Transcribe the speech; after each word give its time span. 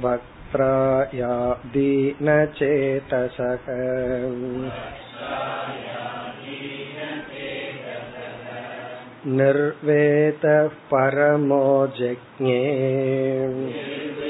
वक्त्राया 0.00 1.62
दीनचेतसः 1.66 3.58
निर्वेदः 9.26 10.68
परमो 10.68 11.86
जज्ञे। 11.86 14.21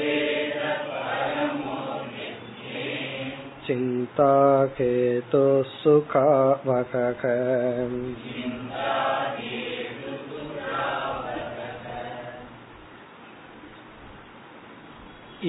चिन्ताकेतुः 3.66 5.34
सुखावहः 5.80 7.22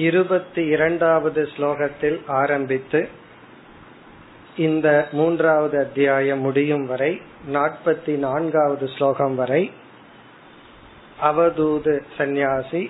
இருபத்தி 0.00 0.62
இரண்டாவது 0.66 1.48
ஸ்லோகத்தில் 1.56 2.18
ஆரம்பித்து 2.32 3.00
இந்த 4.56 4.88
மூன்றாவது 5.12 5.78
அத்தியாயம் 5.78 6.38
முடியும் 6.38 6.86
வரை 6.86 7.12
நாற்பத்தி 7.52 8.12
நான்காவது 8.18 8.88
ஸ்லோகம் 8.88 9.34
வரை 9.34 9.62
அவதூது 11.22 11.94
சந்நியாசி 12.16 12.82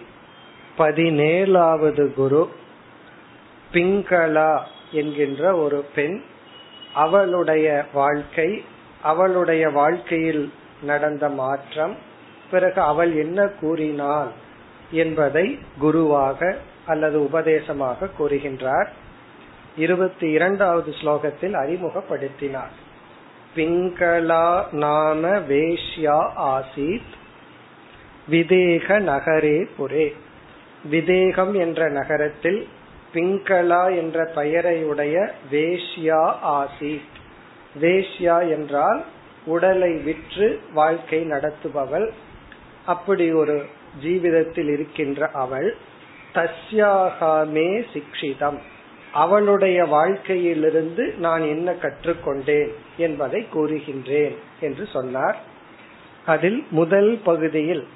பதினேழாவது 0.79 2.15
குரு 2.15 2.43
பிங்களா 3.73 4.53
என்கின்ற 4.96 5.56
ஒரு 5.56 5.86
பெண் 5.96 6.22
அவளுடைய 6.94 7.86
வாழ்க்கை 7.94 8.64
அவளுடைய 9.02 9.70
வாழ்க்கையில் 9.70 10.46
நடந்த 10.82 11.30
மாற்றம் 11.30 11.96
பிறகு 12.52 12.82
அவள் 12.82 13.16
என்ன 13.16 13.48
கூறினாள் 13.48 14.32
என்பதை 14.92 15.60
குருவாக 15.80 16.58
அல்லது 16.86 17.24
உபதேசமாக 17.24 18.10
கூறுகின்றார். 18.20 18.88
இருபத்தி 19.78 20.30
இரண்டாவது 20.30 20.92
ஸ்லோகத்தில் 20.92 21.56
அறிமுகப்படுத்தினார். 21.64 22.74
பிங்களா 23.56 24.72
நாம 24.72 25.28
வேஷ்யா 25.28 26.20
ஆசீத் 26.54 27.14
விதேக 28.32 29.00
நகரே 29.00 29.58
புரே. 29.78 30.08
விதேகம் 30.92 31.54
என்ற 31.54 31.90
நகரத்தில் 31.90 32.68
பிங்களா 33.16 33.84
என்ற 33.98 34.32
பெயரையுடைய 34.36 35.16
வேஷ்யா 35.52 36.24
ஆசீத் 36.44 37.16
வேஷ்யா 37.82 38.38
என்றால் 38.50 39.04
உடலை 39.46 39.92
விற்று 39.98 40.62
வாழ்க்கை 40.74 41.26
நடத்துபவள். 41.26 42.12
அப்படி 42.86 43.32
ஒரு 43.32 43.66
ஜீவிதத்தில் 44.04 44.72
இருக்கின்ற 44.72 45.30
அவள் 45.34 45.78
தஸ்யாகாமே 46.34 47.70
சிக்ஷிதம். 47.94 48.58
அவளுடைய 49.14 49.86
வாழ்க்கையிலிருந்து 49.86 51.14
நான் 51.18 51.42
என்ன 51.42 51.74
கற்றுக்கொண்டேன் 51.74 52.72
என்பதை 52.98 53.48
கூறுகின்றேன் 53.54 54.36
என்று 54.60 54.88
சொன்னார். 54.94 55.38
அதில் 56.26 56.66
முதல் 56.70 57.20
பகுதியில் 57.24 57.88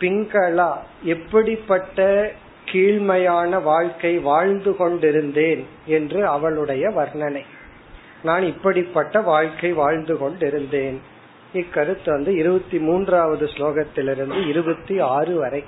பிங்களா 0.00 0.76
எப்படிப்பட்ட 1.02 2.30
கீழ்மையான 2.72 3.62
வாழ்க்கை 3.62 4.18
வாழ்ந்து 4.18 4.76
கொண்டிருந்தேன் 4.76 5.66
என்று 5.86 6.26
அவளுடைய 6.26 6.88
வர்ணனை. 6.88 7.42
நான் 8.22 8.42
இப்படிப்பட்ட 8.42 9.20
வாழ்க்கை 9.20 9.72
வாழ்ந்து 9.72 10.18
கொண்டிருந்தேன். 10.18 11.00
இக்கருத்து 11.54 12.10
வந்து 12.10 12.34
இருபத்தி 12.34 12.78
மூன்றாவது 12.78 13.46
ஸ்லோகத்திலிருந்து 13.46 14.48
இருபத்தி 14.48 14.98
ஆறு 14.98 15.36
வரை. 15.36 15.64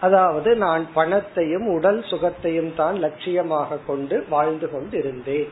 அதாவது 0.00 0.56
நான் 0.56 0.88
பணத்தையும் 0.94 1.66
உடல் 1.66 2.00
சுகத்தையும் 2.00 2.74
தான் 2.74 3.04
லட்சியமாக 3.04 3.78
கொண்டு 3.86 4.24
வாழ்ந்து 4.28 4.70
கொண்டிருந்தேன். 4.70 5.48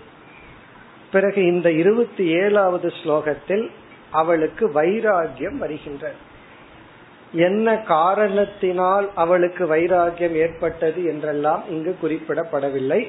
பிறகு 1.12 1.46
இந்த 1.46 1.70
இருபத்தி 1.70 2.26
ஏழாவது 2.26 2.92
ஸ்லோகத்தில் 3.02 3.70
அவளுக்கு 4.10 4.68
வைராகியம் 4.68 5.58
வருகின்றது. 5.58 6.14
என்ன 7.32 7.76
காரணத்தினால் 7.76 9.10
அவளுக்கு 9.14 9.76
வைராகியம் 9.76 10.34
ஏற்பட்டது 10.34 11.04
என்றெல்லாம் 11.04 11.62
இங்கு 11.68 11.96
குறிப்பிடப்படவில்லை. 12.02 13.08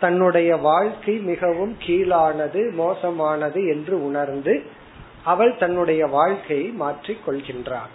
தன்னுடைய 0.00 0.56
வாழ்க்கை 0.56 1.14
மிகவும் 1.14 1.76
கீழானது 1.86 2.72
மோசமானது 2.72 3.66
என்று 3.66 4.04
உணர்ந்து 4.04 4.62
அவள் 5.24 5.56
தன்னுடைய 5.56 6.06
வாழ்க்கையை 6.06 6.66
மாற்றிக் 6.66 7.28
கொள்கின்றாள். 7.28 7.92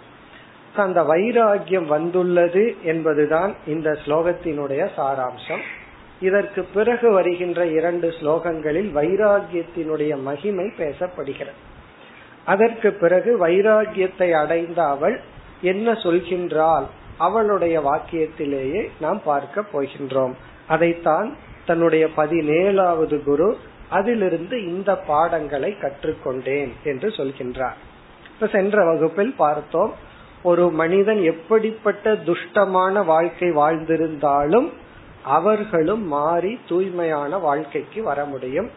அந்த 0.76 1.02
வைராகியம் 1.02 1.86
வந்துள்ளது 1.86 2.76
என்பதுதான் 2.82 3.54
இந்த 3.66 3.98
ஸ்லோகத்தினுடைய 4.06 4.88
சாராம்சம். 4.96 5.60
இதற்கு 6.20 6.64
பிறகு 6.64 7.12
வருகின்ற 7.12 7.66
இரண்டு 7.66 8.08
ஸ்லோகங்களில் 8.08 8.90
வைராகியத்தினுடைய 8.94 10.20
மகிமை 10.20 10.64
பேசப்படுகிறது. 10.64 11.60
அதற்கு 12.44 12.92
பிறகு 12.92 13.48
வைராகியத்தை 13.48 14.32
அடைந்த 14.32 14.84
அவள் 14.84 15.20
என்ன 15.64 15.92
சொல்கின்றாள் 16.04 16.86
அவளுடைய 17.18 17.76
வாக்கியத்திலேயே 17.80 18.82
நாம் 19.00 19.20
பார்க்க 19.24 19.64
போகின்றோம். 19.72 20.34
அதைத்தான் 20.68 21.28
தன்னுடைய 21.66 22.04
பதினேழாவது 22.16 23.16
குரு 23.22 23.48
அதிலிருந்து 23.88 24.56
இந்த 24.66 24.90
பாடங்களை 25.10 25.70
கற்றுக்கொண்டேன் 25.82 26.72
என்று 26.84 27.08
சொல்கின்றார். 27.18 27.78
இப்ப 28.34 28.46
சென்ற 28.52 28.76
வகுப்பில் 28.84 29.34
பார்த்தோம் 29.36 29.92
ஒரு 30.42 30.64
மனிதன் 30.70 31.20
எப்படிப்பட்ட 31.22 32.14
துஷ்டமான 32.28 33.04
வாழ்க்கை 33.04 33.50
வாழ்ந்திருந்தாலும் 33.50 34.68
அவர்களும் 35.36 36.04
மாறி 36.06 36.52
தூய்மையான 36.68 37.38
வாழ்க்கைக்கு 37.38 38.00
வர 38.02 38.20
முடியும். 38.24 38.68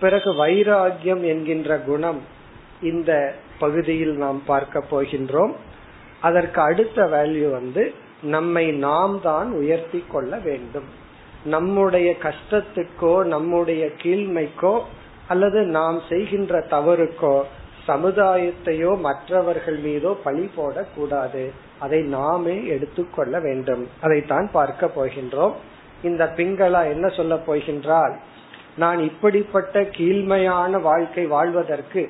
பிறகு 0.00 0.30
வைராகியம் 0.32 1.24
என்கின்ற 1.32 1.78
குணம் 1.88 2.20
இந்த 2.82 3.10
பகுதியில் 3.58 4.14
நாம் 4.16 4.38
பார்க்க 4.46 4.84
போகின்றோம். 4.90 5.54
அதற்கு 6.20 6.60
அடுத்த 6.60 7.02
வேல்யூ 7.14 7.50
வந்து 7.50 7.82
நம்மை 8.34 8.64
நாம் 8.86 9.14
தான் 9.22 9.48
உயர்த்தி 9.52 10.00
கொள்ள 10.08 10.32
வேண்டும். 10.48 10.88
நம்முடைய 11.44 12.08
கஷ்டத்துக்கோ 12.26 13.14
நம்முடைய 13.34 13.82
கீழ்மைக்கோ 14.02 14.74
அல்லது 15.28 15.60
நாம் 15.78 15.98
செய்கின்ற 16.08 16.60
தவறுக்கோ 16.70 17.36
சமுதாயத்தையோ 17.86 18.90
மற்றவர்கள் 19.06 19.78
மீதோ 19.78 20.10
பழி 20.24 20.50
போடக்கூடாது. 20.56 21.44
அதை 21.78 22.00
நாமே 22.16 22.56
எடுத்துக்கொள்ள 22.66 23.34
வேண்டும். 23.40 23.82
அதைத்தான் 24.00 24.48
பார்க்க 24.52 24.90
போகின்றோம். 24.96 25.54
இந்த 26.02 26.24
பிங்களா 26.36 26.82
என்ன 26.90 27.06
சொல்ல 27.08 27.34
போகின்றால் 27.46 28.14
நான் 28.76 29.00
இப்படிப்பட்ட 29.00 29.80
கீழ்மையான 29.96 30.72
வாழ்க்கை 30.80 31.24
வாழ்வதற்கு 31.26 32.02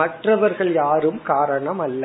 மற்றவர்கள் 0.00 0.72
யாரும் 0.72 1.20
காரணம் 1.22 1.78
அல்ல. 1.78 2.04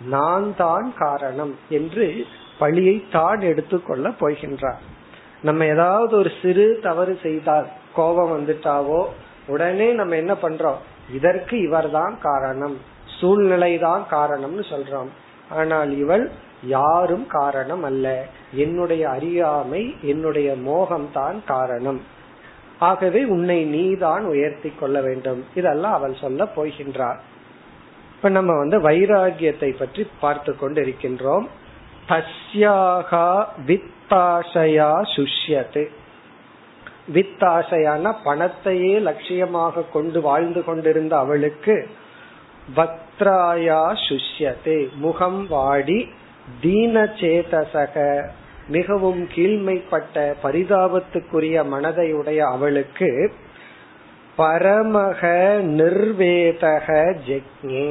நான் 0.00 0.56
தான் 0.56 0.94
காரணம் 0.98 1.56
என்று 1.68 2.26
பழியை 2.58 3.08
தான் 3.10 3.40
எடுத்துக்கொள்ள 3.40 4.08
போகின்றார். 4.08 4.80
நம்ம 5.42 5.66
ஏதாவது 5.66 6.16
ஒரு 6.16 6.30
சிறு 6.42 6.78
தவறு 6.82 7.18
செய்தால் 7.22 7.66
கோபம் 7.94 8.32
வந்துட்டாவோ 8.32 9.06
உடனே 9.46 9.92
நம்ம 9.92 10.16
என்ன 10.16 10.34
பண்றோம்? 10.34 10.76
இதற்கு 11.12 11.60
இவர்தான் 11.60 12.18
காரணம். 12.20 12.76
சூழ்நிலை 13.20 13.78
தான் 13.78 14.04
காரணம்னு 14.10 14.64
சொல்றோம். 14.70 15.08
ஆனால் 15.50 15.98
இவள் 15.98 16.30
யாரும் 16.62 17.26
காரணம் 17.26 17.82
அல்ல. 17.82 18.26
என்னுடைய 18.54 19.08
அறியாமை 19.08 19.94
என்னுடைய 20.02 20.54
மோகம் 20.54 21.08
தான் 21.12 21.44
காரணம். 21.44 22.00
ஆகவே 22.78 23.24
உன்னை 23.24 23.64
நீதான் 23.64 24.24
உயர்த்தி 24.24 24.70
கொள்ள 24.70 25.00
வேண்டும். 25.00 25.44
இதெல்லாம் 25.54 25.92
அவள் 25.92 26.14
சொல்ல 26.14 26.44
போகின்றார் 26.44 27.20
இப்ப 28.24 28.36
நம்ம 28.36 28.54
வந்து 28.58 28.76
வைராகியத்தை 28.78 29.68
பற்றி 29.78 30.02
பார்த்து 30.20 30.52
கொண்டு 30.56 30.78
இருக்கின்றோம் 30.82 31.46
தஸ்யாகா 32.08 33.26
வித்தாசையா 33.66 34.92
சுஷ்யத்து. 35.14 35.82
வித்தாசையான 37.14 38.12
பணத்தையே 38.24 38.94
லட்சியமாக 39.08 39.84
கொண்டு 39.92 40.20
வாழ்ந்து 40.20 40.64
கொண்டிருந்த 40.64 41.16
அவளுக்கு 41.18 41.76
வக்ராயா 42.76 43.82
சுஷ்யதே 44.06 44.78
முகம் 44.96 45.46
வாடி 45.46 46.08
தீன 46.60 47.04
சேதசக 47.20 48.24
மிகவும் 48.68 49.22
கீழ்மைப்பட்ட 49.34 50.24
பரிதாபத்துக்குரிய 50.42 51.66
மனதை 51.66 52.08
உடைய 52.12 52.46
அவளுக்கு 52.46 53.32
பரமக 54.38 55.22
நிர்வேதக 55.78 56.88
ஜெக்ஞே. 57.28 57.86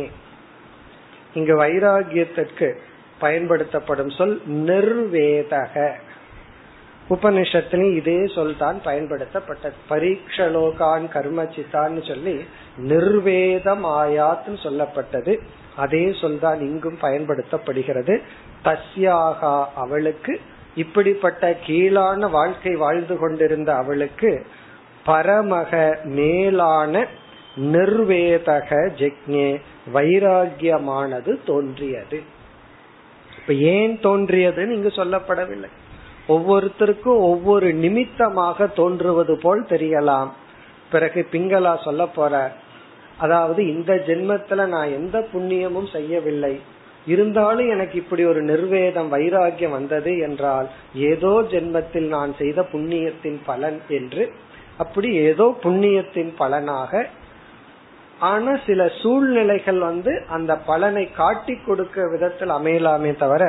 இங்கு 1.33 1.53
வைராகியத்திற்கு 1.63 2.68
பயன்படுத்தப்படும் 3.19 4.09
சொல் 4.09 4.41
நிர்வேதக. 4.47 5.91
உபனிஷத்திலும் 7.09 7.95
இதே 7.95 8.27
சொல் 8.27 8.57
தான் 8.57 8.77
பயன்படுத்தப்பட்டது. 8.85 9.77
பரீட்சலோகான் 9.89 11.06
கர்மச்சித்தான்னு 11.15 12.07
சொல்லி 12.07 12.45
நிர்வேதம் 12.77 13.85
ஆயாத்னு 13.85 14.57
சொல்லப்பட்டது. 14.63 15.39
அதே 15.75 16.13
சொல் 16.21 16.39
தான் 16.39 16.59
இங்கும் 16.59 16.97
பயன்படுத்தப்படுகிறது. 17.01 18.21
தஸ்யாகா 18.63 19.65
அவளுக்கு 19.75 20.39
இப்படிப்பட்ட 20.75 21.57
கீழான 21.65 22.29
வாழ்க்கை 22.29 22.75
வாழ்ந்து 22.75 23.18
கொண்டிருந்த 23.18 23.75
அவளுக்கு 23.75 24.45
பரமக 25.06 26.00
மேலான 26.03 27.07
நிர்வேதக 27.57 28.69
ஜெக்ஞே 29.00 29.50
வைராகியமானது 29.91 31.31
தோன்றியது. 31.45 32.21
இப்ப 33.38 33.53
ஏன் 33.53 34.00
தோன்றியதுன்னு 34.00 34.69
இங்கு 34.69 34.91
சொல்லப்படவில்லை. 34.95 35.69
ஒவ்வொருத்தருக்கும் 36.27 37.21
ஒவ்வொரு 37.21 37.74
நிமித்தமாக 37.74 38.68
தோன்றுவது 38.68 39.38
போல் 39.38 39.63
தெரியலாம். 39.63 40.30
பிறகு 40.89 41.27
பிங்களா 41.31 41.83
சொல்ல 41.83 42.06
போற 42.07 42.51
அதாவது 43.18 43.68
இந்த 43.68 43.94
ஜென்மத்துல 44.07 44.65
நான் 44.65 44.91
எந்த 44.91 45.27
புண்ணியமும் 45.33 45.89
செய்யவில்லை. 45.91 46.62
இருந்தாலும் 47.06 47.69
எனக்கு 47.69 47.95
இப்படி 47.97 48.25
ஒரு 48.25 48.41
நிர்வேதம் 48.41 49.13
வைராகியம் 49.13 49.69
வந்தது 49.69 50.18
என்றால் 50.18 50.68
ஏதோ 50.94 51.31
ஜென்மத்தில் 51.51 52.07
நான் 52.07 52.36
செய்த 52.38 52.62
புண்ணியத்தின் 52.71 53.39
பலன் 53.45 53.79
என்று 53.89 54.31
அப்படி 54.77 55.09
ஏதோ 55.15 55.56
புண்ணியத்தின் 55.63 56.31
பலனாக 56.38 57.09
ஆனா 58.29 58.51
சில 58.65 58.81
சூழ்நிலைகள் 59.01 59.79
வந்து 59.89 60.11
அந்த 60.29 60.51
பலனை 60.69 61.05
காட்டி 61.11 61.55
கொடுக்க 61.65 62.05
விதத்தில் 62.11 62.53
அமையலாமே 62.57 63.11
தவிர 63.17 63.43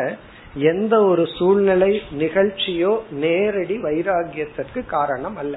எந்த 0.71 0.95
ஒரு 1.05 1.25
சூழ்நிலை 1.39 1.91
நிகழ்ச்சியோ 2.19 2.93
நேரடி 3.23 3.77
வைராகியத்திற்கு 3.87 4.81
காரணம் 4.97 5.37
அல்ல. 5.37 5.55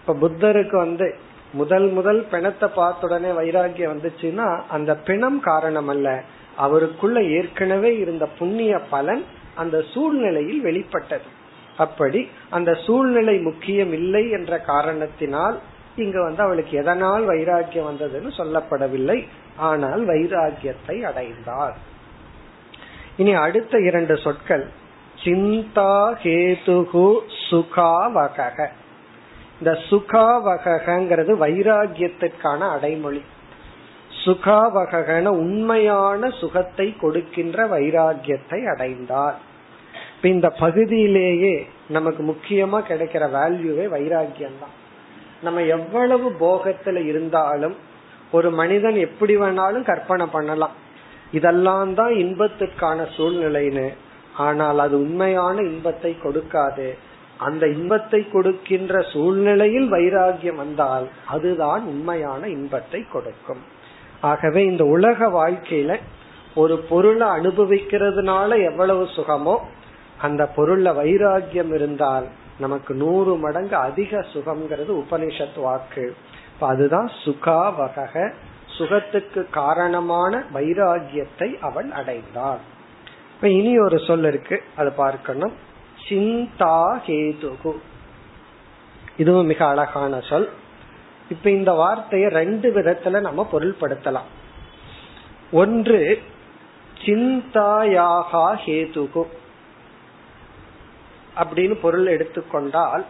இப்ப 0.00 0.14
புத்தருக்கு 0.22 0.76
வந்து 0.76 1.08
முதல் 1.52 1.88
முதல் 1.88 2.20
பிணத்தை 2.30 2.68
பார்த்த 2.74 3.06
உடனே 3.06 3.30
வைராகியம் 3.40 3.92
வந்துச்சுன்னா 3.94 4.48
அந்த 4.68 4.90
பிணம் 5.08 5.38
காரணம் 5.40 5.90
அல்ல. 5.94 6.08
அவருக்குள்ள 6.56 7.18
ஏற்கனவே 7.38 7.90
இருந்த 7.96 8.24
புண்ணிய 8.38 8.72
பலன் 8.94 9.22
அந்த 9.54 9.76
சூழ்நிலையில் 9.92 10.60
வெளிப்பட்டது. 10.60 11.28
அப்படி 11.76 12.20
அந்த 12.56 12.70
சூழ்நிலை 12.86 13.36
முக்கியம் 13.38 13.92
இல்லை 13.92 14.24
என்ற 14.30 14.52
காரணத்தினால் 14.72 15.56
இங்க 15.96 16.22
வந்து 16.22 16.42
அவளுக்கு 16.42 16.78
எதனால் 16.78 17.28
வைராகியம் 17.28 17.88
வந்ததுன்னு 17.90 18.30
சொல்லப்படவில்லை. 18.38 19.26
ஆனால் 19.56 20.06
வைராகியத்தை 20.06 21.02
அடைந்தார். 21.04 21.76
இனி 23.16 23.34
அடுத்த 23.34 23.78
இரண்டு 23.78 24.16
சொற்கள். 24.16 24.64
சிந்தா 25.24 26.14
கேதுகு 26.22 27.20
சுகாவக 27.50 28.68
இந்த 29.60 29.72
சுகாவகங்கிறது 29.90 31.32
வைராகியத்திற்கான 31.44 32.58
அடைமொழி. 32.58 33.22
சுகாவகன 34.24 35.26
உண்மையான 35.26 36.30
சுகத்தை 36.30 36.96
கொடுக்கின்ற 36.96 37.66
வைராகியத்தை 37.66 38.66
அடைந்தார். 38.66 39.34
இந்த 40.22 40.50
பகுதியிலேயே 40.50 41.66
நமக்கு 41.88 42.22
முக்கியமா 42.22 42.78
கிடைக்கிற 42.88 43.24
வேல்யூவே 43.30 43.86
வைராகியம் 43.96 44.60
தான் 44.60 44.82
நம்ம 45.44 45.62
எவ்வளவு 45.76 46.26
போகத்துல 46.44 46.98
இருந்தாலும் 47.10 47.76
ஒரு 48.36 48.48
மனிதன் 48.60 48.96
எப்படி 49.06 49.34
வேணாலும் 49.36 49.88
கற்பனை 49.90 50.26
பண்ணலாம். 50.26 50.74
இதெல்லாம் 51.38 51.92
தான் 51.94 52.14
இன்பத்திற்கான 52.24 53.06
சூழ்நிலைன்னு. 53.16 53.86
ஆனால் 54.46 54.78
அது 54.84 54.96
உண்மையான 55.00 55.56
இன்பத்தை 55.70 56.12
கொடுக்காது. 56.22 56.88
அந்த 57.38 57.64
இன்பத்தை 57.76 58.20
கொடுக்கின்ற 58.32 58.94
சூழ்நிலையில் 59.12 59.88
வைராகியம் 59.92 60.60
வந்தால் 60.62 61.06
அதுதான் 61.34 61.82
உண்மையான 61.92 62.42
இன்பத்தை 62.48 63.00
கொடுக்கும். 63.14 63.62
ஆகவே 64.30 64.60
இந்த 64.64 64.84
உலக 64.96 65.28
வாழ்க்கையில 65.38 65.92
ஒரு 66.54 66.74
பொருளை 66.90 67.26
அனுபவிக்கிறதுனால 67.38 68.50
எவ்வளவு 68.70 69.04
சுகமோ 69.16 69.56
அந்த 70.26 70.42
பொருள்ல 70.56 70.88
வைராகியம் 71.00 71.72
இருந்தால் 71.78 72.26
நமக்கு 72.58 72.94
நூறு 72.94 73.36
மடங்கு 73.36 73.76
அதிக 73.76 74.24
சுகம்ங்கிறது 74.32 75.04
உபனிஷத் 75.04 75.60
வாக்கு. 75.60 76.16
அதுதான் 76.60 77.10
சுகா 77.24 77.74
வகக 77.80 78.32
சுகத்துக்கு 78.78 79.50
காரணமான 79.50 80.42
வைராகியத்தை 80.54 81.58
அவள் 81.58 81.88
அடைந்தாள். 81.88 82.62
இப்ப 83.34 83.48
இனி 83.48 83.78
ஒரு 83.78 83.98
சொல் 83.98 84.24
இருக்கு 84.24 84.62
அது 84.76 84.92
பார்க்கணும். 84.92 85.52
சிந்தா 86.08 87.00
கேதுகு 87.06 87.72
இதுவும் 89.16 89.46
மிக 89.46 89.66
அழகான 89.66 90.20
சொல். 90.20 90.50
இப்ப 91.28 91.50
இந்த 91.50 91.72
வார்த்தையை 91.72 92.30
ரெண்டு 92.30 92.70
விதத்துல 92.70 93.20
நம்ம 93.20 93.48
பொருள்படுத்தலாம். 93.52 94.28
ஒன்று 95.52 96.22
சிந்தாயாகா 97.04 98.58
ஹேதுகு. 98.66 99.26
அப்படின்னு 101.36 101.74
பொருள் 101.74 102.06
எடுத்துக்கொண்டால் 102.06 103.04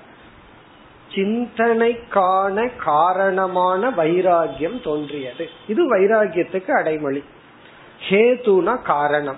சிந்தனைக்கான 1.14 2.70
காரணமான 2.76 3.90
வைராகியம் 3.90 4.82
தோன்றியது. 4.82 5.48
இது 5.66 5.96
வைராகியத்துக்கு 5.96 6.70
அடைமொழி. 6.70 7.24
ஹேதுனா 8.08 8.82
காரணம். 8.82 9.36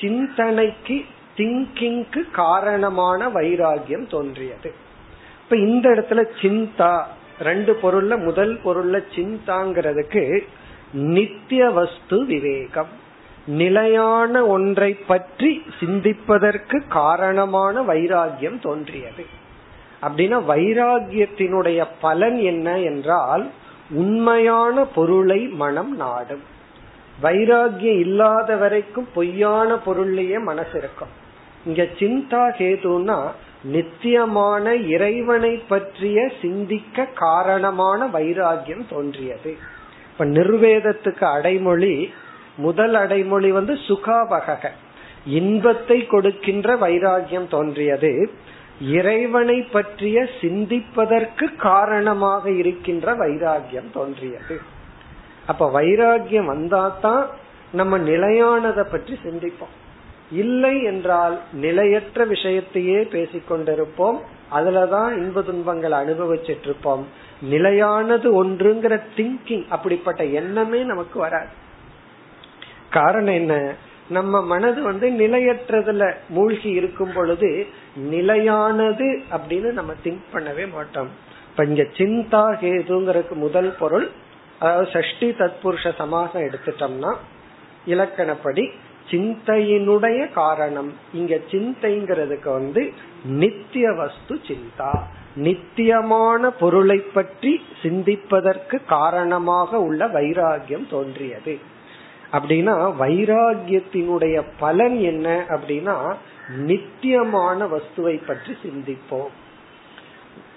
சிந்தனைக்கு 0.00 1.04
திங்கிங்க்கு 1.36 2.30
காரணமான 2.30 3.28
வைராகியம் 3.28 4.10
தோன்றியது. 4.10 4.74
இப்ப 5.42 5.56
இந்த 5.56 5.88
இடத்துல 5.88 6.24
சிந்தா 6.40 7.04
ரெண்டு 7.40 7.78
பொருள்ல 7.82 8.24
முதல் 8.24 8.60
பொருள்ல 8.64 9.02
சிந்தாங்கிறதுக்கு 9.14 10.46
நித்திய 10.92 11.70
வஸ்து 11.70 12.24
விவேகம். 12.24 13.04
நிலையான 13.46 14.46
ஒன்றை 14.46 14.94
பற்றி 14.94 15.62
சிந்திப்பதற்கு 15.80 16.82
காரணமான 16.88 17.82
வைராகியம் 17.82 18.60
தோன்றியது. 18.60 19.24
அப்படின்னா 20.02 20.38
வைராகியத்தினுடைய 20.48 21.86
பலன் 22.00 22.38
என்ன 22.38 22.78
என்றால் 22.78 23.46
உண்மையான 23.90 24.84
பொருளை 24.84 25.40
மனம் 25.46 25.96
நாடும். 25.96 26.42
வைராகியம் 27.22 27.98
இல்லாத 27.98 28.56
வரைக்கும் 28.56 29.08
பொய்யான 29.14 29.74
பொருள்லயே 29.74 30.42
மனசு 30.42 30.78
இருக்கும். 30.78 31.08
இங்க 31.66 31.82
சிந்தா 31.82 32.44
கேதுனா 32.58 33.30
நித்தியமான 33.62 34.74
இறைவனை 34.74 35.56
பற்றிய 35.68 36.32
சிந்திக்க 36.40 37.04
காரணமான 37.04 38.06
வைராகியம் 38.06 38.84
தோன்றியது. 38.90 39.56
இப்ப 40.12 40.24
நிர்வேதத்துக்கு 40.24 41.24
அடைமொழி 41.24 42.12
முதல் 42.56 42.94
அடைமொழி 42.94 43.50
வந்து 43.50 43.74
சுகாபக 43.74 44.68
இன்பத்தை 45.26 46.06
கொடுக்கின்ற 46.06 46.76
வைராகியம் 46.76 47.48
தோன்றியது. 47.48 48.30
இறைவனை 48.80 49.62
பற்றிய 49.62 50.28
சிந்திப்பதற்கு 50.40 51.56
காரணமாக 51.56 52.50
இருக்கின்ற 52.50 53.14
வைராகியம் 53.14 53.90
தோன்றியது. 53.92 54.60
அப்ப 55.46 55.80
வைராகியம் 55.80 56.50
வந்தாதான் 56.54 57.26
நம்ம 57.72 57.98
நிலையானதை 57.98 58.84
பற்றி 58.90 59.18
சிந்திப்போம். 59.24 59.74
இல்லை 60.30 60.82
என்றால் 60.82 61.40
நிலையற்ற 61.52 62.26
விஷயத்தையே 62.26 62.98
பேசிக்கொண்டிருப்போம். 63.14 64.18
அதுலதான் 64.52 65.12
இன்ப 65.16 65.42
துன்பங்களை 65.42 65.98
அனுபவிச்சிட்டு 65.98 66.62
இருப்போம் 66.62 67.06
நிலையானது 67.40 68.44
ஒன்றுங்கிற 68.44 69.00
திங்கிங் 69.16 69.64
அப்படிப்பட்ட 69.68 70.24
எண்ணமே 70.24 70.82
நமக்கு 70.82 71.18
வராது. 71.18 71.64
காரணம் 72.98 73.34
என்ன? 73.34 73.54
நம்ம 74.08 74.40
மனது 74.42 74.80
வந்து 74.82 75.06
நிலையற்றதுல 75.10 76.04
மூழ்கி 76.28 76.70
இருக்கும் 76.70 77.14
பொழுது 77.14 77.50
நிலையானது 78.10 79.08
அப்படின்னு 79.36 79.70
நம்ம 79.72 79.92
திங்க் 80.04 80.26
பண்ணவே 80.32 80.64
மாட்டோம். 80.74 81.10
இப்ப 81.50 81.64
இங்க 81.64 81.84
சிந்தா 81.98 82.42
கேதுங்கிறதுக்கு 82.62 83.36
முதல் 83.44 83.70
பொருள் 83.78 84.06
அதாவது 84.58 84.88
சஷ்டி 84.90 85.28
தத்புருஷ 85.30 85.92
சமாசம் 85.96 86.42
எடுத்துட்டோம்னா 86.42 87.12
இலக்கணப்படி 87.86 88.64
சிந்தையினுடைய 89.10 90.20
காரணம். 90.32 90.88
இங்க 91.14 91.34
சிந்தைங்கிறதுக்கு 91.50 92.50
வந்து 92.52 92.82
நித்திய 93.40 93.86
வஸ்து 93.92 94.34
சிந்தா. 94.48 94.92
நித்தியமான 95.36 96.50
பொருளை 96.60 96.98
பற்றி 97.16 97.52
சிந்திப்பதற்கு 97.82 98.76
காரணமாக 98.88 99.80
உள்ள 99.80 100.06
வைராகியம் 100.06 100.86
தோன்றியது. 100.90 101.54
அப்படின்னா 102.32 102.92
வைராகியத்தினுடைய 103.00 104.44
பலன் 104.58 105.00
என்ன 105.00 105.44
அப்படின்னா 105.48 106.14
நித்தியமான 106.56 107.66
வஸ்துவை 107.66 108.26
பற்றி 108.26 108.56
சிந்திப்போம். 108.62 109.32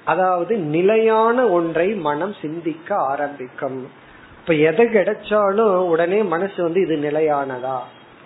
அதாவது 0.05 0.57
நிலையான 0.57 1.49
ஒன்றை 1.49 1.95
மனம் 1.95 2.35
சிந்திக்க 2.41 2.95
ஆரம்பிக்கும். 2.95 3.89
இப்ப 4.39 4.53
எதை 4.53 4.85
கிடைச்சாலும் 4.85 5.75
உடனே 5.75 6.23
மனசு 6.23 6.63
வந்து 6.63 6.81
இது 6.81 6.95
நிலையானதா 6.95 7.77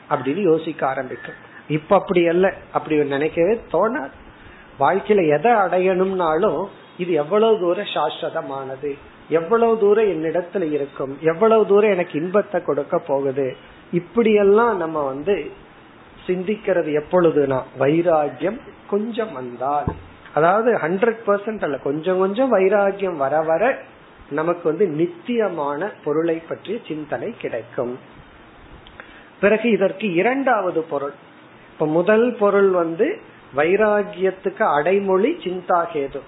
அப்படின்னு 0.09 0.41
யோசிக்க 0.41 0.87
ஆரம்பிக்கும். 0.87 1.35
இப்ப 1.67 1.95
அப்படி 1.95 2.27
அல்ல. 2.27 2.53
அப்படி 2.73 3.03
நினைக்கவே 3.03 3.59
தோணாது. 3.71 4.11
வாழ்க்கையில 4.79 5.29
எதை 5.29 5.51
அடையணும்னாலும் 5.51 6.67
இது 6.97 7.13
எவ்வளவு 7.13 7.59
தூரம் 7.59 7.93
சாஸ்வதமானது? 7.93 8.97
எவ்வளவு 9.29 9.79
தூரம் 9.79 10.05
என்னிடத்துல 10.05 10.71
இருக்கும்? 10.71 11.17
எவ்வளவு 11.21 11.67
தூரம் 11.67 11.91
எனக்கு 11.91 12.19
இன்பத்தை 12.19 12.63
கொடுக்க 12.63 12.97
போகுது? 12.97 13.55
இப்படியெல்லாம் 13.91 14.77
நம்ம 14.77 15.01
வந்து 15.01 15.51
சிந்திக்கிறது 16.27 17.03
எப்பொழுதுனா 17.03 17.61
வைராகியம் 17.79 18.59
கொஞ்சம் 18.89 19.33
வந்தால். 19.33 19.85
அதாவது 20.33 20.73
ஹண்ட்ரட் 20.73 21.17
பர்சன்ட் 21.27 21.63
அல்ல 21.63 21.77
கொஞ்சம் 21.77 22.17
கொஞ்சம் 22.17 22.53
வைராகியம் 22.53 23.17
வர 23.17 23.41
வர 23.41 23.77
நமக்கு 24.29 24.69
வந்து 24.69 24.87
நித்தியமான 24.87 25.91
பொருளை 26.03 26.35
பற்றிய 26.35 26.77
சிந்தனை 26.87 27.33
கிடைக்கும். 27.37 27.99
பிறகு 29.39 29.71
இதற்கு 29.71 30.13
இரண்டாவது 30.13 30.81
பொருள். 30.81 31.13
இப்ப 31.73 31.85
முதல் 31.85 32.35
பொருள் 32.39 32.69
வந்து 32.69 33.19
வைராகியத்துக்கு 33.55 34.63
அடைமொழி 34.75 35.37
சிந்தாகேது. 35.43 36.19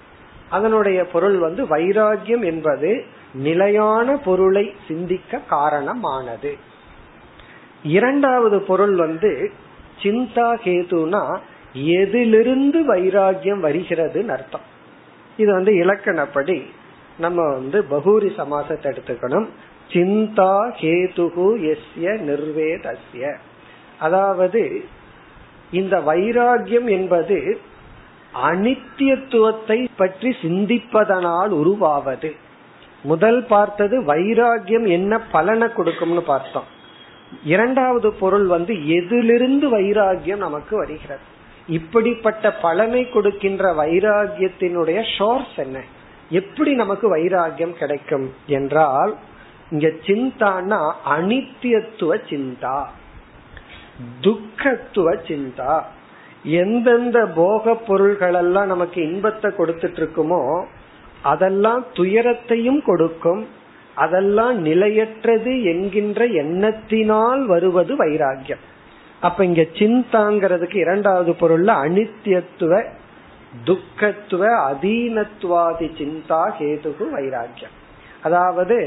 அதனுடைய 0.50 1.04
பொருள் 1.04 1.38
வந்து 1.38 1.64
வைராகியம் 1.64 2.44
என்பது 2.44 3.04
நிலையான 3.34 4.16
பொருளை 4.16 4.74
சிந்திக்க 4.88 5.38
காரணமானது. 5.38 6.56
இரண்டாவது 7.82 8.60
பொருள் 8.60 8.94
வந்து 8.94 9.50
சிந்தா 10.02 10.48
கேதுனா 10.64 11.38
எதிலிருந்து 11.72 12.94
வைராகியம் 12.94 13.62
வருகிறதுன்னு 13.62 14.28
அர்த்தம். 14.28 14.60
இது 15.36 15.52
வந்து 15.52 15.72
இலக்கணப்படி 15.72 16.66
நம்ம 17.18 17.52
வந்து 17.52 17.84
பகூரி 17.90 18.34
சமாசத்தை 18.36 18.92
எடுத்துக்கணும். 18.92 19.46
சிந்தா 19.92 20.70
கேதுகு 20.80 21.74
எஸ்ய 21.74 22.06
நிர்வேதஸ்ய. 22.28 23.36
அதாவது 23.98 24.84
இந்த 25.70 26.00
வைராகியம் 26.00 26.84
என்பது 26.84 27.60
அனித்தியத்துவத்தை 28.42 29.88
பற்றி 29.96 30.36
சிந்திப்பதனால் 30.42 31.48
உருவாவது. 31.48 32.36
முதல் 33.02 33.44
பார்த்தது 33.44 34.02
வைராகியம் 34.02 34.88
என்ன 34.88 35.20
பலனை 35.20 35.72
கொடுக்கும்னு 35.72 36.22
பார்த்தோம். 36.22 36.64
இரண்டாவது 37.44 38.12
பொருள் 38.12 38.46
வந்து 38.46 38.88
எதிலிருந்து 38.88 39.78
வைராகியம் 39.78 40.36
நமக்கு 40.36 40.76
வருகிறது. 40.76 41.24
இப்படிப்பட்ட 41.68 42.52
பலனை 42.52 43.10
கொடுக்கின்ற 43.10 43.74
வைராகியத்தினுடைய 43.74 45.04
ஷோர்ஸ் 45.18 45.56
என்ன? 45.56 45.80
எப்படி 46.30 46.74
நமக்கு 46.74 47.16
வைராகியம் 47.16 47.72
கிடைக்கும் 47.72 48.32
என்றால் 48.46 49.16
இங்க 49.70 49.86
சிந்தான்னா 49.86 50.92
அனித்தியத்துவ 51.08 52.20
சிந்தா 52.30 52.84
துக்கத்துவ 54.20 55.12
சிந்தா. 55.12 55.82
எந்தெந்த 56.46 57.26
போக 57.26 57.74
பொருள்கள் 57.74 58.34
எல்லாம் 58.34 58.66
நமக்கு 58.66 59.02
இன்பத்தை 59.02 59.50
கொடுத்துட்டு 59.50 60.00
இருக்குமோ 60.00 60.64
அதெல்லாம் 61.22 61.84
துயரத்தையும் 61.92 62.82
கொடுக்கும். 62.82 63.42
அதெல்லாம் 63.96 64.62
நிலையற்றது 64.62 65.62
என்கின்ற 65.62 66.24
எண்ணத்தினால் 66.24 67.44
வருவது 67.44 67.96
வைராகியம் 67.96 68.64
அப்ப 69.20 69.44
இங்க 69.44 69.62
சிந்தாங்கிறதுக்கு 69.62 70.74
இரண்டாவது 70.74 71.32
பொருள்ல 71.32 71.74
அனித்தியத்துவ 71.86 72.82
துக்கத்துவ 73.66 74.42
அதீனத்துவாதி 74.70 75.88
சிந்தா 75.98 76.42
கேதுகு 76.58 77.04
வைராகியம் 77.16 77.74
அதாவது 78.22 78.78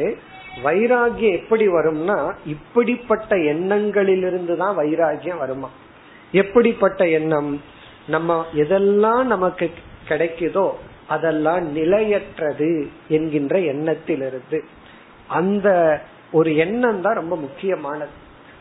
வைராகியம் 0.64 1.34
எப்படி 1.34 1.68
வரும்னா 1.68 2.18
இப்படிப்பட்ட 2.46 3.36
எண்ணங்களிலிருந்து 3.36 4.56
தான் 4.58 4.78
வைராகியம் 4.78 5.38
வருமா? 5.38 5.70
எப்படிப்பட்ட 6.32 7.08
எண்ணம்? 7.08 7.62
நம்ம 8.08 8.46
எதெல்லாம் 8.56 9.24
நமக்கு 9.24 9.72
கிடைக்குதோ 10.08 10.70
அதெல்லாம் 11.08 11.72
நிலையற்றது 11.72 12.88
என்கின்ற 13.08 13.60
எண்ணத்திலிருந்து. 13.60 14.64
அந்த 15.28 16.02
ஒரு 16.32 16.56
எண்ணம் 16.56 17.02
தான் 17.02 17.14
ரொம்ப 17.14 17.36
முக்கியமானது. 17.36 18.12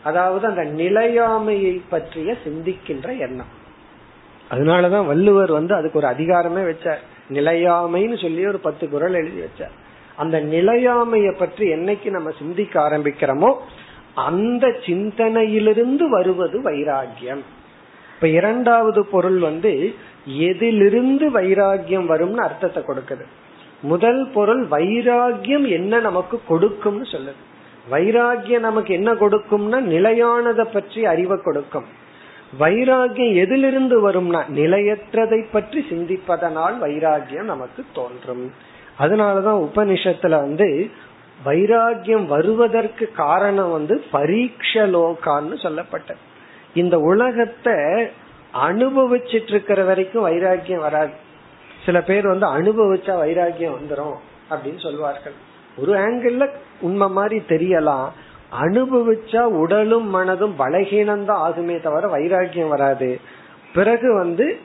அதாவது 0.03 0.47
அந்த 0.47 0.83
நிலையாமையை 0.83 1.81
பற்றிய 1.89 2.35
சிந்திக்கின்ற 2.45 3.17
எண்ணம். 3.19 3.57
அதனாலதான் 4.51 5.05
வள்ளுவர் 5.05 5.51
வந்து 5.51 5.75
அதுக்கு 5.75 5.97
ஒரு 5.97 6.07
அதிகாரமே 6.07 6.73
வச்சார். 6.73 6.97
நிலையாமைன்னு 7.29 8.21
சொல்லி 8.21 8.45
ஒரு 8.45 8.59
பத்து 8.59 8.89
குரல் 8.89 9.13
எழுதி 9.13 9.41
வச்சார். 9.41 9.71
அந்த 10.15 10.41
நிலையாமைய 10.41 11.37
பற்றி 11.37 11.73
என்னைக்கு 11.73 12.09
நம்ம 12.09 12.31
சிந்திக்க 12.37 12.81
ஆரம்பிக்கிறோமோ 12.81 13.55
அந்த 14.13 14.67
சிந்தனையிலிருந்து 14.67 16.09
வருவது 16.09 16.61
வைராகியம் 16.63 17.39
இப்ப 18.19 18.27
இரண்டாவது 18.27 19.05
பொருள் 19.05 19.37
வந்து 19.39 19.93
எதிலிருந்து 20.25 21.25
வைராகியம் 21.29 22.07
வரும்னு 22.09 22.35
அர்த்தத்தை 22.35 22.83
கொடுக்குது. 22.83 23.25
முதல் 23.81 24.29
பொருள் 24.33 24.67
வைராகியம் 24.67 25.67
என்ன 25.69 25.99
நமக்கு 25.99 26.41
கொடுக்கும்னு 26.47 27.05
சொல்லுது. 27.11 27.39
வைராகியம் 27.91 28.59
நமக்கு 28.59 28.93
என்ன 28.93 29.13
கொடுக்கும்னா 29.13 29.79
நிலையானதை 29.85 30.65
பற்றி 30.73 31.05
அறிவை 31.05 31.37
கொடுக்கும். 31.41 31.85
வைராகியம் 32.59 33.35
எதிலிருந்து 33.35 34.11
வரும்னா 34.11 34.41
நிலையற்றதை 34.53 35.45
பற்றி 35.51 35.85
சிந்திப்பதனால் 35.89 36.77
வைராகியம் 36.81 37.51
நமக்கு 37.53 37.85
தோன்றும். 37.93 38.51
அதனாலதான் 38.99 39.61
உபனிஷத்துல 39.67 40.29
வந்து 40.29 40.89
வைராகியம் 41.45 42.25
வருவதற்கு 42.25 43.11
காரணம் 43.11 43.71
வந்து 43.71 44.03
பரீட்சலோகான்னு 44.11 45.57
சொல்லப்பட்டது. 45.65 46.23
இந்த 46.73 46.99
உலகத்தை 46.99 47.73
அனுபவிச்சிட்டு 48.53 49.47
இருக்கிற 49.47 49.83
வரைக்கும் 49.83 50.21
வைராக்கியம் 50.21 50.81
வராது. 50.81 51.11
சில 51.85 52.01
பேர் 52.01 52.27
வந்து 52.27 52.47
அனுபவிச்சா 52.47 53.17
வைராக்கியம் 53.17 53.73
வந்துடும் 53.73 54.15
அப்படின்னு 54.49 54.79
சொல்வார்கள். 54.79 55.33
ஒரு 55.77 55.93
ஆங்கிள் 55.93 56.49
உண்மை 56.81 57.07
மாதிரி 57.07 57.41
தெரியலாம். 57.47 58.09
அனுபவிச்சா 58.61 59.39
உடலும் 59.39 60.15
மனதும் 60.15 60.53
பலகீனம்தான் 60.59 61.43
ஆகுமே 61.47 61.81
தவிர 61.81 62.07
வைராக்கியம் 62.07 62.67
வராது. 62.67 63.19
பிறகு 63.73 64.13
வந்து 64.13 64.59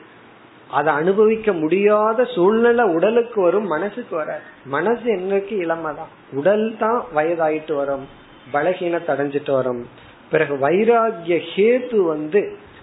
அதை 0.71 0.93
அனுபவிக்க 0.93 1.53
முடியாத 1.53 2.25
சூழ்நிலை 2.25 2.85
உடலுக்கு 2.85 3.41
வரும் 3.41 3.67
மனசுக்கு 3.67 4.15
வராது. 4.15 4.39
மனசு 4.65 5.03
என்னைக்கு 5.03 5.51
இளமை 5.51 5.95
தான் 5.95 6.07
உடல் 6.33 6.77
தான் 6.77 7.05
வயதாயிட்டு 7.15 7.75
வரும். 7.75 8.07
பலகீனத்தை 8.53 9.07
அடைஞ்சிட்டு 9.07 9.51
வரும். 9.51 9.87
பிறகு 10.31 10.55
வைராகிய 10.55 11.35
ஹேத்து 11.53 11.97
வந்து 12.03 12.41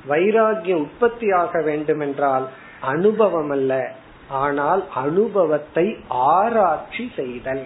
வைராகியம் 0.09 0.85
உற்பத்தி 0.85 1.29
ஆக 1.33 1.63
வேண்டும் 1.63 2.01
என்றால் 2.01 2.47
அனுபவம் 2.81 3.51
அல்ல 3.51 3.73
ஆனால் 4.29 4.83
அனுபவத்தை 4.95 5.97
ஆராய்ச்சி 6.09 7.05
செய்தல். 7.17 7.65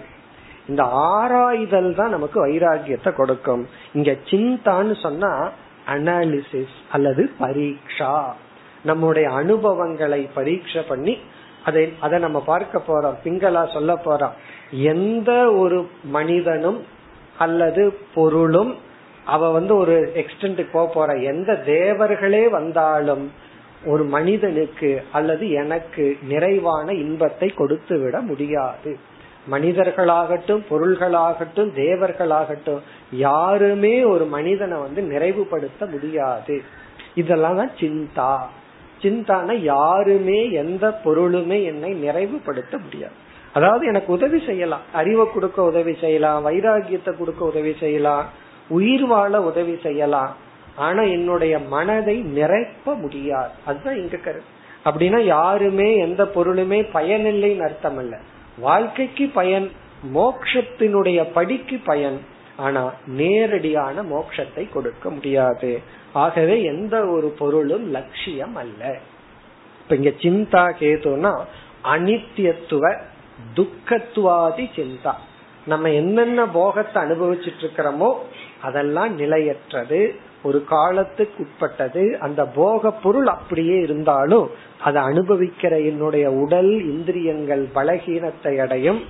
இந்த 0.67 0.83
ஆராய்தல் 0.83 1.95
தான் 1.95 2.09
நமக்கு 2.09 2.47
வைராகியத்தை 2.47 3.11
கொடுக்கும். 3.13 3.63
இங்க 3.93 4.11
சிந்தான்னு 4.11 5.01
சொன்னா 5.01 5.49
அனாலிசிஸ் 5.87 6.75
அல்லது 6.91 7.31
பரீட்சா. 7.39 8.13
நம்முடைய 8.83 9.29
அனுபவங்களை 9.31 10.21
பரீட்சை 10.33 10.81
பண்ணி 10.81 11.17
அதை 11.65 11.93
அதை 11.99 12.19
நம்ம 12.19 12.39
பார்க்க 12.41 12.81
போறோம். 12.87 13.17
பிங்களா 13.23 13.73
சொல்ல 13.73 13.93
போறோம். 14.05 14.35
எந்த 14.71 15.31
ஒரு 15.51 15.79
மனிதனும் 16.03 16.79
அல்லது 17.37 17.83
பொருளும் 18.13 18.73
அவ 19.27 19.51
வந்து 19.51 19.75
ஒரு 19.75 20.11
எக்ஸ்டென்ட் 20.15 20.65
போக 20.71 20.93
போற. 20.93 21.13
எந்த 21.15 21.63
தேவர்களே 21.65 22.49
வந்தாலும் 22.49 23.31
ஒரு 23.85 24.03
மனிதனுக்கு 24.03 25.03
அல்லது 25.11 25.49
எனக்கு 25.49 26.17
நிறைவான 26.21 26.93
இன்பத்தை 26.93 27.47
கொடுத்து 27.49 27.99
விட 27.99 28.19
முடியாது. 28.21 28.97
மனிதர்களாகட்டும் 29.51 30.63
பொருள்களாகட்டும் 30.69 31.71
தேவர்களாகட்டும் 31.75 32.79
யாருமே 33.11 34.03
ஒரு 34.03 34.25
மனிதனை 34.25 34.77
வந்து 34.77 35.01
நிறைவுபடுத்த 35.01 35.89
முடியாது. 35.91 36.61
இதெல்லாம் 37.15 37.55
தான் 37.55 37.71
சிந்தா. 37.79 38.33
சிந்தான 39.01 39.53
யாருமே 39.53 40.51
எந்த 40.51 40.99
பொருளுமே 41.05 41.63
என்னை 41.63 41.91
நிறைவுபடுத்த 42.07 42.75
முடியாது. 42.83 43.15
அதாவது 43.53 43.87
எனக்கு 43.87 44.13
உதவி 44.13 44.39
செய்யலாம். 44.45 44.81
அறிவை 44.93 45.25
கொடுக்க 45.33 45.63
உதவி 45.63 45.95
செய்யலாம். 46.01 46.45
வைராகியத்தை 46.45 47.17
கொடுக்க 47.17 47.45
உதவி 47.45 47.75
செய்யலாம். 47.79 48.25
உயிர் 48.69 49.07
வாழ 49.07 49.41
உதவி 49.41 49.79
செய்யலாம். 49.83 50.35
ஆனா 50.75 51.01
என்னுடைய 51.01 51.59
மனதை 51.59 52.21
நிரப்ப 52.21 52.93
முடியாது. 52.93 53.49
அதுதான் 53.65 53.95
இங்க 53.95 54.17
கருத்து. 54.17 54.55
அப்படின்னா 54.85 55.19
யாருமே 55.21 55.97
எந்த 55.97 56.23
பொருளுமே 56.23 56.79
பயனில்லைன்னு 56.93 57.59
அர்த்தம் 57.59 57.97
அல்ல 57.97 58.19
வாழ்க்கைக்கு 58.59 59.29
பயன் 59.33 59.71
மோக்ஷத்தினுடைய 60.15 61.31
படிக்கு 61.31 61.79
பயன். 61.85 62.21
ஆனா 62.55 62.93
நேரடியான 63.05 64.03
மோட்சத்தை 64.03 64.69
கொடுக்க 64.69 65.09
முடியாது. 65.09 65.81
ஆகவே 66.13 66.63
எந்த 66.63 67.05
ஒரு 67.05 67.27
பொருளும் 67.27 67.91
லட்சியம் 67.91 68.55
அல்ல. 68.55 68.97
இப்ப 69.81 69.95
இங்க 69.95 70.09
சிந்தா 70.09 70.63
கேதுனா 70.79 71.33
அனித்தியத்துவ 71.83 72.95
துக்கத்துவாதி 73.55 74.65
சிந்தா. 74.75 75.13
நம்ம 75.65 75.89
என்னென்ன 75.89 76.45
போகத்தை 76.47 77.03
அனுபவிச்சுட்டு 77.03 77.61
இருக்கிறோமோ 77.61 78.15
அதெல்லாம் 78.61 79.15
நிலையற்றது 79.15 80.15
ஒரு 80.43 80.63
காலத்துக்கு 80.63 81.43
உட்பட்டது 81.43 82.17
அந்த 82.19 82.45
போக 82.45 82.91
பொருள் 82.91 83.25
அப்படியே 83.25 83.79
இருந்தாலும் 83.79 84.49
அதை 84.83 85.01
அனுபவிக்கிற 85.01 85.85
என்னுடைய 85.85 86.31
உடல் 86.31 86.71
இந்திரியங்கள் 86.85 87.67
பலகீனத்தை 87.75 88.59
அடையும் 88.59 89.01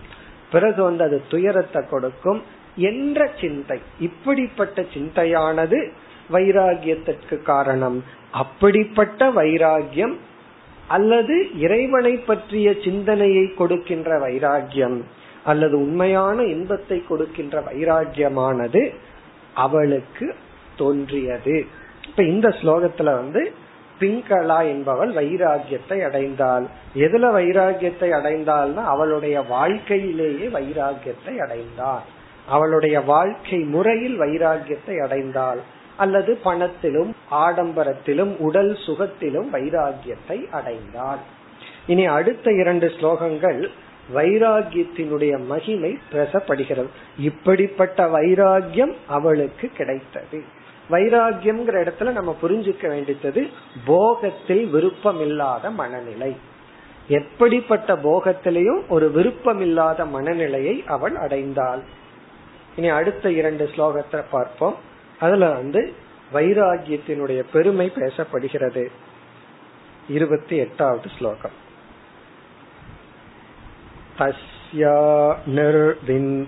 பிறகு 0.51 0.83
வந்து 0.83 1.03
அது 1.03 1.21
துயரத்தை 1.27 1.83
கொடுக்கும் 1.89 2.41
என்ற 2.75 3.29
சிந்தை. 3.41 3.79
இப்படிப்பட்ட 3.99 4.81
சிந்தையானது 4.81 5.91
வைராகியத்திற்கு 6.31 7.41
காரணம். 7.41 8.03
அப்படிப்பட்ட 8.31 9.29
வைராகியம் 9.31 10.15
அல்லது 10.87 11.59
இறைவனை 11.59 12.17
பற்றிய 12.17 12.75
சிந்தனையை 12.83 13.53
கொடுக்கின்ற 13.53 14.19
வைராகியம் 14.19 15.01
அல்லது 15.43 15.79
உண்மையான 15.79 16.43
இன்பத்தை 16.43 17.03
கொடுக்கின்ற 17.07 17.63
வைராகியமானது 17.71 18.93
அவளுக்கு 19.57 20.27
தோன்றியது. 20.75 21.55
இப்ப 22.07 22.23
இந்த 22.23 22.47
ஸ்லோகத்துல 22.59 23.13
வந்து 23.15 23.41
பிங்களா 23.99 24.57
என்பவள் 24.63 25.11
வைராகியத்தை 25.13 25.97
அடைந்தாள். 26.07 26.65
எதுல 26.95 27.29
வைராகியத்தை 27.37 28.09
அடைந்தாள்னா 28.17 28.83
அவளுடைய 28.85 29.37
வாழ்க்கையிலேயே 29.41 30.47
வைராகியத்தை 30.47 31.33
அடைந்தாள். 31.45 32.05
அவளுடைய 32.47 32.97
வாழ்க்கை 33.13 33.59
முறையில் 33.73 34.17
வைராகியத்தை 34.19 34.95
அடைந்தாள். 35.05 35.61
அல்லது 35.97 36.31
பணத்திலும் 36.45 37.11
ஆடம்பரத்திலும் 37.43 38.33
உடல் 38.37 38.73
சுகத்திலும் 38.85 39.49
வைராகியத்தை 39.51 40.37
அடைந்தாள். 40.57 41.21
இனி 41.87 42.05
அடுத்த 42.17 42.51
இரண்டு 42.51 42.87
ஸ்லோகங்கள் 42.87 43.59
வைராகியத்தினுடைய 44.13 45.45
மகிமை 45.45 45.99
பேசப்படுகிறது 46.11 46.87
இப்படிப்பட்ட 47.19 48.07
வைராகியம் 48.07 48.93
அவளுக்கு 49.07 49.69
கிடைத்தது. 49.69 50.43
வைராகியம்ங்கிற 50.89 51.85
இடத்துல 51.85 52.11
நம்ம 52.11 52.37
புரிஞ்சுக்க 52.41 52.87
வேண்டியது 52.87 53.47
போகத்தில் 53.87 54.69
விருப்பம் 54.69 55.21
இல்லாத 55.21 55.69
மனநிலை. 55.71 56.35
எப்படிப்பட்ட 57.07 57.95
போகத்திலையும் 57.95 58.87
ஒரு 58.87 59.11
விருப்பம் 59.11 59.61
இல்லாத 59.61 60.05
மனநிலையை 60.05 60.83
அவள் 60.87 61.13
அடைந்தாள். 61.13 61.81
இனி 62.75 62.89
அடுத்த 62.89 63.31
இரண்டு 63.31 63.69
ஸ்லோகத்தை 63.75 64.23
பார்ப்போம். 64.31 64.75
அதுல 65.19 65.49
வந்து 65.49 65.93
வைராகியத்தினுடைய 66.33 67.43
பெருமை 67.53 67.91
பேசப்படுகிறது. 67.95 68.87
இருபத்தி 70.09 70.57
எட்டாவது 70.57 71.09
ஸ்லோகம். 71.17 71.65
तस्या 74.20 74.96
निर्विन्नचित्तायाः 75.56 76.40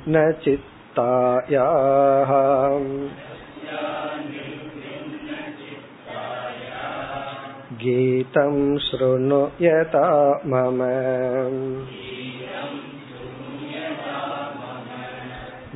गीतं 7.82 8.54
शृणु 8.86 9.40
यथा 9.64 10.10
मम 10.52 10.80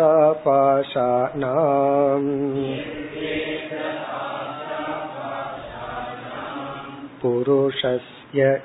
पुरुषस्य 7.22 8.13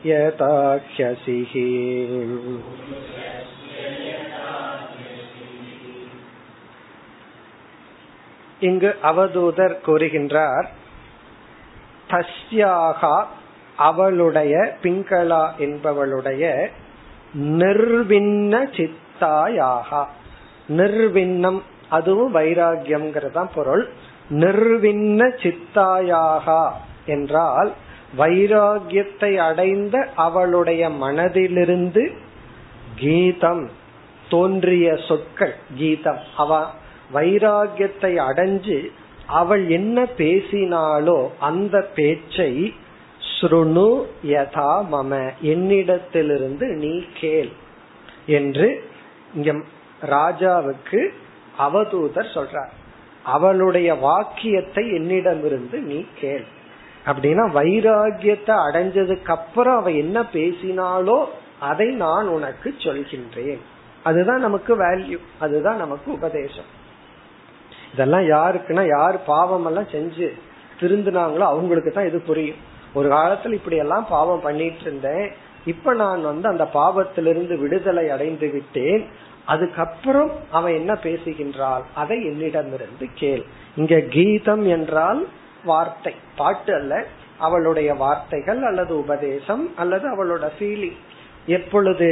यथाख्यसिः 0.05 1.53
இங்கு 8.61 8.91
அவதூதர் 9.03 9.77
கூறுகின்றார் 9.87 10.67
தஸ்யாகா 12.11 13.17
அவளுடைய 13.79 14.55
பிங்களா 14.83 15.45
என்பவளுடைய 15.59 16.45
நிர்வின்ன 17.59 18.55
சித்தாயாகா 18.77 20.03
நிர்வின்னம் 20.69 21.61
அதுவும் 21.89 22.35
வைராகியம்ங்கிறதான் 22.35 23.51
பொருள் 23.55 23.85
நிர்வின்ன 24.35 25.21
சித்தாயாகா 25.43 26.63
என்றால் 27.07 27.71
வைராகியத்தை 28.18 29.32
அடைந்த 29.38 29.96
அவளுடைய 30.16 30.90
மனதிலிருந்து 30.90 32.04
கீதம் 32.96 33.70
தோன்றிய 34.30 34.96
சொற்கள் 35.08 35.56
கீதம். 35.78 36.22
அவ 36.38 36.66
வைராகியத்தை 37.14 38.14
அடைஞ்சு 38.30 38.78
அவள் 39.26 39.70
என்ன 39.70 39.98
பேசினாலோ 40.18 41.30
அந்த 41.40 41.76
பேச்சை 41.96 42.74
ஸ்ருணு 43.22 43.90
யதா 44.24 44.72
மம 44.92 45.32
என்னிடத்திலிருந்து 45.42 46.68
நீ 46.76 47.04
கேள் 47.14 47.52
என்று 48.26 48.68
இங்க 49.36 49.52
ராஜாவுக்கு 50.02 51.10
அவதூதர் 51.58 52.34
சொல்றார். 52.34 52.74
அவளுடைய 53.24 53.96
வாக்கியத்தை 53.96 54.84
என்னிடமிருந்து 54.94 55.80
நீ 55.80 56.06
கேள். 56.20 56.46
அப்படின்னா 57.10 57.44
வைராகியத்தை 57.60 58.56
அடைஞ்சதுக்கு 58.68 59.32
அப்புறம் 59.32 59.78
அவ 59.80 59.92
என்ன 59.92 60.20
பேசினாலோ 60.34 61.20
அதை 61.60 61.88
நான் 61.96 62.28
உனக்கு 62.28 62.70
சொல்கின்றேன். 62.78 63.62
அதுதான் 64.04 64.40
நமக்கு 64.40 64.74
வேல்யூ 64.78 65.18
அதுதான் 65.40 65.78
நமக்கு 65.78 66.10
உபதேசம். 66.12 66.70
இதெல்லாம் 67.94 68.26
யாருக்குன்னா 68.30 68.84
யார் 68.98 69.18
பாவம் 69.26 69.66
எல்லாம் 69.66 69.92
செஞ்சு 69.92 70.28
திருந்தினாங்களோ 70.82 71.46
அவங்களுக்கு 71.52 71.92
தான் 71.92 72.08
இது 72.08 72.20
புரியும். 72.22 72.60
ஒரு 72.94 73.08
காலத்துல 73.10 73.54
இப்படி 73.54 73.78
எல்லாம் 73.78 74.06
பாவம் 74.10 74.42
பண்ணிட்டு 74.42 74.82
இருந்தேன். 74.82 75.26
இப்ப 75.66 75.94
நான் 75.94 76.22
வந்து 76.22 76.48
அந்த 76.48 76.66
பாவத்திலிருந்து 76.74 77.56
விடுதலை 77.60 78.10
அடைந்து 78.10 78.48
விட்டேன். 78.52 79.04
அதுக்கப்புறம் 79.46 80.32
அவன் 80.52 80.74
என்ன 80.74 80.94
பேசுகின்றாள்? 80.94 81.84
அதை 81.96 82.18
என்னிடமிருந்து 82.26 83.06
கேள். 83.16 83.44
இங்க 83.76 83.96
கீதம் 84.00 84.66
என்றால் 84.68 85.22
வார்த்தை. 85.66 86.14
பாட்டு 86.36 86.74
அல்ல 86.74 86.94
அவளுடைய 87.38 87.94
வார்த்தைகள் 87.94 88.62
அல்லது 88.64 88.98
உபதேசம் 88.98 89.64
அல்லது 89.76 90.06
அவளோட 90.10 90.46
ஃபீலிங் 90.60 91.00
எப்பொழுது 91.46 92.10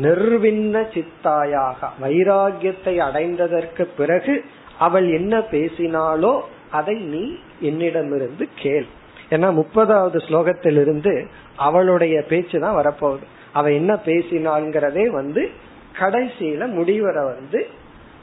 நிர்வின்ன 0.00 0.76
சித்தாயாக 0.94 1.88
வைராகியத்தை 2.00 2.94
அடைந்ததற்கு 3.08 3.86
பிறகு 3.96 4.44
அவள் 4.78 5.08
என்ன 5.10 5.38
பேசினாலோ 5.38 6.40
அதை 6.70 6.94
நீ 6.94 7.38
என்னிடமிருந்து 7.60 8.48
கேள். 8.56 8.86
ஏன்னா 9.30 9.48
முப்பதாவது 9.60 10.18
ஸ்லோகத்திலிருந்து 10.28 11.26
அவளுடைய 11.56 12.22
பேச்சு 12.22 12.60
தான் 12.60 12.78
வரப்போகுது. 12.78 13.24
அவ 13.52 13.72
என்ன 13.72 13.92
பேசினாங்கிறதே 14.04 15.06
வந்து 15.10 15.50
கடைசியில 15.98 16.66
முடிவரை 16.66 17.24
வந்து 17.24 17.66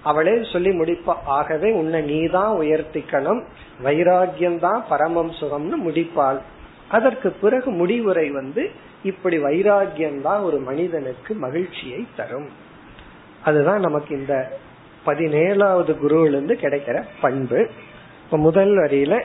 அவளே 0.03 0.43
சொல்லி 0.43 0.69
முடிப்பா 0.69 1.13
ஆகவே 1.25 1.71
உன்னை 1.71 2.01
நீ 2.01 2.25
தான் 2.25 2.57
உயர்த்திக்கணும். 2.59 3.43
வைராகியம் 3.83 4.59
தான் 4.59 4.83
பரமம் 4.89 5.31
சுகம்னு 5.39 5.77
முடிப்பாள். 5.85 6.39
அதற்கு 6.89 7.31
பிறகு 7.31 7.71
முடிவுரை 7.71 8.29
வந்து 8.29 8.69
இப்படி 9.03 9.37
வைராகியம் 9.37 10.21
தான் 10.21 10.41
ஒரு 10.41 10.57
மனிதனுக்கு 10.57 11.33
மகிழ்ச்சியை 11.35 12.07
தரும். 12.15 12.49
அதுதான் 13.43 13.79
நமக்கு 13.79 14.17
இந்த 14.17 14.51
பதினேழாவது 15.05 15.93
குருவிலிருந்து 16.01 16.55
கிடைக்கிற 16.55 17.03
பண்பு. 17.21 17.69
இப்ப 18.23 18.37
முதல் 18.37 18.77
வரியில 18.77 19.23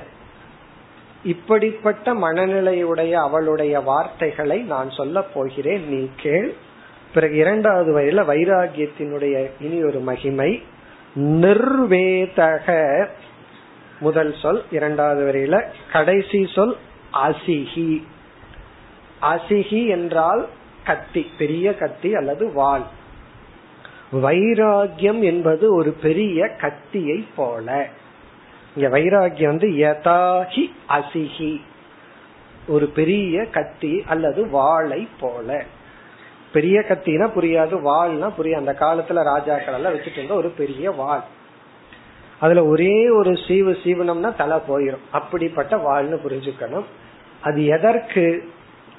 இப்படிப்பட்ட 1.25 2.15
மனநிலையுடைய 2.15 3.13
அவளுடைய 3.13 3.81
வார்த்தைகளை 3.81 4.63
நான் 4.63 4.91
சொல்ல 4.91 5.23
போகிறேன் 5.23 5.89
நீ 5.89 6.09
கேள். 6.17 6.55
பிறகு 7.15 7.37
இரண்டாவது 7.37 7.99
வரையில 7.99 8.25
வைராகியத்தினுடைய 8.25 9.51
இனி 9.61 9.85
ஒரு 9.85 9.99
மகிமை. 9.99 10.63
நிர்வேதக. 11.15 13.07
முதல் 14.01 14.35
சொல் 14.43 14.63
இரண்டாவது 14.71 15.33
வரையில 15.33 15.65
கடைசி 15.93 16.47
சொல் 16.55 16.77
அசிஹி. 17.13 18.03
அசிஹி 19.23 19.89
என்றால் 19.89 20.49
கத்தி 20.85 21.27
பெரிய 21.39 21.75
கத்தி 21.75 22.15
அல்லது 22.15 22.53
வால். 22.53 22.87
வைராகியம் 24.13 25.21
என்பது 25.21 25.75
ஒரு 25.75 25.91
பெரிய 25.91 26.49
கத்தியை 26.49 27.29
போல. 27.37 27.89
இங்க 28.77 28.99
வைராகியம் 28.99 29.47
வந்து 29.47 29.69
யதாஹி 29.69 30.71
அசிஹி. 30.89 31.61
ஒரு 32.67 32.87
பெரிய 32.87 33.45
கத்தி 33.45 34.03
அல்லது 34.07 34.49
வாளை 34.49 35.09
போல. 35.21 35.65
பெரிய 36.55 36.81
கத்தினா 36.81 37.29
புரியாது 37.37 37.81
வாள்னா 37.85 38.33
புரியும் 38.37 38.59
அந்த 38.59 38.73
காலத்துல 38.73 39.23
ராஜாக்கள் 39.23 39.75
எல்லாம் 39.75 39.95
வச்சுட்டு 39.95 40.13
இருந்த 40.13 40.35
ஒரு 40.35 40.49
பெரிய 40.49 40.91
வாள். 40.91 41.23
அதுல 42.41 42.65
ஒரே 42.65 43.09
ஒரு 43.11 43.39
சீவு 43.47 43.73
சீவனம்னா 43.85 44.37
தலை 44.37 44.59
போயிடும் 44.69 45.01
அப்படிப்பட்ட 45.13 45.77
வாழ்னு 45.77 46.19
புரிஞ்சுக்கணும். 46.29 46.85
அது 47.41 47.67
எதற்கு? 47.67 48.53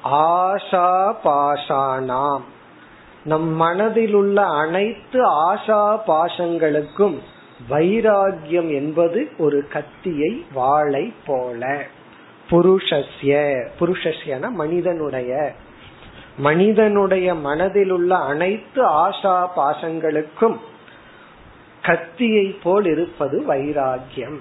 ஆஷா 0.03 1.15
பாஷானாம். 1.23 2.41
நம் 3.23 3.47
மனதில் 3.47 4.13
உள்ள 4.13 4.45
அனைத்து 4.45 5.53
ஆஷா 5.53 5.99
பாஷங்களுக்கும் 6.07 7.19
வைராகியம் 7.69 8.69
என்பது 8.73 9.29
ஒரு 9.37 9.67
கத்தியை 9.67 10.45
வாளை 10.53 11.13
போல. 11.25 11.83
புருஷஸ்ய. 12.49 13.67
புருஷஸ்யன 13.79 14.49
மனிதனுடைய 14.49 15.53
மனிதனுடைய 16.37 17.35
மனதில் 17.35 17.89
உள்ள 17.89 18.15
அனைத்து 18.15 18.85
ஆஷா 18.85 19.47
பாசங்களுக்கும் 19.55 20.57
கத்தியை 21.81 22.45
போல் 22.63 22.85
இருப்பது 22.85 23.45
வைராகியம் 23.47 24.39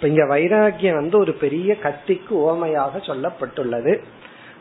இங்க 0.00 0.22
வைராகியம் 0.22 0.94
வந்து 0.94 1.18
ஒரு 1.18 1.32
பெரிய 1.32 1.76
கத்திக்கு 1.82 2.30
ஓமையாக 2.30 2.92
சொல்லப்பட்டுள்ளது. 3.06 4.02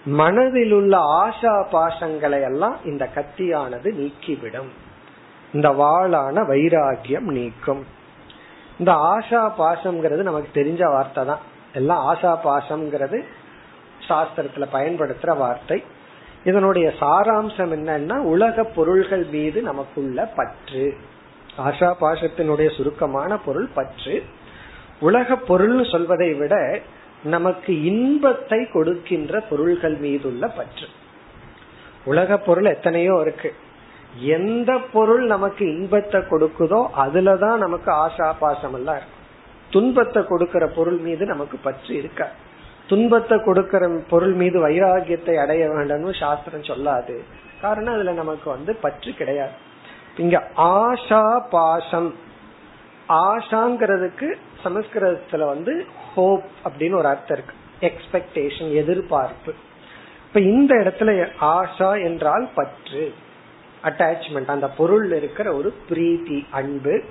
மனதில் 0.05 0.71
உள்ள 0.71 0.97
ஆஷா 0.97 1.65
பாசங்களை 1.71 2.41
எல்லாம் 2.41 2.77
இந்த 2.85 3.09
கத்தியானது 3.15 3.89
நீக்கிவிடும். 4.01 4.67
இந்த 5.53 5.69
வாளான 5.69 6.43
வைராகியம் 6.47 7.29
நீக்கும். 7.31 7.85
இந்த 8.79 8.91
ஆஷா 8.91 9.51
பாசம்ங்கிறது 9.57 10.21
நமக்கு 10.21 10.63
தெரிஞ்ச 10.63 10.91
வார்த்தை 10.91 11.25
தான் 11.25 11.39
எல்லாம் 11.73 12.15
ஆஷா 12.15 12.37
பாசம்ங்கிறது 12.43 13.23
சாஸ்திரத்துல 14.07 14.67
பயன்படுத்துற 14.73 15.37
வார்த்தை. 15.37 15.83
இதனுடைய 16.43 16.93
சாராம்சம் 16.99 17.71
என்னன்னா 17.77 18.17
உலக 18.17 18.63
பொருள்கள் 18.63 19.25
மீது 19.25 19.61
நமக்குள்ள 19.61 20.25
பற்று. 20.25 20.97
ஆஷா 21.57 21.89
பாஷத்தினுடைய 22.01 22.75
சுருக்கமான 22.77 23.37
பொருள் 23.37 23.67
பற்று. 23.73 24.23
உலக 24.99 25.35
பொருள் 25.35 25.85
சொல்வதை 25.85 26.33
விட 26.33 26.81
நமக்கு 27.23 27.83
இன்பத்தை 27.83 28.59
கொடுக்கின்ற 28.71 29.39
பொருள்கள் 29.39 29.95
மீதுள்ள 29.95 30.47
பற்று. 30.47 30.87
உலக 32.05 32.37
பொருள் 32.37 32.65
எத்தனையோ 32.65 33.19
இருக்கு. 33.21 33.53
எந்த 34.19 34.77
பொருள் 34.77 35.25
நமக்கு 35.25 35.65
இன்பத்தை 35.65 36.19
கொடுக்குதோ 36.19 36.79
அதுலதான் 36.97 37.57
நமக்கு 37.57 37.91
ஆசா 37.91 38.33
பாசம் 38.39 38.73
எல்லாம் 38.73 38.95
இருக்கும். 38.95 39.19
துன்பத்தை 39.69 40.23
கொடுக்கிற 40.23 40.67
பொருள் 40.67 40.97
மீது 40.97 41.25
நமக்கு 41.25 41.57
பற்று 41.57 41.95
இருக்காது 41.95 42.49
துன்பத்தை 42.87 43.43
கொடுக்கிற 43.43 43.99
பொருள் 44.09 44.33
மீது 44.33 44.69
வைராகியத்தை 44.69 45.35
அடைய 45.35 45.67
வேண்டும்னு 45.67 46.19
சாஸ்திரம் 46.19 46.63
சொல்லாது. 46.63 47.23
காரணம் 47.61 47.93
அதுல 47.93 48.11
நமக்கு 48.11 48.49
வந்து 48.49 48.75
பற்று 48.75 49.13
கிடையாது. 49.13 49.51
இங்க 50.17 50.43
ஆஷா 50.57 51.41
பாசம் 51.49 52.15
ஆஷாங்கிறதுக்கு 53.09 54.35
சமஸ்கிருதத்துல 54.63 55.45
வந்து 55.45 55.85
ஹோப் 56.15 56.43
அப்படின்னு 56.65 56.95
ஒரு 56.95 57.07
அர்த்தம் 57.07 57.37
இருக்கு. 57.37 57.55
எக்ஸ்பெக்டேஷன் 57.81 58.73
எதிர்பார்ப்பு. 58.73 59.53
இப்ப 60.27 60.39
இந்த 60.39 60.75
இடத்துல 60.75 61.27
ஆஷா 61.41 62.03
என்றால் 62.03 62.47
பற்று. 62.55 63.13
அட்டாச்மெண்ட் 63.83 64.47
அந்த 64.47 64.67
பொருள் 64.69 65.11
இருக்கிற 65.11 65.53
ஒரு 65.53 65.73
பிரீத்தி 65.89 66.45
அன்பு. 66.51 67.03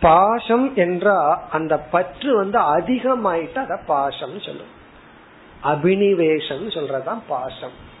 பாசம் 0.00 0.74
என்றா 0.74 1.42
அந்த 1.52 1.78
பற்று 1.78 2.36
வந்து 2.36 2.58
அதிகமாயிட்டு 2.58 3.58
அத 3.58 3.78
பாசம் 3.86 4.40
சொல்லும் 4.40 4.74
அபினிவேஷம் 5.64 6.70
சொல்றதுதான் 6.70 7.22
பாசம். 7.28 7.94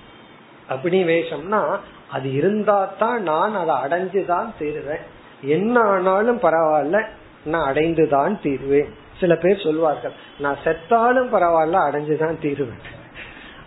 அபினிவேஷம்னா 0.70 1.78
அது 2.12 2.32
இருந்தா 2.32 2.92
தான் 2.98 3.22
நான் 3.22 3.68
அதை 3.68 3.74
அடைஞ்சுதான் 3.74 4.52
தீருவேன். 4.58 5.14
என்ன 5.42 5.80
ஆனாலும் 5.80 6.40
பரவாயில்ல 6.40 7.04
நான் 7.44 7.74
அடைந்துதான் 7.74 8.40
தீருவேன். 8.40 8.94
சில 9.20 9.36
பேர் 9.36 9.62
சொல்வார்கள் 9.62 10.12
நான் 10.38 10.56
செத்தாலும் 10.64 11.34
பரவாயில்ல 11.34 11.78
அடைஞ்சுதான் 11.90 12.38
தீருவேன். 12.38 12.94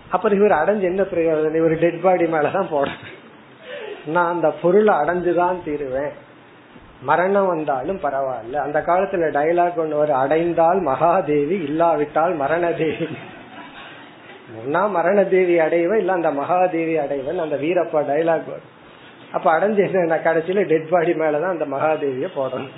அப்புறம் 0.10 0.38
இவர் 0.38 0.52
அடைஞ்சு 0.52 0.82
என்ன 0.82 1.02
பிரயோஜனம்? 1.02 1.56
இவர் 1.56 1.78
டெட் 1.78 2.02
பாடி 2.02 2.24
மேலதான் 2.24 2.68
போடணும். 2.72 3.18
நான் 4.06 4.34
அந்த 4.34 4.50
பொருளை 4.50 4.96
அடைஞ்சுதான் 4.96 5.64
தீருவேன். 5.64 6.12
மரணம் 7.02 7.48
வந்தாலும் 7.48 8.00
பரவாயில்ல. 8.00 8.54
அந்த 8.54 8.84
காலத்துல 8.88 9.32
டைலாக் 9.32 9.76
ஒன்று 9.76 9.98
ஒரு 9.98 10.14
அடைந்தால் 10.14 10.86
மகாதேவி 10.86 11.64
இல்லாவிட்டால் 11.64 12.36
மரணதேவி. 12.36 13.08
ஒன்னா 14.70 14.82
மரணதேவி 14.98 15.58
அடைவன் 15.58 16.00
இல்ல 16.00 16.12
அந்த 16.12 16.32
மகாதேவி 16.32 16.96
அடைவன் 16.96 17.40
அந்த 17.40 17.56
வீரப்பா 17.56 18.00
டைலாக் 18.10 18.50
வரும். 18.52 18.68
அப்ப 19.32 19.60
அடைஞ்சு 19.60 19.94
என்ன 19.94 20.16
கடைசியில 20.16 20.66
டெட் 20.66 20.90
பாடி 20.90 21.14
மேலதான் 21.14 21.54
அந்த 21.56 21.66
மகாதேவிய 21.66 22.28
போடணும். 22.36 22.74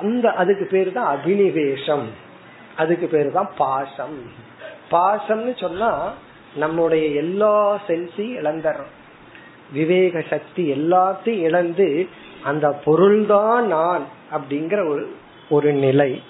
அந்த 0.00 0.32
அதுக்கு 0.32 0.68
பேரு 0.70 0.92
தான் 0.92 1.16
அபினிவேஷம். 1.16 2.06
அதுக்கு 2.76 3.06
பேரு 3.06 3.30
தான் 3.30 3.50
பாசம் 3.56 4.16
பாசம்னு 4.90 5.60
சொன்னா 5.60 6.12
நம்முடைய 6.56 7.06
எல்லா 7.06 7.80
சென்ஸையும் 7.88 8.38
இழந்துறோம் 8.40 8.90
விவேக 9.72 10.24
சக்தி 10.30 10.72
எல்லாத்தையும் 10.72 11.44
இழந்து 11.48 12.06
அந்த 12.44 12.68
பொருள்தான் 12.84 13.66
நான் 13.66 14.02
அப்படிங்கிற 14.32 14.88
ஒரு 14.88 15.14
ஒரு 15.48 15.72
நிலை. 15.72 16.22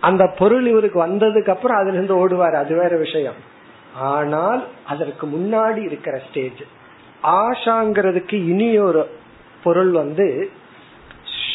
அந்த 0.00 0.34
பொருள் 0.38 0.66
இவருக்கு 0.66 1.06
வந்ததுக்கு 1.06 1.48
அப்புறம் 1.48 1.76
அதுல 1.76 1.92
இருந்து 1.92 2.14
ஓடுவார். 2.22 2.54
அது 2.54 2.76
வேற 2.76 2.96
விஷயம். 2.96 3.54
ஆனால் 3.98 4.66
அதற்கு 4.86 5.26
முன்னாடி 5.26 5.76
இருக்கிற 5.76 6.20
ஸ்டேஜ் 6.28 6.62
ஆஷாங்கிறதுக்கு 7.22 8.34
இனி 8.34 8.78
ஒரு 8.78 9.08
பொருள் 9.62 9.90
வந்து 9.90 10.50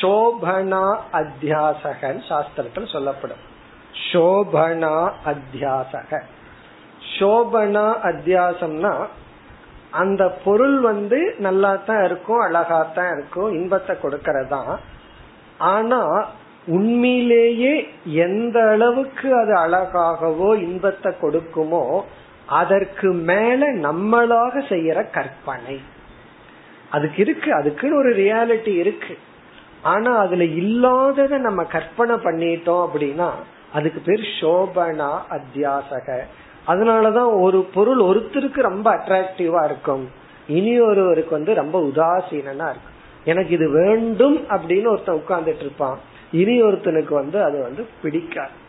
சோபனா 0.01 0.95
அத்தியாசகன் 1.13 2.19
சாஸ்திரத்தில் 2.29 2.91
சொல்லப்படும். 2.91 3.37
சோபனா 4.11 5.11
அத்தியாசக. 5.25 6.21
சோபனா 7.19 7.85
அத்தியாசம்னா 8.03 8.93
அந்த 9.91 10.29
பொருள் 10.29 10.79
வந்து 10.79 11.35
நல்லா 11.37 11.75
தான் 11.75 12.03
இருக்கும் 12.03 12.39
அழகா 12.39 12.83
தான் 12.83 13.17
இருக்கும் 13.17 13.53
இன்பத்தை 13.53 13.95
கொடுக்கறதா. 14.03 14.77
ஆனா 15.57 16.27
உண்மையிலேயே 16.65 17.89
எந்த 18.03 18.69
அளவுக்கு 18.69 19.35
அது 19.35 19.53
அழகாகவோ 19.55 20.55
இன்பத்தை 20.57 21.11
கொடுக்குமோ 21.21 22.03
அதற்கு 22.51 23.13
மேல 23.13 23.73
நம்மளாக 23.73 24.53
செய்யற 24.69 25.09
கற்பனை. 25.09 25.81
அதுக்கு 26.89 27.21
இருக்கு 27.21 27.53
அதுக்குன்னு 27.53 27.97
ஒரு 27.97 28.15
ரியாலிட்டி 28.15 28.75
இருக்கு. 28.75 29.17
ஆனா 29.81 30.17
அதுல 30.17 30.43
இல்லாதத 30.43 31.37
நம்ம 31.37 31.63
கற்பனை 31.63 32.15
பண்ணிட்டோம் 32.15 32.87
அப்படின்னா 32.87 33.29
அதுக்கு 33.73 34.01
பேர் 34.05 34.27
சோபனா 34.41 35.19
அத்தியாசக. 35.29 36.19
அதனாலதான் 36.67 37.41
ஒரு 37.41 37.67
பொருள் 37.73 37.99
ஒருத்தருக்கு 37.99 38.61
ரொம்ப 38.61 38.91
அட்ராக்டிவா 38.91 39.65
இருக்கும். 39.65 40.09
இனி 40.47 40.79
ஒருவருக்கு 40.79 41.31
வந்து 41.31 41.53
ரொம்ப 41.53 41.81
உதாசீனா 41.81 42.53
இருக்கும். 42.53 42.89
எனக்கு 43.23 43.53
இது 43.53 43.69
வேண்டும் 43.69 44.37
அப்படின்னு 44.37 44.87
ஒருத்தன் 44.87 45.21
உட்கார்ந்துட்டு 45.27 45.59
இருப்பான். 45.59 45.99
இனி 46.31 46.61
ஒருத்தனுக்கு 46.61 47.13
வந்து 47.13 47.43
அது 47.43 47.61
வந்து 47.61 47.87
பிடிக்காது. 48.01 48.59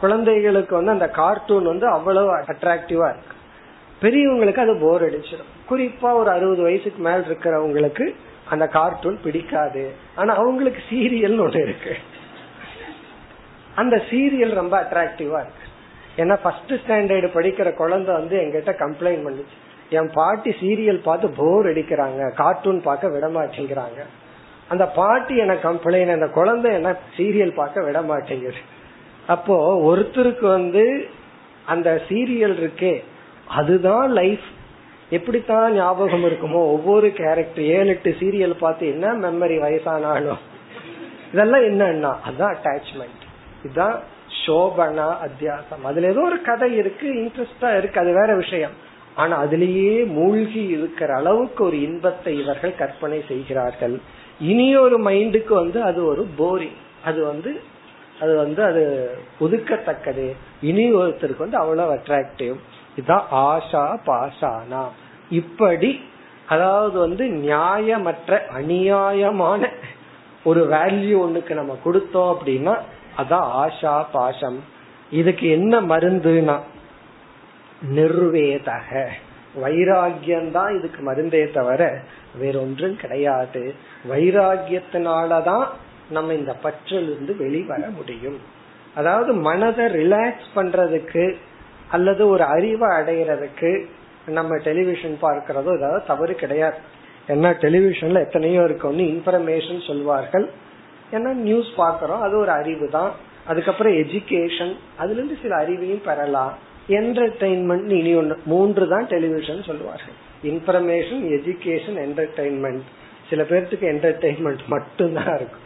குழந்தைகளுக்கு 0.00 0.74
வந்து 0.74 0.90
அந்த 0.90 1.08
கார்ட்டூன் 1.08 1.64
வந்து 1.64 1.86
அவ்வளவு 1.86 2.36
அட்ராக்டிவா 2.36 3.08
இருக்கு. 3.14 3.34
பெரியவங்களுக்கு 4.02 4.58
அது 4.58 4.76
போர் 4.76 5.02
அடிச்சிடும். 5.02 5.52
குறிப்பா 5.70 6.12
ஒரு 6.12 6.30
அறுபது 6.30 6.62
வயசுக்கு 6.62 7.02
மேல 7.02 7.18
இருக்கிறவங்களுக்கு 7.18 8.14
அந்த 8.48 8.66
கார்ட்டூன் 8.66 9.20
பிடிக்காது. 9.22 9.92
ஆனா 10.14 10.34
அவங்களுக்கு 10.34 10.82
சீரியல் 10.90 11.40
ஒண்ணு 11.46 11.62
இருக்கு. 11.62 11.96
அந்த 13.74 14.02
சீரியல் 14.10 14.54
ரொம்ப 14.54 14.80
அட்ராக்டிவா 14.82 15.40
இருக்கு. 15.44 15.66
ஏன்னா 16.16 16.38
ஃபர்ஸ்ட் 16.42 16.72
ஸ்டாண்டர்டு 16.72 17.28
படிக்கிற 17.34 17.74
குழந்தை 17.74 18.14
வந்து 18.14 18.36
எங்கிட்ட 18.38 18.70
கம்ப்ளைண்ட் 18.70 19.24
பண்ணுச்சு. 19.26 19.56
என் 19.90 20.10
பாட்டி 20.12 20.50
சீரியல் 20.50 21.02
பார்த்து 21.02 21.28
போர் 21.28 21.66
அடிக்கிறாங்க. 21.66 22.34
கார்ட்டூன் 22.34 22.82
பார்க்க 22.82 23.08
விட 23.08 23.28
மாட்டேங்கிறாங்க. 23.28 24.00
அந்த 24.68 24.86
பாட்டி 24.86 25.36
எனக்கு 25.36 25.72
கம்ப்ளைண்ட் 25.72 26.12
அந்த 26.12 26.26
குழந்தை 26.26 26.72
என்ன 26.72 26.96
சீரியல் 27.16 27.54
பார்க்க 27.54 27.82
விட 27.82 28.02
மாட்டேங்குது. 28.02 28.76
அப்போ 29.28 29.56
ஒருத்தருக்கு 29.88 30.46
வந்து 30.58 30.84
அந்த 31.66 31.88
சீரியல் 32.08 32.56
இருக்கே 32.60 32.94
அதுதான் 33.58 34.08
லைஃப் 34.10 34.46
எப்படித்தான் 35.10 35.74
ஞாபகம் 35.74 36.24
இருக்குமோ 36.24 36.60
ஒவ்வொரு 36.74 37.08
கேரக்டர் 37.12 37.64
ஏழு 37.76 37.88
எட்டு 37.88 38.10
சீரியல் 38.20 38.54
பார்த்து 38.58 38.86
என்ன 38.86 39.12
மெமரி 39.24 39.56
வயசானாலும் 39.64 40.42
இதெல்லாம் 41.32 41.64
என்னன்னா 41.70 42.12
அதுதான் 42.26 42.54
அட்டாச்மெண்ட் 42.56 43.22
இதுதான் 43.64 43.96
சோபனா 44.42 45.06
அத்தியாசம். 45.26 45.82
அதுல 45.84 46.08
ஏதோ 46.08 46.20
ஒரு 46.20 46.38
கதை 46.42 46.68
இருக்கு 46.76 47.06
இன்ட்ரெஸ்டா 47.22 47.70
இருக்கு 47.78 48.00
அது 48.00 48.12
வேற 48.12 48.30
விஷயம். 48.34 48.74
ஆனா 49.14 49.34
அதுலேயே 49.44 49.94
மூழ்கி 50.06 50.62
இருக்கிற 50.76 51.10
அளவுக்கு 51.14 51.60
ஒரு 51.64 51.78
இன்பத்தை 51.82 52.32
இவர்கள் 52.38 52.78
கற்பனை 52.78 53.18
செய்கிறார்கள். 53.28 53.96
இனி 54.40 54.68
ஒரு 54.76 54.96
மைண்டுக்கு 55.02 55.52
வந்து 55.62 55.78
அது 55.82 56.00
ஒரு 56.04 56.22
போரிங் 56.38 56.78
அது 57.04 57.20
வந்து 57.24 57.50
அது 58.20 58.36
வந்து 58.36 58.62
அது 58.62 59.18
ஒதுக்கத்தக்கது 59.40 60.32
இனி 60.60 60.94
ஒருத்தருக்கு 60.94 61.38
வந்து 61.38 61.56
அவ்வளவு 61.56 61.94
அட்ராக்டிவ் 61.94 62.54
இதுதான் 62.96 63.26
ஆஷா 63.32 63.98
பாஷானா. 64.06 64.84
இப்படி 65.30 66.00
அதாவது 66.46 66.98
வந்து 66.98 67.26
நியாயமற்ற 67.26 68.40
அநியாயமான 68.58 69.68
ஒரு 70.44 70.68
வேல்யூ 70.68 71.14
ஒண்ணுக்கு 71.26 71.54
நம்ம 71.54 71.78
கொடுத்தோம் 71.84 72.36
அப்படின்னா 72.36 72.78
அதான் 73.18 73.68
ஆஷா 73.68 74.04
பாஷம். 74.12 74.64
இதுக்கு 75.10 75.50
என்ன 75.50 75.80
மருந்துனா 75.80 76.60
நிர்வேதக. 77.94 79.06
வைராகியம்தான் 79.62 80.78
இதுக்கு 80.78 81.12
மருந்தே 81.12 81.52
தவிர 81.52 82.00
வேறொன்றும் 82.34 82.96
கிடையாது. 82.96 83.74
வைராகியத்தினாலதான் 84.10 85.66
நம்ம 86.10 86.34
இந்த 86.34 86.52
பற்றிலிருந்து 86.62 87.36
வெளிவர 87.36 87.88
முடியும். 87.96 88.38
அதாவது 88.94 89.32
மனதை 89.32 89.84
ரிலாக்ஸ் 89.84 90.48
பண்றதுக்கு 90.54 91.24
அல்லது 91.90 92.22
ஒரு 92.28 92.44
அறிவை 92.44 92.88
அடையிறதுக்கு 92.88 93.70
நம்ம 94.26 94.56
டெலிவிஷன் 94.56 95.16
பார்க்கிறதோ 95.22 95.70
ஏதாவது 95.78 96.00
தவறு 96.06 96.34
கிடையாது. 96.34 96.76
ஏன்னா 97.28 97.50
டெலிவிஷன்ல 97.64 98.20
எத்தனையோ 98.26 98.64
இருக்கு. 98.64 98.90
இன்ஃபர்மேஷன் 98.90 99.86
சொல்வார்கள். 99.86 100.46
ஏன்னா 101.12 101.30
நியூஸ் 101.46 101.70
பாக்கிறோம் 101.76 102.24
அது 102.26 102.38
ஒரு 102.38 102.50
அறிவு 102.50 102.88
தான் 102.88 103.12
அதுக்கப்புறம் 103.46 103.92
எஜுகேஷன் 103.92 104.72
அதுல 104.96 105.18
இருந்து 105.18 105.36
சில 105.42 105.52
அறிவையும் 105.56 106.06
பெறலாம். 106.08 106.54
என்டர்டைன்மெண்ட் 106.88 107.90
இனி 108.00 108.14
ஒன்று 108.14 108.36
மூன்று 108.44 108.88
தான் 108.88 109.06
டெலிவிஷன் 109.06 109.62
சொல்லுவார்கள் 109.62 110.16
இன்ஃபர்மேஷன் 110.42 111.22
எஜுகேஷன் 111.36 111.98
என்டர்டைன்மெண்ட் 112.06 112.84
சில 113.30 113.42
பேர்த்துக்கு 113.42 113.86
என்டர்டைன்மெண்ட் 113.94 114.62
மட்டும்தான் 114.66 115.34
இருக்கும். 115.34 115.64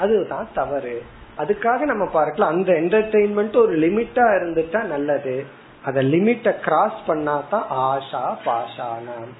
அதுதான் 0.00 0.48
தவறு. 0.54 1.02
அதுக்காக 1.38 1.78
நம்ம 1.78 2.06
பார்க்கலாம் 2.06 2.50
அந்த 2.50 2.72
என்டர்டெயின்மெண்ட் 2.72 3.56
ஒரு 3.56 3.78
லிமிட்டா 3.78 4.24
இருந்துட்டா 4.38 4.84
நல்லது. 4.84 5.44
அத 5.84 6.02
லிமிட்ட 6.02 6.60
கிராஸ் 6.60 6.98
பண்ணாதான் 7.06 7.66
ஆஷா 7.74 8.24
பாஷானம். 8.44 9.30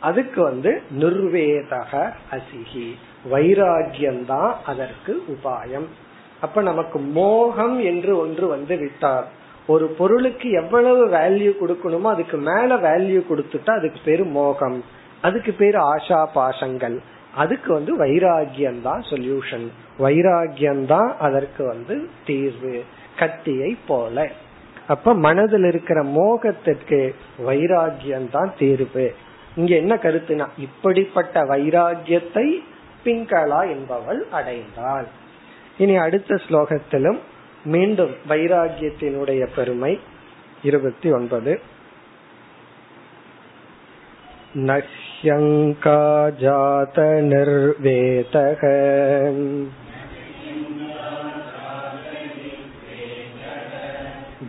அதுக்கு 0.00 0.42
வந்து 0.42 0.82
நிர்வேதக 0.98 2.12
அசிகி. 2.30 2.94
வைராகியம் 3.32 4.24
தான் 4.24 4.56
அதற்கு 4.66 5.24
உபாயம். 5.28 5.86
அப்ப 6.40 6.62
நமக்கு 6.62 6.98
மோகம் 6.98 7.80
என்று 7.80 8.18
ஒன்று 8.18 8.46
வந்து 8.46 8.76
விட்டார். 8.76 9.26
ஒரு 9.66 9.86
பொருளுக்கு 9.86 10.50
எவ்வளவு 10.50 11.08
வேல்யூ 11.08 11.52
கொடுக்கணுமோ 11.60 12.02
அதுக்கு 12.02 12.36
மேல 12.36 12.74
வேல்யூ 12.76 13.20
கொடுத்துட்டா 13.28 13.70
அதுக்கு 13.70 14.00
பேரு 14.04 14.24
மோகம். 14.24 14.84
அதுக்கு 15.22 15.52
பேரு 15.52 15.96
ஆஷா 15.96 16.26
பாஷங்கள். 16.34 17.02
அதுக்கு 17.34 17.72
வந்து 17.72 17.98
வைராகியம் 17.98 18.80
தான் 18.80 19.02
சொல்யூஷன் 19.10 19.68
வைராகியம் 19.98 20.84
தான் 20.84 21.16
அதற்கு 21.18 21.64
வந்து 21.66 22.08
தீர்வு. 22.26 22.84
கத்தியை 23.16 23.76
போல. 23.86 24.30
அப்ப 24.88 25.14
மனதில் 25.14 25.64
இருக்கிற 25.64 26.02
மோகத்திற்கு 26.02 27.14
வைராகியம் 27.46 28.30
தான் 28.30 28.52
தீர்வு. 28.58 29.14
இங்க 29.56 29.76
என்ன 29.76 29.94
கருத்துனா 29.94 30.46
இப்படிப்பட்ட 30.56 31.44
வைராகியத்தை 31.44 32.54
பிங்களா 33.04 33.68
என்பவள் 33.68 34.26
அடைந்தாள். 34.32 35.04
இனி 35.78 35.96
அடுத்த 35.96 36.34
ஸ்லோகத்திலும் 36.34 37.18
மீண்டும் 37.64 38.14
வைராகியத்தினுடைய 38.28 39.46
பெருமை 39.54 40.00
இருபத்தி 40.62 41.10
ஒன்பது. 41.12 41.60
नह्यङ्का 45.25 45.99
जातनिर्वेदः 46.41 48.61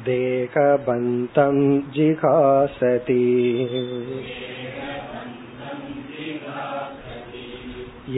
देहबन्तं 0.09 1.57
जिघासति 1.94 3.25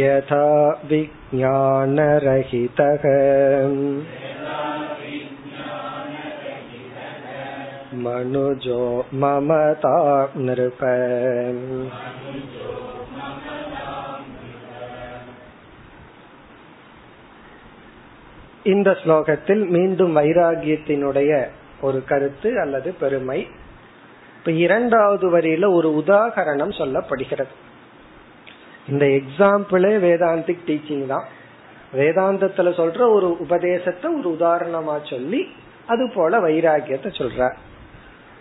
यथा 0.01 0.43
विज्ञानरहितः 0.91 3.07
मनुजो 7.97 8.83
ममता 9.15 9.95
नृप 10.39 10.81
இந்த 18.65 18.91
ஸ்லோகத்தில் 19.03 19.63
மீண்டும் 19.69 20.15
வைராகியத்தினுடைய 20.17 21.31
ஒரு 21.81 21.99
கருத்து 22.05 22.51
அல்லது 22.61 22.91
பெருமை 22.93 23.39
இப்ப 24.39 24.53
இரண்டாவது 24.59 25.27
வரியில 25.31 25.69
ஒரு 25.75 25.89
உதாகரணம் 26.03 26.75
சொல்லப்படுகிறது 26.79 27.55
இந்த 28.89 29.05
எக்ஸாம்பிளே 29.19 29.93
வேதாந்திக் 29.99 30.67
டீச்சிங் 30.67 31.07
தான் 31.07 31.27
வேதாந்தத்துல 31.95 32.69
சொல்ற 32.77 33.01
ஒரு 33.11 33.29
உபதேசத்தை 33.39 34.09
ஒரு 34.15 34.29
உதாரணமா 34.39 34.97
சொல்லி 35.05 35.41
அது 35.87 36.05
போல 36.15 36.39
வைராகியத்தை 36.41 37.11
சொல்ற 37.13 37.41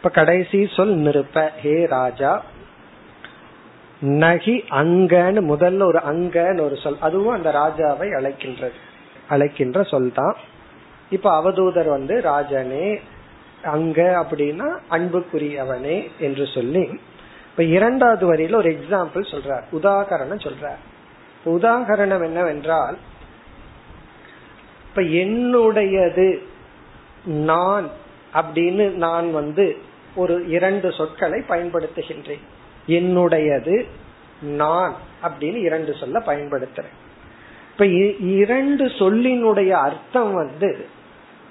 இப்ப 0.05 0.17
கடைசி 0.25 0.69
சொல் 0.77 0.97
நிருப்ப. 0.97 1.49
ஹே 1.49 1.87
ராஜா 1.87 2.43
நகி 4.01 4.65
அங்கன்னு 4.71 5.41
முதல்ல 5.53 5.83
ஒரு 5.83 6.01
அங்கன்னு 6.11 6.61
ஒரு 6.61 6.77
சொல். 6.77 6.97
அதுவும் 7.01 7.35
அந்த 7.35 7.51
ராஜாவை 7.51 8.03
அழைக்கின்றது. 8.03 8.73
அழைக்கின்ற 9.29 9.83
சொல் 9.83 10.13
தான் 10.15 10.37
இப்ப 11.11 11.31
அவதூதர் 11.43 11.89
வந்து 11.89 12.21
ராஜனே 12.25 13.01
அங்க 13.63 14.27
அப்படின்னா 14.27 14.69
அன்புக்குரியவனே 14.91 16.09
என்று 16.19 16.47
சொல்லி 16.47 17.01
இப்ப 17.51 17.63
இரண்டாவது 17.63 18.35
வரியில 18.35 18.55
ஒரு 18.55 18.71
எக்ஸாம்பிள் 18.71 19.25
சொல்றார். 19.33 19.65
உதாகரணம் 19.73 20.45
சொல்றார். 20.47 20.81
உதாகரணம் 21.47 22.23
என்னவென்றால் 22.23 22.97
இப்ப 24.89 25.03
என்னுடையது 25.03 26.39
நான் 27.25 27.89
அப்படின்னு 28.35 28.91
நான் 28.91 29.33
வந்து 29.33 29.93
ஒரு 30.15 30.35
இரண்டு 30.49 30.93
சொற்களை 30.93 31.39
பயன்படுத்துகின்றேன். 31.49 32.45
என்னுடையது 32.89 33.77
நான் 34.41 34.95
அப்படின்னு 35.23 35.61
இரண்டு 35.69 35.95
சொல்ல 35.95 36.19
பயன்படுத்துறேன். 36.19 36.97
இப்ப 37.71 37.87
இரண்டு 38.21 38.85
சொல்லினுடைய 38.85 39.71
அர்த்தம் 39.71 40.33
வந்து 40.35 40.87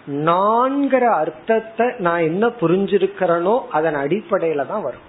நான்கிற 0.07 1.05
அர்த்தத்தை 1.13 1.87
நான் 1.97 2.19
என்ன 2.19 2.47
புரிஞ்சிருக்கிறேனோ 2.47 3.55
அதன் 3.69 3.95
அடிப்படையில 3.95 4.65
தான் 4.67 4.81
வரும். 4.81 5.05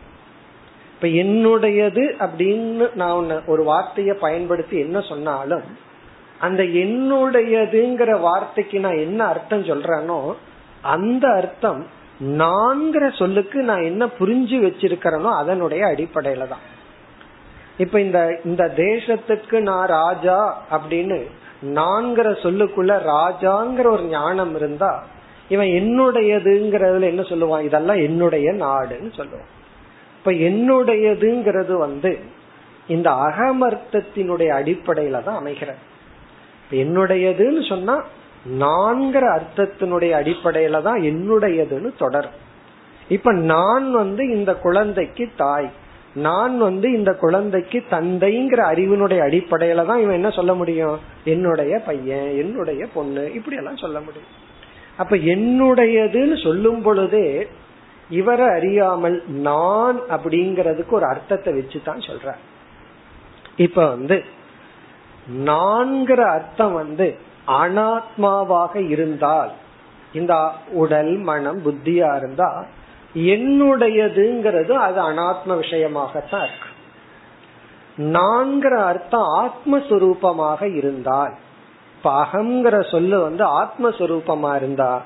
இப்ப 0.94 1.06
என்னுடையது 1.22 2.04
அப்படின்னு 2.24 2.86
நான் 2.94 3.42
ஒரு 3.46 3.64
வார்த்தையை 3.64 4.14
பயன்படுத்தி 4.16 4.78
என்ன 4.78 5.00
சொன்னாலும் 5.00 5.64
அந்த 6.38 6.62
என்னுடையதுங்கிற 6.62 8.20
வார்த்தைக்கு 8.20 8.78
நான் 8.80 8.98
என்ன 8.98 9.20
அர்த்தம் 9.24 9.64
சொல்றேனோ 9.64 10.18
அந்த 10.80 11.24
அர்த்தம் 11.28 11.86
நான்கிற 12.20 13.16
சொல்லுக்கு 13.16 13.62
நான் 13.62 13.82
என்ன 13.82 14.06
புரிஞ்சு 14.06 14.56
வச்சிருக்கிறேனோ 14.66 15.30
அதனுடைய 15.32 15.86
அடிப்படையில 15.86 16.48
தான். 16.48 16.72
இப்ப 17.78 18.00
இந்த 18.00 18.40
இந்த 18.44 18.72
தேசத்துக்கு 18.76 19.60
நான் 19.60 19.86
ராஜா 19.86 20.64
அப்படின்னு 20.70 21.26
நான்கிற 21.62 22.32
சொல்லுக்குள்ள 22.42 22.92
ராஜாங்கிற 22.98 23.86
ஒரு 23.86 24.02
ஞானம் 24.02 24.54
இருந்தா 24.54 25.02
இவன் 25.48 25.66
என்னுடையதுங்கிறதுல 25.66 27.02
என்ன 27.02 27.22
சொல்லுவான்? 27.22 27.62
இதெல்லாம் 27.62 27.96
என்னுடைய 27.96 28.52
நாடுன்னு 28.52 29.10
சொல்லுவான். 29.16 29.50
இப்ப 30.18 30.30
என்னுடையதுங்கிறது 30.30 31.72
வந்து 31.72 32.18
இந்த 32.86 33.10
அகமர்த்தத்தினுடைய 33.10 34.48
அடிப்படையில 34.60 35.22
தான் 35.22 35.36
அமைகிறது. 35.36 35.78
என்னுடையதுன்னு 36.70 37.68
சொன்னா 37.68 38.04
நான்கிற 38.46 39.40
அர்த்தத்தினுடைய 39.40 40.12
அடிப்படையில 40.20 40.82
தான் 40.82 41.00
என்னுடையதுன்னு 41.00 41.96
தொடர். 41.98 42.30
இப்ப 43.08 43.32
நான் 43.32 43.92
வந்து 43.92 44.30
இந்த 44.30 44.54
குழந்தைக்கு 44.54 45.30
தாய். 45.36 45.70
நான் 46.14 46.58
வந்து 46.58 46.92
இந்த 46.92 47.14
குழந்தைக்கு 47.14 47.84
தந்தைங்கிற 47.90 48.60
அறிவினுடைய 48.72 49.20
அடிப்படையில 49.28 49.86
தான் 49.86 50.00
இவன் 50.00 50.14
என்ன 50.14 50.30
சொல்ல 50.30 50.54
முடியும்? 50.54 51.00
என்னுடைய 51.24 51.78
பையன் 51.78 52.36
என்னுடைய 52.36 52.86
பொண்ணு 52.94 53.32
இப்படி 53.34 53.56
எல்லாம் 53.56 53.76
சொல்ல 53.76 54.00
முடியும். 54.00 54.28
அப்ப 54.96 55.16
என்னுடையதுன்னு 55.16 56.42
சொல்லும் 56.42 56.82
பொழுதே 56.82 57.48
இவரை 58.10 58.46
அறியாமல் 58.48 59.24
நான் 59.28 60.00
அப்படிங்கறதுக்கு 60.10 60.90
ஒரு 60.90 61.06
அர்த்தத்தை 61.06 61.52
வச்சுதான் 61.52 62.06
சொல்ற 62.06 62.32
இப்ப 63.56 63.86
வந்து 63.86 64.24
நான்கிற 65.44 66.20
அர்த்தம் 66.30 66.72
வந்து 66.72 67.18
அனாத்மாவாக 67.46 68.88
இருந்தால் 68.88 69.50
இந்த 70.12 70.50
உடல் 70.70 71.16
மனம் 71.16 71.64
புத்தியா 71.64 72.16
இருந்தா 72.16 72.64
என்னுடையதுங்கிறது 73.14 74.72
அது 74.72 75.00
அனாத்ம 75.10 75.48
விஷயமாகத்தான் 75.48 76.48
இருக்கு. 76.48 76.68
நான்கிற 77.96 78.84
அர்த்தம் 78.84 79.26
ஆத்மஸ்வரூபமாக 79.40 80.74
இருந்தால் 80.74 81.34
இப்ப 81.96 82.26
சொல்லு 82.90 83.20
வந்து 83.20 83.44
ஆத்மஸ்வரூபமா 83.46 84.56
இருந்தா 84.56 85.02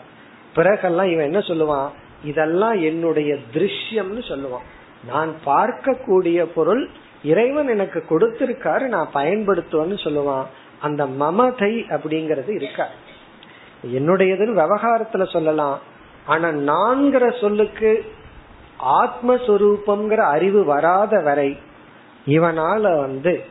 பிறகெல்லாம் 0.56 1.10
இவன் 1.12 1.32
என்ன 1.32 1.38
சொல்லுவான்? 1.38 1.88
இதெல்லாம் 2.24 2.82
என்னுடைய 2.82 3.36
திருஷ்யம்னு 3.54 4.22
சொல்லுவான். 4.28 4.66
நான் 5.06 5.32
பார்க்கக்கூடிய 5.46 6.42
பொருள் 6.42 6.88
இறைவன் 7.24 7.68
எனக்கு 7.68 8.04
கொடுத்திருக்காரு 8.10 8.86
நான் 8.86 9.08
பயன்படுத்துவேன்னு 9.14 9.98
சொல்லுவான். 10.04 10.44
அந்த 10.80 11.06
மமதை 11.06 11.86
அப்படிங்கறது 11.88 12.48
இருக்கா 12.48 12.86
என்னுடையதுன்னு 13.86 14.58
விவகாரத்துல 14.60 15.30
சொல்லலாம். 15.30 15.78
ஆனா 16.26 16.48
நான்கிற 16.48 17.40
சொல்லுக்கு 17.40 18.12
ஆத்மஸ்வரூபம்ங்கிற 18.84 20.16
அறிவு 20.16 20.64
வராத 20.64 21.20
வரை 21.20 21.58
இவனால 22.26 23.00
வந்து 23.00 23.44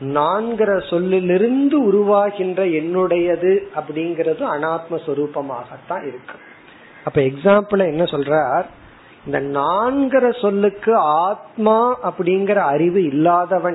நான்கிற 0.00 0.90
சொல்லிலிருந்து 0.90 1.92
உருவாகின்ற 1.92 2.64
என்னுடையது 2.64 3.62
அப்படிங்கறது 3.74 4.42
அனாத்மஸ்வரூபமாகத்தான் 4.54 6.06
இருக்கு. 6.06 6.36
அப்ப 7.04 7.20
எக்ஸாம்பிள் 7.20 7.78
என்ன 7.78 8.02
சொல்றார்? 8.02 8.64
இந்த 9.26 9.40
நான்கிற 9.40 10.40
சொல்லுக்கு 10.40 10.96
ஆத்மா 10.96 11.98
அப்படிங்கிற 12.10 12.54
அறிவு 12.54 13.04
இல்லாதவன் 13.04 13.74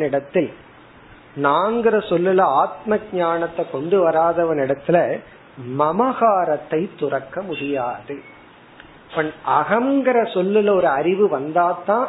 நாங்கிற 1.41 1.95
சொல்லல 2.09 2.41
ஆத்ம 2.41 2.97
ஞானத்தை 3.13 3.65
கொண்டு 3.71 4.09
வராதவன் 4.09 4.61
இடத்துல 4.65 5.19
மமகாரத்தை 5.79 6.89
துறக்க 6.99 7.41
முடியாது. 7.41 8.15
அகங்கிற 9.47 10.17
சொல்லுல 10.35 10.69
ஒரு 10.75 10.87
அறிவு 10.87 11.39
வந்தாதான் 11.39 12.05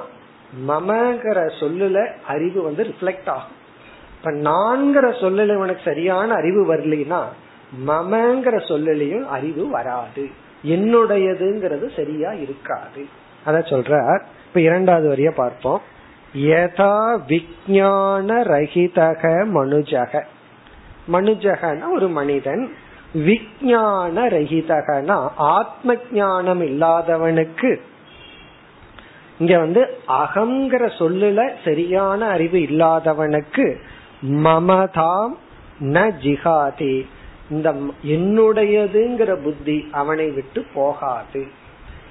மமங்கிற 0.69 1.39
சொல்லுல 1.61 1.97
அறிவு 2.27 2.63
வந்து 2.63 2.85
ரிஃப்ளெக்ட் 2.85 3.29
ஆகும். 3.29 3.57
இப்ப 4.19 4.31
நான்கிற 4.31 5.07
சொல்லுல 5.23 5.55
உனக்கு 5.55 5.81
சரியான 5.85 6.35
அறிவு 6.35 6.75
வரலைன்னா 6.75 7.23
மமங்கிற 7.87 8.57
சொல்லலையும் 8.71 9.27
அறிவு 9.37 9.69
வராது. 9.69 10.25
என்னுடையதுங்கிறது 10.65 11.97
சரியா 11.97 12.31
இருக்காது. 12.33 13.07
அத 13.45 13.59
சொல்ற 13.59 14.23
இப்ப 14.47 14.61
இரண்டாவது 14.61 15.09
வரிய 15.09 15.31
பார்ப்போம். 15.31 15.83
யதா 16.37 17.19
விஜான 17.29 18.29
ரஹிதக 18.43 19.23
மனுஜக. 19.55 20.23
மனுஜகன 21.13 21.83
ஒரு 21.95 22.09
மனிதன். 22.09 22.73
விஜான 23.15 24.29
ரஹிதகனா 24.29 25.29
ஆத்ம 25.37 25.95
ஞானம் 26.13 26.63
இல்லாதவனுக்கு. 26.63 27.77
இங்க 29.39 29.59
வந்து 29.59 29.99
அகங்கிற 30.09 30.91
சொல்லுல 30.99 31.51
சரியான 31.65 32.27
அறிவு 32.27 32.59
இல்லாதவனுக்கு 32.59 33.77
மமதாம் 34.23 35.35
ந 35.81 36.13
ஜிகாதி 36.23 37.07
இந்த 37.51 37.75
என்னுடையதுங்கிற 38.07 39.43
புத்தி 39.43 39.89
அவனை 39.93 40.31
விட்டு 40.31 40.67
போகாது. 40.75 41.47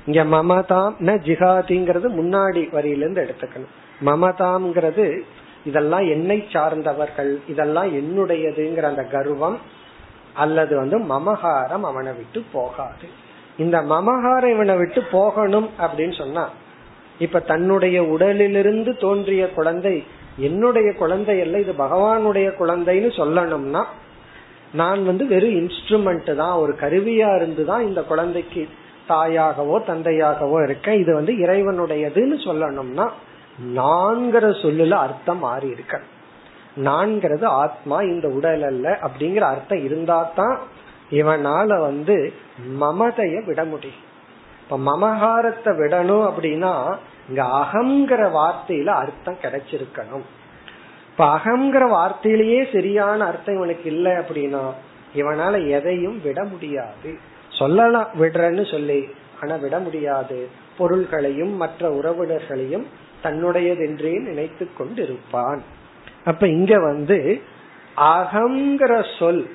இங்க 0.05 0.23
மமதாம் 0.23 0.93
ந 0.99 1.17
ஜிகாதிங்கிறது 1.25 2.07
முன்னாடி 2.21 2.71
வரியிலிருந்து 2.71 3.23
எடுத்துக்கணும். 3.23 3.83
மமதாங்கிறது 4.01 5.21
இதெல்லாம் 5.65 6.07
என்னை 6.07 6.47
சார்ந்தவர்கள் 6.51 7.39
இதெல்லாம் 7.47 7.89
என்னுடையதுங்கிற 7.93 8.81
அந்த 8.81 9.03
கர்வம் 9.03 9.57
அல்லது 10.33 10.75
வந்து 10.75 10.97
மமகாரம் 10.99 11.81
அவனை 11.81 12.11
விட்டு 12.13 12.43
போகாது. 12.51 13.07
இந்த 13.57 13.81
மமகாரம் 13.81 14.53
இவனை 14.53 14.75
விட்டு 14.75 15.03
போகணும் 15.11 15.69
அப்படின்னு 15.79 16.17
சொன்னா 16.17 16.49
இப்ப 17.19 17.39
தன்னுடைய 17.39 18.03
உடலிலிருந்து 18.03 18.97
தோன்றிய 18.97 19.49
குழந்தை 19.49 20.03
என்னுடைய 20.37 20.93
குழந்தை 20.93 21.41
அல்ல 21.41 21.59
இது 21.59 21.71
பகவானுடைய 21.71 22.47
குழந்தைன்னு 22.59 23.11
சொல்லணும்னா 23.17 23.83
நான் 24.73 25.05
வந்து 25.05 25.27
வெறும் 25.27 25.55
இன்ஸ்ட்ருமெண்ட் 25.55 26.35
தான் 26.35 26.57
ஒரு 26.57 26.75
கருவியா 26.79 27.35
இருந்துதான் 27.35 27.83
இந்த 27.83 28.01
குழந்தைக்கு 28.01 28.67
தாயாகவோ 29.09 29.77
தந்தையாகவோ 29.87 30.63
இருக்கேன். 30.63 30.99
இது 30.99 31.13
வந்து 31.13 31.33
இறைவனுடையதுன்னு 31.33 32.37
சொல்லணும்னா 32.45 33.09
நான்கிற 33.59 34.49
சொல்லுல 34.49 34.91
அர்த்தம் 34.91 35.39
மாறி 35.39 35.67
இருக்க. 35.67 36.01
நான்கிறது 36.83 37.45
ஆத்மா 37.45 38.01
இந்த 38.01 38.27
உடல் 38.27 38.63
அல்ல 38.63 38.99
அப்படிங்கிற 39.01 39.39
அர்த்தம் 39.39 39.83
இருந்தா 39.83 40.31
தான் 40.35 40.59
இவனால 41.11 41.79
வந்து 41.79 42.33
மமதைய 42.81 43.45
விட 43.45 43.63
முடியும். 43.63 44.03
இப்ப 44.63 44.77
மமகாரத்தை 44.77 45.71
விடணும் 45.73 46.25
அப்படின்னா 46.29 46.97
இங்க 47.29 47.43
அகங்கிற 47.43 48.21
வார்த்தையில 48.31 48.85
அர்த்தம் 48.85 49.37
கிடைச்சிருக்கணும். 49.41 50.25
இப்ப 51.11 51.37
அகங்கிற 51.37 51.83
வார்த்தையிலேயே 51.89 52.73
சரியான 52.73 53.25
அர்த்தம் 53.25 53.55
இவனுக்கு 53.55 53.91
இல்லை 53.91 54.11
அப்படின்னா 54.11 54.63
இவனால 55.15 55.69
எதையும் 55.69 56.21
விட 56.23 56.43
முடியாது. 56.43 57.17
சொல்லலாம் 57.49 58.07
விடுறேன்னு 58.19 58.71
சொல்லி 58.71 59.09
ஆனா 59.41 59.55
விட 59.55 59.79
முடியாது. 59.79 60.49
பொருள்களையும் 60.77 61.53
மற்ற 61.55 61.89
உறவினர்களையும் 61.89 62.85
தன்னுடையதென்றே 63.25 64.21
நினைத்து 64.21 64.69
கொண்டிருப்பான். 64.79 65.59
அப்ப 66.25 66.47
இங்க 66.47 66.79
வந்து 66.79 67.41
அகங்கிற 67.97 69.19
சொல் 69.19 69.49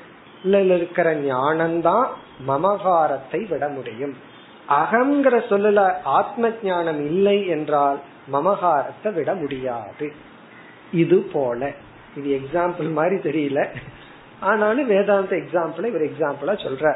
இருக்கிற 0.44 1.14
ஞானம்தான் 1.14 2.06
மமகாரத்தை 2.48 3.48
விட 3.48 3.68
முடியும். 3.68 4.14
அகங்கிற 4.68 5.36
சொல்லல 5.50 6.02
ஆத்ம 6.04 6.50
ஞானம் 6.62 7.04
இல்லை 7.04 7.46
என்றால் 7.46 8.00
மமகாரத்தை 8.32 9.14
விட 9.14 9.34
முடியாது. 9.34 10.12
இது 10.92 11.18
போல. 11.32 11.72
இது 12.16 12.40
எக்ஸாம்பிள் 12.40 12.92
மாதிரி 12.92 13.16
தெரியல. 13.16 13.66
ஆனாலும் 14.40 14.86
வேதாந்த 14.86 15.36
எக்ஸாம்பிளை 15.36 15.92
ஒரு 15.92 16.04
எக்ஸாம்பிளா 16.04 16.46
சொல்ற. 16.46 16.94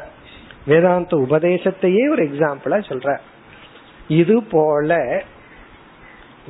வேதாந்த 0.65 1.17
உபதேசத்தையே 1.17 2.09
ஒரு 2.09 2.23
எக்ஸாம்பிளா 2.23 2.79
சொல்ற. 2.89 3.17
இது 4.07 4.43
போல 4.43 5.21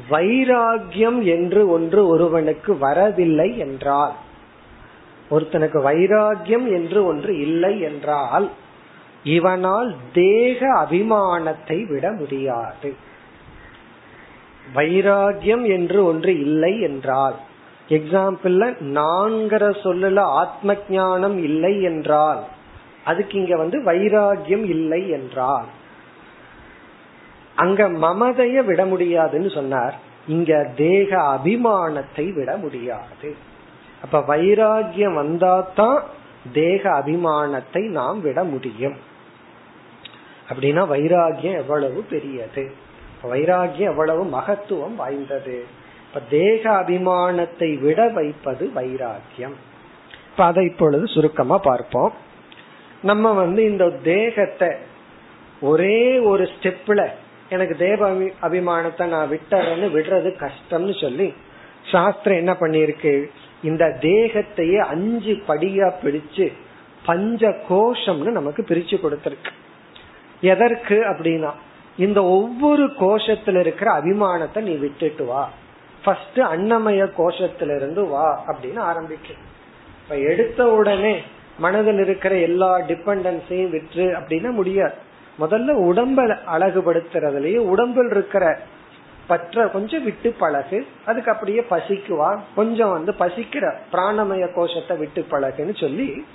வைராகியம் 0.09 1.23
என்று 1.23 1.69
ஒன்று 1.69 2.07
ஒருவனுக்கு 2.07 2.77
வரவில்லை 2.77 3.57
என்றால் 3.57 4.13
ஒருத்தனுக்கு 5.31 5.81
வைராகியம் 5.83 6.73
என்று 6.73 7.05
ஒன்று 7.05 7.39
இல்லை 7.39 7.79
என்றால் 7.79 8.49
இவனால் 9.23 9.95
தேக 10.13 10.87
அபிமானத்தை 10.87 11.87
விட 11.87 12.11
முடியாது. 12.11 12.95
வைராகியம் 14.75 15.67
என்று 15.67 16.05
ஒன்று 16.05 16.39
இல்லை 16.39 16.81
என்றால் 16.81 17.35
எக்ஸாம்பிள் 17.89 18.75
நான்கிற 18.79 19.69
சொல்லல 19.69 20.19
ஆத்ம 20.19 20.75
ஞானம் 20.89 21.43
இல்லை 21.43 21.81
என்றால் 21.81 22.43
அதுக்கு 23.03 23.37
இங்க 23.39 23.55
வந்து 23.55 23.83
வைராகியம் 23.83 24.65
இல்லை 24.69 25.09
என்றால் 25.09 25.65
அங்க 27.55 27.89
மமதைய 27.89 28.65
விட 28.65 28.85
முடியாதுன்னு 28.85 29.49
சொன்னார். 29.49 29.95
இங்க 30.27 30.71
தேக 30.75 31.21
அபிமானத்தை 31.21 32.33
விட 32.33 32.57
முடியாது. 32.57 33.35
அப்ப 34.01 34.35
வைராகியம் 34.35 35.17
வந்தாதான் 35.17 36.01
தேக 36.53 36.89
அபிமானத்தை 36.89 37.89
நாம் 37.89 38.21
விட 38.21 38.43
முடியும். 38.43 38.97
அப்படின்னா 40.49 40.81
வைராகியம் 40.91 41.55
எவ்வளவு 41.55 42.05
பெரியது? 42.09 42.73
வைராகியம் 43.23 43.91
எவ்வளவு 43.91 44.23
மகத்துவம் 44.23 44.95
வாய்ந்தது? 44.95 45.65
இப்ப 46.07 46.21
தேக 46.29 46.71
அபிமானத்தை 46.71 47.79
விட 47.79 48.07
வைப்பது 48.07 48.71
வைராகியம். 48.75 49.55
இப்ப 50.31 50.43
அதை 50.45 50.65
இப்பொழுது 50.65 51.07
சுருக்கமா 51.07 51.57
பார்ப்போம். 51.57 52.13
நம்ம 53.01 53.31
வந்து 53.31 53.63
இந்த 53.63 53.89
தேகத்தை 53.89 54.69
ஒரே 55.61 56.19
ஒரு 56.19 56.43
ஸ்டெப்ல 56.43 57.09
எனக்கு 57.49 57.75
தேவ 57.75 58.11
அபிமானத்தை 58.41 59.05
நான் 59.05 59.31
விட்டுறேன்னு 59.31 59.87
விடுறது 59.95 60.29
கஷ்டம்னு 60.43 61.01
சொல்லி 61.01 61.33
சாஸ்திரம் 61.91 62.37
என்ன 62.37 62.53
பண்ணிருக்கு 62.59 63.25
இந்த 63.63 63.97
தேகத்தையே 64.01 64.77
அஞ்சு 64.77 65.33
படியா 65.47 65.93
பிடிச்சு 66.03 66.51
பஞ்ச 67.05 67.49
கோஷம்னு 67.69 68.31
நமக்கு 68.31 68.63
பிரிச்சு 68.63 68.95
கொடுத்திருக்கு. 68.95 69.51
எதற்கு 70.41 70.95
அப்படின்னா 70.95 71.51
இந்த 71.97 72.23
ஒவ்வொரு 72.23 72.85
கோஷத்துல 72.85 73.59
இருக்கிற 73.59 74.01
அபிமானத்தை 74.01 74.59
நீ 74.59 74.73
விட்டுட்டு 74.75 75.25
வா. 75.25 75.49
ஃபர்ஸ்ட் 76.03 76.39
அன்னமய 76.39 77.09
கோஷத்திலிருந்து 77.17 78.09
வா 78.09 78.43
அப்படின்னு 78.47 78.77
ஆரம்பிக்கு. 78.77 79.33
இப்ப 80.03 80.17
எடுத்த 80.17 80.67
உடனே 80.67 81.21
மனதில் 81.59 81.99
இருக்கிற 81.99 82.35
எல்லா 82.35 82.79
டிபெண்டன்ஸையும் 82.79 83.69
விற்று 83.69 84.03
அப்படின்னா 84.03 84.51
முடியாது. 84.51 84.93
முதல்ல 85.39 85.71
உடம்ப 85.89 86.37
அழகுபடுத்துறதுலயே 86.53 87.57
உடம்பில் 87.57 88.09
இருக்கிற 88.09 88.59
பற்ற 89.27 89.67
கொஞ்சம் 89.67 90.03
விட்டு 90.03 90.31
பழகு 90.31 90.85
அதுக்கு 91.05 91.31
அப்படியே 91.31 91.59
பசிக்குவா? 91.69 92.39
கொஞ்சம் 92.55 92.89
வந்து 92.89 93.11
பசிக்கிற 93.19 93.73
பிராணமய 93.91 94.53
கோஷத்தை 94.53 94.97
விட்டு 94.97 95.25
பழகுன்னு 95.31 95.79
சொல்லி 95.79 96.25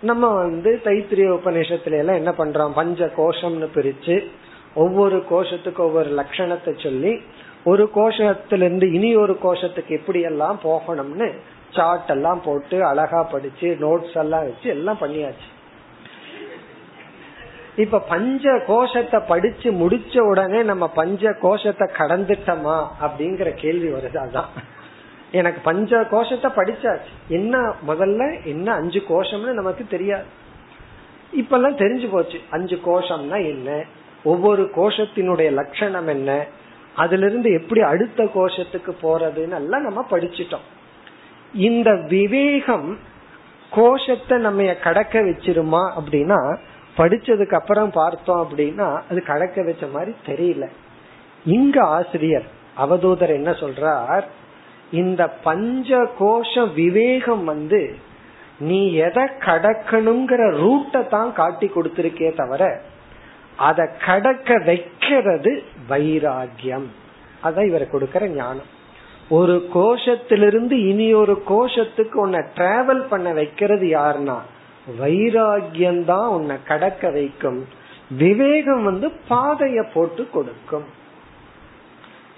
நம்ம 0.00 0.34
வந்து 0.34 0.80
தைத்திரிய 0.84 1.38
உபநிஷத்துல 1.38 1.98
எல்லாம் 1.98 2.16
என்ன 2.16 2.30
பண்றோம்? 2.30 2.72
பஞ்ச 2.72 3.10
கோஷம்னு 3.16 3.68
பிரிச்சு 3.74 4.26
ஒவ்வொரு 4.74 5.24
கோஷத்துக்கு 5.30 5.78
ஒவ்வொரு 5.78 6.10
லட்சணத்தை 6.10 6.82
சொல்லி 6.82 7.20
ஒரு 7.64 7.90
கோஷத்திலிருந்து 7.94 8.92
இனி 8.92 9.16
ஒரு 9.16 9.38
கோஷத்துக்கு 9.42 9.88
எப்படி 9.88 10.20
எல்லாம் 10.20 10.60
போகணும்னு 10.62 11.32
சார்ட் 11.72 12.10
எல்லாம் 12.10 12.40
போட்டு 12.44 12.84
அழகா 12.84 13.22
படிச்சு 13.22 13.76
நோட்ஸ் 13.80 14.16
எல்லாம் 14.16 14.42
வச்சு 14.42 14.70
எல்லாம் 14.70 14.98
பண்ணியாச்சு. 15.00 15.48
இப்ப 17.78 18.00
பஞ்ச 18.00 18.62
கோஷத்தை 18.66 19.20
படிச்சு 19.28 19.72
முடிச்ச 19.72 20.18
உடனே 20.18 20.62
நம்ம 20.62 20.88
பஞ்ச 20.88 21.32
கோஷத்தை 21.32 21.88
கடந்துட்டோமா 21.98 22.86
அப்படிங்கிற 23.00 23.50
கேள்வி 23.50 23.92
வருது 23.92 24.16
அதான். 24.16 24.44
எனக்கு 25.32 25.60
பஞ்ச 25.60 26.04
கோஷத்தை 26.04 26.50
படிச்சாச்சு. 26.50 27.12
என்ன 27.28 27.74
முதல்ல 27.86 28.44
என்ன 28.44 28.72
அஞ்சு 28.72 29.02
கோஷம்னு 29.08 29.52
நமக்கு 29.52 29.86
தெரியாது. 29.90 30.24
இப்பெல்லாம் 31.36 31.78
தெரிஞ்சு 31.78 32.10
போச்சு. 32.10 32.40
அஞ்சு 32.50 32.80
கோஷம்னா 32.86 33.46
என்ன? 33.48 33.84
ஒவ்வொரு 34.24 34.70
கோஷத்தினுடைய 34.76 35.50
லட்சணம் 35.50 36.06
என்ன? 36.06 36.46
அதுல 36.94 37.26
இருந்து 37.26 37.52
எப்படி 37.52 37.80
அடுத்த 37.80 38.24
கோஷத்துக்கு 38.24 38.96
போறதுன்னு 39.02 39.54
எல்லாம் 39.54 39.82
நம்ம 39.82 40.06
படிச்சிட்டோம். 40.10 40.66
இந்த 41.54 41.94
விவேகம் 42.08 42.98
கோஷத்தை 43.70 44.38
நம்ம 44.38 44.74
கடக்க 44.74 45.20
வச்சிருமா 45.20 45.92
அப்படின்னா 46.00 46.56
படிச்சதுக்கு 46.98 47.54
அப்புறம் 47.54 47.90
பார்த்தோம் 47.90 48.42
அப்படின்னா 48.44 48.88
அது 49.10 49.20
கடக்க 49.22 49.62
வச்ச 49.62 49.86
மாதிரி 49.86 50.12
தெரியல. 50.26 50.66
இங்க 51.44 51.76
ஆசிரியர் 51.84 52.46
அவதூதர் 52.78 53.32
என்ன 53.38 53.50
சொல்றார்? 53.50 54.26
இந்த 54.90 55.22
பஞ்ச 55.28 55.88
கோஷ 56.20 56.72
விவேகம் 56.74 57.44
வந்து 57.44 57.80
நீ 58.58 58.92
எதை 58.92 59.24
கடக்கணுங்கிற 59.46 60.42
ரூட்டை 60.62 61.02
தான் 61.08 61.32
காட்டி 61.32 61.66
கொடுத்திருக்கே 61.66 62.30
தவிர 62.36 62.62
அதை 63.56 63.84
கடக்க 64.06 64.58
வைக்கிறது 64.64 65.52
வைராகியம் 65.88 66.88
அதான் 67.44 67.66
இவர் 67.66 67.90
கொடுக்கிற 67.90 68.26
ஞானம். 68.26 68.70
ஒரு 69.28 69.68
கோஷத்திலிருந்து 69.74 70.76
இனி 70.88 71.14
ஒரு 71.14 71.42
கோஷத்துக்கு 71.48 72.16
உன்னை 72.24 72.40
டிராவல் 72.56 73.02
பண்ண 73.08 73.32
வைக்கிறது 73.32 73.86
யாருன்னா 73.86 74.38
வைராகியம் 75.00 76.04
தான் 76.04 76.28
உன்னை 76.28 76.56
கடக்க 76.64 77.10
வைக்கும். 77.10 77.66
விவேகம் 78.08 78.82
வந்து 78.82 79.12
பாதைய 79.28 79.78
போட்டு 79.94 80.22
கொடுக்கும். 80.30 80.86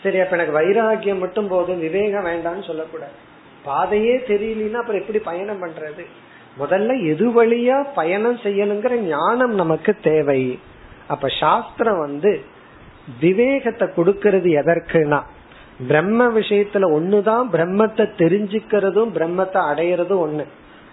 சரி 0.02 0.20
அப்ப 0.20 0.36
எனக்கு 0.36 0.58
வைராகியம் 0.58 1.18
மட்டும் 1.18 1.48
போதும் 1.48 1.78
விவேகம் 1.78 2.24
வேண்டாம்னு 2.24 2.64
சொல்லக்கூடாது. 2.66 3.16
பாதையே 3.64 4.14
தெரியலன்னா 4.30 4.80
அப்புறம் 4.82 5.00
எப்படி 5.00 5.18
பயணம் 5.18 5.62
பண்றது? 5.62 6.04
முதல்ல 6.58 6.92
எது 7.12 7.26
வழியா 7.30 7.86
பயணம் 7.94 8.36
செய்யணுங்கிற 8.36 8.94
ஞானம் 9.00 9.54
நமக்கு 9.54 9.92
தேவை. 10.00 10.58
அப்ப 11.08 11.28
சாஸ்திரம் 11.28 11.98
வந்து 11.98 12.40
விவேகத்தை 13.20 13.88
கொடுக்கறது 13.88 14.48
எதற்குனா 14.62 15.20
பிரம்ம 15.86 16.26
விஷயத்துல 16.28 16.88
ஒண்ணுதான் 16.98 17.46
பிரம்மத்தை 17.52 18.04
தெரிஞ்சுக்கிறதும் 18.22 19.12
பிரம்மத்தை 19.16 19.60
அடையறதும் 19.70 20.24
ஒண்ணு. 20.26 20.44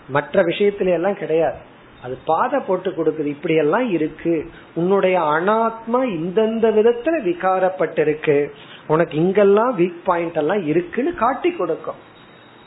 மற்ற 0.08 0.44
விஷயத்துல 0.44 0.94
எல்லாம் 0.94 1.16
கிடையாது. 1.16 1.58
அது 2.04 2.18
பாதை 2.26 2.60
போட்டு 2.60 2.90
கொடுக்குது. 2.90 3.26
இப்படி 3.26 3.56
எல்லாம் 3.56 3.90
இருக்கு. 3.90 4.50
உன்னுடைய 4.76 5.20
அனாத்மா 5.20 6.02
இந்தந்த 6.02 6.72
விதத்துல 6.72 7.22
விகாரப்பட்டிருக்கு. 7.26 8.50
உனக்கு 8.88 9.18
இங்கெல்லாம் 9.18 9.80
வீக் 9.80 10.04
பாயிண்ட் 10.04 10.36
எல்லாம் 10.36 10.66
இருக்குன்னு 10.66 11.14
காட்டி 11.14 11.52
கொடுக்கும். 11.52 11.96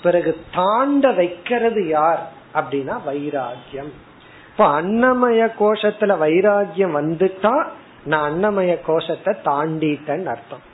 பிறகு 0.03 0.37
தாண்ட 0.55 1.13
வைக்கிறது 1.13 1.89
யார்? 1.89 2.33
அப்படின்னா 2.55 3.01
வைராகியம் 3.07 3.93
இப்ப 4.51 4.83
அன்னமய 4.83 5.51
கோஷத்துல 5.61 6.17
வைராகியம் 6.23 6.95
வந்துட்டா 6.95 7.67
நான் 8.05 8.33
அன்னமய 8.33 8.81
கோஷத்தை 8.87 9.35
தாண்டிட்டேன்னு 9.45 10.25
அர்த்தம். 10.25 10.70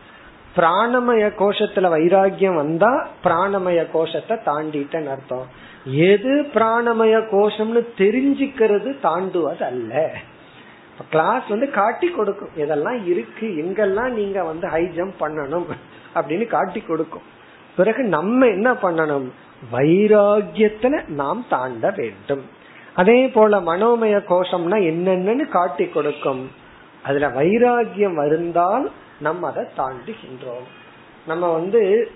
பிராணமய 0.56 1.24
கோஷத்துல 1.38 1.86
வைராகியம் 1.94 2.54
வந்தா 2.54 3.08
பிராணமய 3.24 3.86
கோஷத்தை 3.92 4.36
தாண்டிட்டேன்னு 4.46 5.10
அர்த்தம். 5.10 5.46
எது 5.84 6.42
பிராணமய 6.54 7.14
கோஷம்னு 7.32 7.82
தெரிஞ்சுக்கிறது 7.96 8.90
தாண்டுவது 9.02 9.62
அல்ல 9.62 10.12
கிளாஸ் 11.10 11.46
வந்து 11.48 11.70
காட்டி 11.70 12.08
கொடுக்கும். 12.08 12.48
இதெல்லாம் 12.56 13.06
இருக்கு 13.06 13.46
எங்கெல்லாம் 13.46 14.10
நீங்க 14.10 14.44
வந்து 14.44 14.68
ஹை 14.68 14.84
ஜம்ப் 14.84 15.20
பண்ணணும் 15.20 15.66
அப்படின்னு 16.14 16.46
காட்டி 16.46 16.80
கொடுக்கும். 16.80 17.22
பிறகு 17.76 18.02
நம்ம 18.02 18.46
என்ன 18.46 18.72
பண்ணணும்? 18.72 19.26
வைராகியத்துல 19.72 21.08
நாம் 21.08 21.44
தாண்ட 21.48 21.90
வேண்டும். 21.96 22.44
அதே 22.94 23.28
போல 23.28 23.60
மனோமய 23.60 24.20
கோஷம்னா 24.28 24.78
என்னென்னு 24.90 25.48
காட்டி 25.48 25.86
கொடுக்கும். 25.86 26.50
அதுல 27.02 27.28
வைராகியம் 27.28 28.14
வருந்தால் 28.14 28.90
நம்ம 29.18 29.46
அதை 29.46 29.64
தாண்டுகின்றோம். 29.76 30.66
நம்ம 31.26 31.52
வந்து 31.52 32.10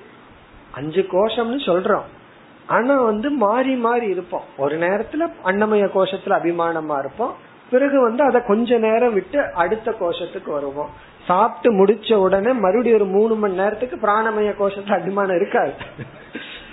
அஞ்சு 0.70 1.06
கோஷம்னு 1.12 1.66
சொல்றோம். 1.66 2.02
ஆனா 2.66 3.02
வந்து 3.02 3.30
மாறி 3.30 3.74
மாறி 3.74 4.06
இருப்போம். 4.06 4.42
ஒரு 4.56 4.78
நேரத்துல 4.78 5.32
அன்னமய 5.44 5.90
கோஷத்துல 5.94 6.38
அபிமானமா 6.42 6.98
இருப்போம். 6.98 7.34
பிறகு 7.70 8.00
வந்து 8.00 8.24
அதை 8.24 8.40
கொஞ்ச 8.46 8.78
நேரம் 8.78 9.14
விட்டு 9.14 9.52
அடுத்த 9.52 9.94
கோஷத்துக்கு 10.00 10.50
வருவோம். 10.50 10.90
சாப்பிட்டு 11.26 11.86
முடிச்ச 11.86 12.14
உடனே 12.14 12.52
மறுபடியும் 12.52 13.00
ஒரு 13.00 13.10
மூணு 13.10 13.34
மணி 13.34 13.54
நேரத்துக்கு 13.54 13.96
பிராணமய 13.96 14.54
கோஷத்துல 14.58 15.00
அபிமானம் 15.00 15.36
இருக்காது. 15.36 15.72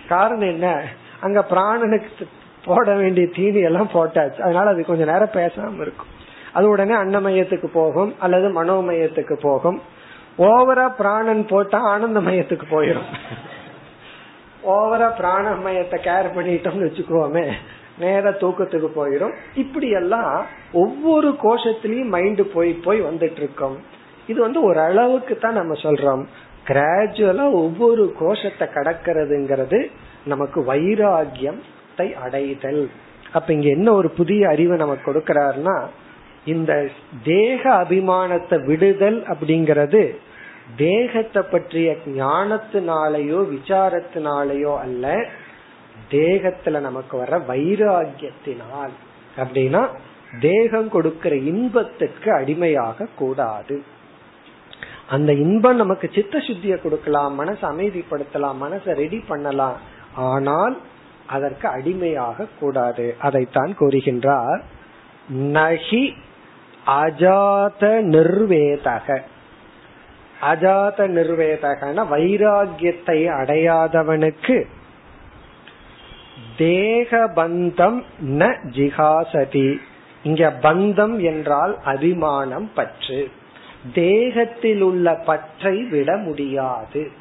காரணம் 0.08 0.48
என்ன? 0.48 0.88
அங்க 1.20 1.46
பிராணனுக்கு 1.50 2.28
போட 2.66 2.96
வேண்டிய 2.96 3.28
தீனி 3.28 3.60
எல்லாம் 3.60 3.90
போட்டாச்சு. 3.94 4.42
அதனால 4.42 4.70
அது 4.70 4.86
கொஞ்ச 4.86 5.06
நேரம் 5.06 5.30
பேசாம 5.34 5.82
இருக்கும். 5.82 6.08
அது 6.54 6.70
உடனே 6.70 6.94
அன்னமயத்துக்கு 6.94 7.66
போகும் 7.66 8.16
அல்லது 8.20 8.64
மனோமயத்துக்கு 8.64 9.40
போகும். 9.42 9.82
ஓவரா 10.38 10.96
பிராணன் 10.98 11.46
போட்டா 11.46 11.80
ஆனந்த 11.80 12.20
மயத்துக்கு 12.20 12.66
போயிடும் 12.72 13.06
ஓவரா 14.64 15.08
பிராணமயத்தை 15.18 16.00
கேர் 16.00 16.36
பண்ணிட்டோம்னு 16.36 16.88
வச்சுக்கோமே 16.88 17.54
நேர 17.98 18.32
தூக்கத்துக்கு 18.32 18.90
போயிடும் 18.96 19.34
இப்படி 19.54 19.90
எல்லாம் 19.90 20.46
ஒவ்வொரு 20.72 21.38
கோஷத்திலயும் 21.42 22.08
மைண்ட் 22.08 22.54
போய் 22.54 22.74
போய் 22.74 23.02
வந்துட்டு 23.02 23.36
இருக்கோம் 23.36 23.78
இது 24.28 24.42
வந்து 24.42 24.64
ஒரு 24.64 24.80
அளவுக்கு 24.80 25.38
தான் 25.38 25.54
நம்ம 25.54 25.74
சொல்றோம். 25.74 26.26
கிராஜுவலா 26.66 27.52
ஒவ்வொரு 27.52 28.14
கோஷத்தை 28.20 28.68
கடக்கிறதுங்கிறது 28.74 29.90
நமக்கு 30.26 30.62
வைராகியத்தை 30.62 32.14
அடைதல். 32.14 32.90
அப்ப 33.34 33.54
இங்க 33.54 33.70
என்ன 33.70 33.94
ஒரு 33.94 34.10
புதிய 34.10 34.48
அறிவு 34.48 34.78
நமக்கு 34.78 35.14
கொடுக்கிறாருன்னா 35.14 35.88
இந்த 36.54 36.72
தேக 37.24 37.62
அபிமானத்தை 37.84 38.58
விடுதல் 38.66 39.20
அப்படிங்கிறது 39.32 40.04
தேகத்தை 40.78 41.42
பற்றிய 41.52 41.90
ஞானத்தினாலேயோ 42.18 43.40
விசாரத்தினாலேயோ 43.54 44.74
அல்ல 44.78 45.14
தேகத்துல 46.12 46.80
நமக்கு 46.80 47.16
வர 47.18 47.38
வைராகியத்தினால் 47.50 48.94
அப்படின்னா 49.38 49.84
தேகம் 50.40 50.90
கொடுக்கிற 50.90 51.34
இன்பத்துக்கு 51.52 52.30
அடிமையாக 52.32 53.08
கூடாது. 53.16 53.76
அந்த 55.10 55.32
இன்பம் 55.46 55.76
நமக்கு 55.76 56.08
சித்த 56.14 56.38
சுத்திய 56.38 56.76
கொடுக்கலாம் 56.82 57.36
மனசை 57.40 57.66
அமைதிப்படுத்தலாம் 57.74 58.58
மனசை 58.64 58.94
ரெடி 59.02 59.20
பண்ணலாம். 59.28 59.78
ஆனால் 60.32 60.76
அதற்கு 61.28 61.68
அடிமையாக 61.68 62.48
கூடாது. 62.60 63.06
அதைத்தான் 63.28 63.72
கூறுகின்றார். 63.80 64.62
நகி 65.58 66.04
அஜாத 66.88 67.84
நிர்வேதக 68.06 69.22
அஜாத 70.42 71.08
நிர்வேதகன 71.08 72.04
வைராகியத்தை 72.10 73.20
அடையாதவனுக்கு 73.32 74.58
தேக 76.58 77.20
பந்தம் 77.36 78.04
ந 78.20 78.44
ஜிகாசதி 78.76 79.80
இங்க 80.24 80.54
பந்தம் 80.62 81.18
என்றால் 81.22 81.74
அபிமானம் 81.84 82.72
பற்று. 82.74 83.30
தேகத்தில் 83.94 84.82
உள்ள 84.82 85.16
பற்றை 85.26 85.84
விட 85.84 86.18
முடியாது. 86.18 87.12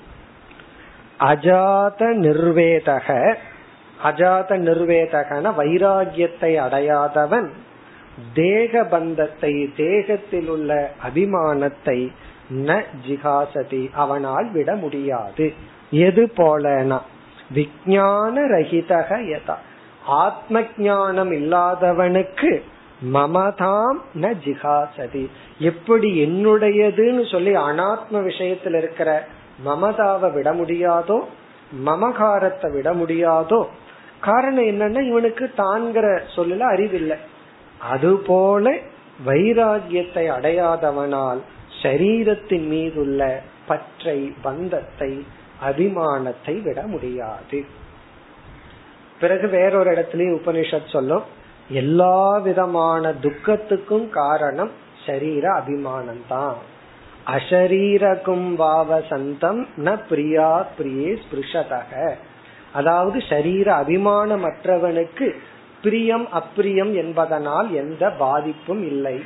அஜாத 1.20 2.00
நிர்வேதக 2.16 3.36
அஜாத 4.04 4.50
நிர்வேதகன 4.58 5.52
வைராகியத்தை 5.56 6.52
அடையாதவன் 6.56 7.48
தேக 8.34 8.84
பந்தத்தை 8.84 9.72
தேகத்தில் 9.76 10.48
உள்ள 10.48 10.90
அபிமானத்தை 11.06 12.12
ந 12.66 12.82
ஜிகாசதி 13.06 13.90
அவனால் 13.92 14.50
விட 14.50 14.74
முடியாது. 14.74 15.52
எது 15.90 16.32
போலனா? 16.36 16.98
விஜயான 17.54 18.34
ரஹிதக 18.54 19.10
யதா. 19.32 19.56
ஆத்ம 20.06 20.62
ஞானம் 20.76 21.32
இல்லாதவனுக்கு 21.32 22.62
மமதாம் 23.12 24.00
ந 24.14 24.34
ஜிகாசதி 24.44 25.30
எப்படி 25.58 26.08
என்னுடையதுன்னு 26.26 27.30
சொல்லி 27.30 27.54
அனாத்ம 27.56 28.22
விஷயத்தில் 28.22 28.74
இருக்கிற 28.74 29.26
மமதாவை 29.66 30.32
விட 30.32 30.52
முடியாதோ 30.52 31.20
மமகாரத்தை 31.86 32.72
விட 32.72 32.92
முடியாதோ 32.92 33.64
காரணம் 34.20 34.64
என்னன்னா 34.64 35.00
இவனுக்கு 35.00 35.52
தான்கிற 35.56 36.20
சொல்லல 36.36 36.58
அறிவில்லை. 36.58 37.16
அதுபோல 37.78 38.72
வைராகியத்தை 39.26 40.24
அடையாதவனால் 40.36 41.40
சரீரத்தின் 41.82 42.66
மீதுள்ள 42.66 43.42
பற்றை 43.66 44.32
பந்தத்தை 44.42 45.24
அபிமானத்தை 45.62 46.62
விட 46.62 46.82
முடியாது. 46.82 47.64
பிறகு 49.20 49.48
வேறொரு 49.48 49.90
இடத்துலயும் 49.90 50.38
உபனிஷத் 50.40 50.90
சொல்லும் 50.90 51.22
எல்லா 51.68 52.38
விதமான 52.38 53.12
துக்கத்துக்கும் 53.12 54.08
காரணம் 54.10 54.72
சரீர 55.06 55.44
அபிமானம் 55.52 56.24
தான் 56.28 56.56
அஷரீரகும் 57.26 58.48
வாவசந்தம் 58.58 59.66
ந 59.76 59.98
பிரியா 60.08 60.66
பிரியே 60.78 61.18
ஸ்பிருஷதக. 61.22 62.14
அதாவது 62.72 63.22
சரீர 63.28 63.84
அபிமானமற்றவனுக்கு 63.84 65.34
பிரியம் 65.86 66.26
அப்பிரியம் 66.40 66.92
என்பதனால் 67.02 67.68
எந்த 67.82 68.04
பாதிப்பும் 68.22 68.84
இல்லை. 68.92 69.16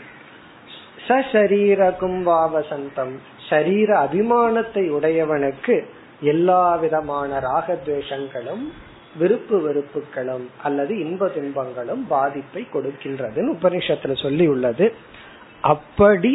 சரீரகும் 1.33 2.21
வாவசந்தம். 2.29 3.15
சரீர 3.49 3.91
அபிமானத்தை 4.05 4.85
உடையவனுக்கு 4.97 5.77
எல்லா 6.33 6.65
விதமான 6.83 7.31
ராகத்வேஷங்களும் 7.47 8.65
விருப்பு 9.19 9.57
வெறுப்புகளும் 9.61 10.45
அல்லது 10.63 10.93
இன்ப 11.05 11.29
துன்பங்களும் 11.37 12.03
பாதிப்பை 12.07 12.63
கொடுக்கின்றதுன்னு 12.73 13.55
உபனிஷத்துல 13.57 14.15
சொல்லி 14.23 14.47
உள்ளது 14.55 14.87
அப்படி 15.73 16.35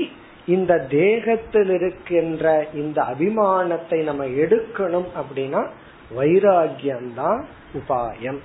இந்த 0.56 0.74
தேகத்தில் 0.96 1.72
இருக்கின்ற 1.78 2.46
இந்த 2.74 2.98
அபிமானத்தை 3.14 4.00
நம்ம 4.10 4.26
எடுக்கணும் 4.44 5.08
அப்படின்னா 5.22 5.62
வைராகியம்தான் 6.18 7.42
உபாயம். 7.80 8.42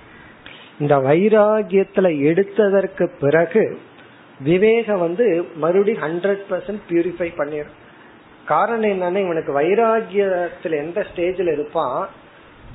இந்த 0.81 0.99
வைராகியத்துல 0.99 2.09
எடுத்ததற்கு 2.22 3.11
பிறகு 3.20 3.78
விவேகம் 4.41 5.01
வந்து 5.01 5.47
மறுபடி 5.57 5.93
ஹண்ட்ரட் 5.93 6.41
பர்சன்ட் 6.51 6.81
பியூரிஃபை 6.89 7.33
பண்ணிடும் 7.37 7.78
காரணம் 8.47 8.91
என்னன்னா 8.91 9.22
இவனுக்கு 9.22 9.61
வைராகியத்துல 9.61 10.70
எந்த 10.70 11.07
ஸ்டேஜ்ல 11.14 11.53
இருப்பான்? 11.53 12.09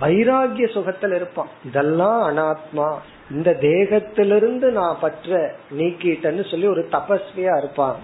வைராகிய 0.01 0.66
சுகத்துல 0.66 1.16
இருப்பான். 1.16 1.47
இதெல்லாம் 1.66 2.38
அனாத்மா. 2.38 2.95
இந்த 3.32 3.58
தேகத்திலிருந்து 3.62 4.72
நான் 4.72 4.97
பற்ற 5.01 5.56
நீக்கிட்டேன்னு 5.78 6.51
சொல்லி 6.51 6.68
ஒரு 6.68 6.88
தபஸ்வியா 6.91 7.58
இருப்பான். 7.58 7.95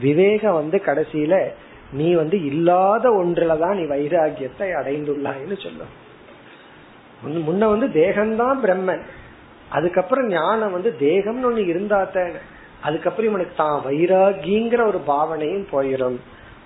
விவேகம் 0.00 0.54
வந்து 0.54 0.82
கடைசியில 0.86 1.48
நீ 1.92 2.14
வந்து 2.14 2.44
இல்லாத 2.44 3.08
ஒன்றுலதான் 3.08 3.74
நீ 3.74 3.82
வைராகியத்தை 3.82 4.68
அடைந்துள்ளாய்னு 4.80 5.62
சொல்லும். 5.62 6.08
முன்ன 7.26 7.78
வந்து 7.78 7.86
தேகம்தான் 7.86 8.66
பிரம்மன். 8.66 9.00
அதுக்கப்புறம் 9.76 10.28
ஞானம் 10.28 10.74
வந்து 10.76 10.90
தேகம்னு 11.04 11.48
ஒண்ணு 11.50 11.86
தான் 11.94 12.38
அதுக்கப்புறம் 12.86 13.28
இவனுக்கு 13.30 13.54
தான் 13.56 13.78
வைராகிங்கிற 13.86 14.80
ஒரு 14.90 15.00
பாவனையும் 15.12 15.66
போயிடும் 15.72 16.18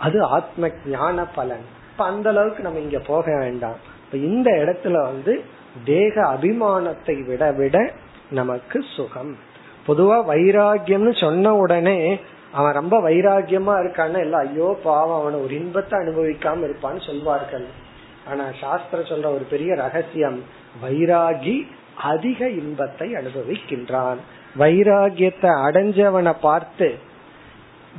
அது 0.04 0.18
ஆத்ம 0.36 0.70
ஞான 0.94 1.24
பலன். 1.36 1.64
இப்ப 1.90 2.04
அந்த 2.04 2.28
அளவுக்கு 2.32 2.62
நம்ம 2.62 2.78
இங்க 2.78 2.98
போக 3.10 3.26
வேண்டாம். 3.38 3.78
இப்ப 4.04 4.16
இந்த 4.28 4.48
இடத்துல 4.62 4.96
வந்து 5.10 5.32
தேக 5.84 6.14
அபிமானத்தை 6.34 7.16
விட 7.28 7.44
விட 7.58 7.76
நமக்கு 8.30 8.78
சுகம். 8.94 9.32
பொதுவா 9.86 10.18
வைராகியம்னு 10.32 11.12
சொன்ன 11.20 11.54
உடனே 11.62 11.98
அவன் 12.58 12.78
ரொம்ப 12.80 12.96
வைராகியமா 13.06 13.74
இருக்கான்னு 13.82 14.18
எல்லாம் 14.26 14.44
ஐயோ 14.48 14.68
பாவம் 14.82 15.20
அவனை 15.20 15.38
ஒரு 15.40 15.54
இன்பத்தை 15.60 15.94
அனுபவிக்காம 16.02 16.64
இருப்பான்னு 16.68 17.02
சொல்வார்கள். 17.06 17.66
ஆனா 18.30 18.44
சாஸ்திரம் 18.60 19.10
சொல்ற 19.12 19.26
ஒரு 19.38 19.46
பெரிய 19.50 19.70
ரகசியம் 19.84 20.38
வைராகி 20.84 21.56
அதிக 21.96 22.48
இன்பத்தை 22.48 23.14
அனுபவிக்கின்றான். 23.14 24.16
வைராகியத்தை 24.58 25.50
அடைஞ்சவனை 25.66 26.34
பார்த்து 26.40 26.94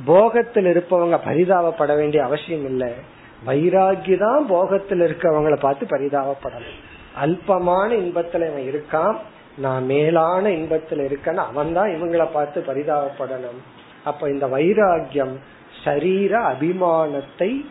போகத்தில் 0.06 0.64
இருப்பவங்க 0.64 1.20
பரிதாபப்பட 1.26 1.96
வேண்டிய 1.96 2.24
அவசியம் 2.24 2.64
இல்லை. 2.64 2.92
வைராகி 3.46 4.18
தான் 4.18 4.46
போகத்தில் 4.48 5.00
இருக்கவங்களை 5.00 5.56
பார்த்து 5.56 5.86
பரிதாபப்படணும். 5.86 6.80
அல்பமான 7.20 7.94
இன்பத்துல 7.94 8.34
இவன் 8.34 8.68
இருக்கான். 8.72 9.16
நான் 9.56 9.84
மேலான 9.84 10.48
இன்பத்துல 10.48 11.08
இருக்கேன்னு 11.08 11.34
அவன் 11.34 11.72
தான் 11.72 11.88
இவங்களை 11.88 12.26
பார்த்து 12.32 12.64
பரிதாபப்படணும். 12.66 13.60
அப்ப 14.04 14.30
இந்த 14.30 14.46
வைராகியம் 14.46 15.34
சரீர 15.84 16.38
அபிமானத்தை 16.38 17.64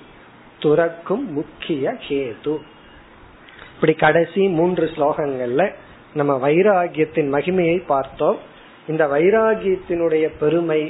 துறக்கும் 0.59 1.33
முக்கிய 1.33 1.95
கேது. 2.07 2.57
இப்படி 3.75 3.93
கடைசி 3.93 4.47
மூன்று 4.47 4.91
ஸ்லோகங்கள்ல 4.95 5.73
நம்ம 6.14 6.32
வைராகியத்தின் 6.38 7.30
மகிமையை 7.32 7.78
பார்த்தோம் 7.86 8.38
இந்த 8.86 9.04
வைராகியத்தினுடைய 9.06 10.26
பெருமை 10.38 10.80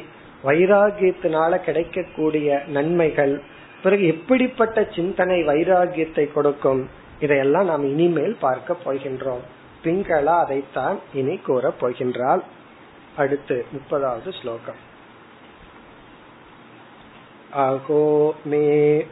வைராகியத்தினால 0.45 1.53
கிடைக்கக்கூடிய 1.61 2.61
நன்மைகள் 2.69 3.35
பிறகு 3.83 4.05
எப்படிப்பட்ட 4.07 4.85
சிந்தனை 4.95 5.39
வைராகியத்தை 5.45 6.25
கொடுக்கும் 6.33 6.83
இதையெல்லாம் 7.21 7.67
நாம் 7.67 7.85
இனிமேல் 7.85 8.37
பார்க்க 8.41 8.77
போகின்றோம் 8.85 9.45
பிங்களா 9.85 10.37
அதைத்தான் 10.41 10.99
இனி 11.15 11.37
கூற 11.41 11.73
போகின்றால் 11.81 12.45
அடுத்து 13.17 13.59
முப்பதாவது 13.73 14.33
ஸ்லோகம் 14.33 14.81
अहो 17.53 18.03
मे 18.47 18.67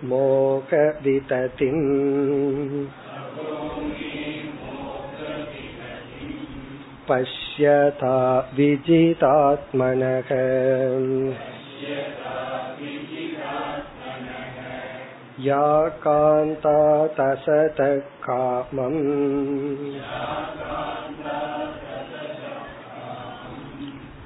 मोहविततिम् 0.05 1.83
पश्यता 7.09 8.17
विजितात्मनः 8.57 10.31
या 15.47 15.67
कान्ता 16.05 16.79
तसतः 17.19 17.97
कामम् 18.27 18.99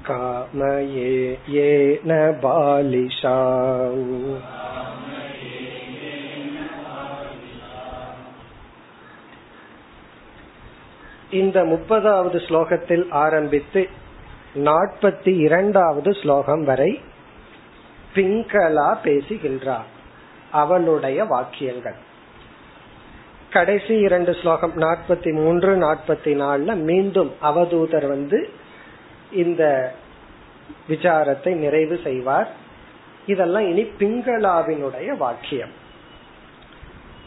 कामये 0.07 1.11
येन 1.49 2.11
बालिशा 2.43 3.37
இந்த 11.30 11.64
முப்பதாவது 11.64 12.36
ஸ்லோகத்தில் 12.46 13.04
ஆரம்பித்து 13.10 13.88
நாற்பத்தி 14.54 15.38
இரண்டாவது 15.38 16.12
ஸ்லோகம் 16.12 16.64
வரை 16.64 17.00
பிங்களா 18.14 18.96
பேசுகின்றார் 19.02 19.84
அவளுடைய 20.52 21.24
வாக்கியங்கள். 21.24 21.94
கடைசி 23.50 23.98
இரண்டு 23.98 24.34
ஸ்லோகம் 24.34 24.76
நாற்பத்தி 24.76 25.32
மூன்று 25.32 25.76
நாற்பத்தி 25.76 26.24
நாலுல 26.24 26.74
மீண்டும் 26.74 27.34
அவதூதர் 27.42 28.08
வந்து 28.08 28.50
இந்த 29.32 29.92
விசாரத்தை 30.88 31.54
நிறைவு 31.54 32.00
செய்வார். 32.04 32.50
இதெல்லாம் 33.26 33.66
இனி 33.66 33.82
பிங்களாவினுடைய 33.82 35.16
வாக்கியம். 35.16 35.72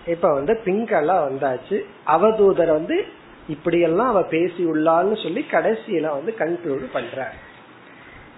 இப்ப 0.07 0.33
வந்து 0.33 0.61
பிங்களா 0.65 1.29
வந்தாச்சு. 1.29 1.81
அவதூதர் 2.07 2.71
வந்து 2.71 3.19
இப்படியெல்லாம் 3.47 4.07
அவ 4.07 4.21
பேசி 4.23 4.65
உள்ளான்னு 4.65 5.23
சொல்லி 5.23 5.45
கடைசியில 5.51 6.01
வந்து 6.01 6.35
கன்க்ளூட் 6.39 6.85
பண்ற 6.91 7.31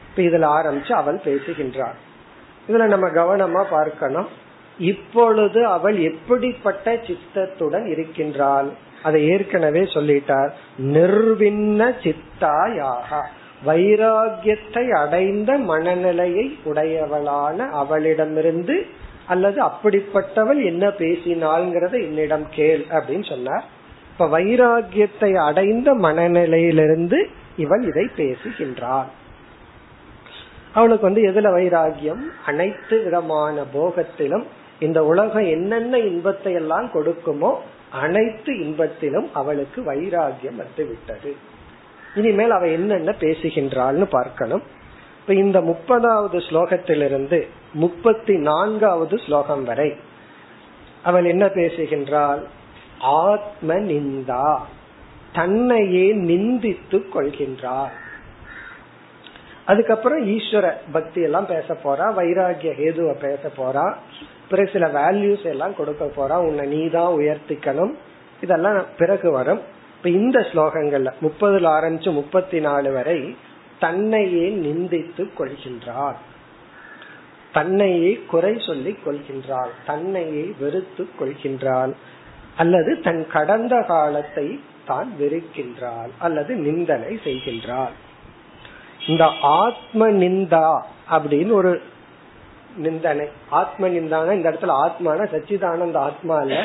இப்ப 0.09 0.21
இதுல 0.21 0.45
ஆரம்பிச்சு 0.57 0.91
அவள் 0.91 1.15
பேசுகின்றாள். 1.15 1.95
இதுல 2.67 2.85
நம்ம 2.85 3.07
கவனமா 3.07 3.63
பார்க்கணும். 3.69 4.27
இப்பொழுது 4.79 5.65
அவள் 5.65 5.99
எப்படிப்பட்ட 5.99 6.99
சித்தத்துடன் 7.07 7.87
இருக்கின்றாள்? 7.87 8.69
அதை 9.03 9.29
ஏற்கனவே 9.29 9.81
சொல்லிட்டார். 9.81 10.49
நிர்வின்ன 10.79 11.93
சித்தாயாக 12.03 13.21
வைராகியத்தை 13.65 14.91
அடைந்த 14.91 15.57
மனநிலையை 15.57 16.59
உடையவளான 16.65 17.69
அவளிடமிருந்து 17.69 18.85
அல்லது 19.27 19.63
அப்படிப்பட்டவள் 19.63 20.65
என்ன 20.65 20.87
பேசினாள்ங்கிறத 20.87 21.91
என்னிடம் 21.91 22.45
கேள் 22.49 22.85
அப்படின்னு 22.89 23.29
சொன்னார். 23.29 23.72
இப்ப 24.13 24.39
வைராகியத்தை 24.39 25.29
அடைந்த 25.43 25.93
மனநிலையிலிருந்து 25.93 27.19
இவள் 27.57 27.83
இதை 27.83 28.09
பேசுகின்றாள். 28.17 29.09
அவனுக்கு 30.73 31.01
வந்து 31.01 31.23
எதுல 31.31 31.47
வைராகியம் 31.57 32.21
அனைத்து 32.45 33.03
விதமான 33.03 33.63
போகத்திலும் 33.73 34.45
இந்த 34.79 35.05
உலகம் 35.05 35.47
என்னென்ன 35.47 35.97
இன்பத்தை 35.97 36.53
எல்லாம் 36.53 36.87
கொடுக்குமோ 36.93 37.51
அனைத்து 37.89 38.53
இன்பத்திலும் 38.53 39.27
அவளுக்கு 39.33 39.81
வைராகியம் 39.81 40.55
வந்து 40.55 40.85
விட்டது. 40.85 41.35
இனிமேல் 42.15 42.49
அவ 42.49 42.67
என்னென்ன 42.67 43.11
பேசுகின்றாள்னு 43.19 44.03
பார்க்கணும். 44.03 44.63
இப்ப 45.19 45.33
இந்த 45.33 45.59
முப்பதாவது 45.61 46.39
ஸ்லோகத்திலிருந்து 46.47 47.47
முப்பத்தி 47.73 48.35
நான்காவது 48.37 49.17
ஸ்லோகம் 49.17 49.63
வரை 49.63 49.95
அவள் 51.03 51.25
என்ன 51.25 51.45
பேசுகின்றாள்? 51.45 52.43
ஆத்ம 53.03 53.73
நிந்தா 53.73 54.59
தன்னையே 55.33 56.15
நிந்தித்து 56.15 57.03
கொள்கின்றாள் 57.13 57.91
அதுக்கப்புறம் 59.65 60.27
ஈஸ்வர 60.27 60.73
பக்தி 60.91 61.21
எல்லாம் 61.21 61.45
பேச 61.45 61.73
போறா 61.73 62.19
வைராகிய 62.19 62.71
ஹேதுவ 62.81 63.13
பேச 63.19 63.51
போறா 63.57 63.93
பிறகு 64.49 64.69
சில 64.73 64.87
வேல்யூஸ் 64.87 65.45
எல்லாம் 65.45 65.75
கொடுக்க 65.75 66.05
போறா 66.05 66.37
உன்னை 66.37 66.67
நீதான் 66.67 67.13
உயர்த்திக்கணும். 67.13 67.93
இதெல்லாம் 68.41 68.85
பிறகு 68.97 69.31
வரும். 69.31 69.61
இப்ப 69.97 70.09
இந்த 70.09 70.39
ஸ்லோகங்கள்ல 70.39 71.13
முப்பதுல 71.21 71.67
ஆரம்பிச்சு 71.67 72.11
முப்பத்தி 72.11 72.59
நாலு 72.59 72.91
வரை 72.91 73.37
தன்னையே 73.79 74.49
நிந்தித்து 74.49 75.29
கொள்கின்றார். 75.37 76.15
தன்னையே 77.51 78.21
குறை 78.27 78.57
சொல்லிக் 78.59 79.07
கொள்கின்றாள். 79.07 79.69
தன்னையே 79.85 80.53
வெறுத்து 80.59 81.09
கொள்கின்றாள். 81.19 81.93
அல்லது 82.57 82.99
தன் 82.99 83.27
கடந்த 83.27 83.81
காலத்தை 83.87 84.59
தான் 84.85 85.13
வெறுக்கின்றாள் 85.19 86.11
அல்லது 86.19 86.55
நிந்தனை 86.55 87.19
செய்கின்றாள். 87.23 87.93
இந்த 89.07 89.25
ஆத்ம 89.41 90.09
நிந்தா 90.11 90.81
அப்படின்னு 91.11 91.51
ஒரு 91.51 91.81
நிந்தனை. 92.77 93.27
ஆத்ம 93.49 93.87
நிந்தான 93.87 94.33
இந்த 94.33 94.51
இடத்துல 94.51 94.75
ஆத்மான 94.85 95.25
சச்சிதானந்த 95.33 95.97
ஆத்மால 96.07 96.63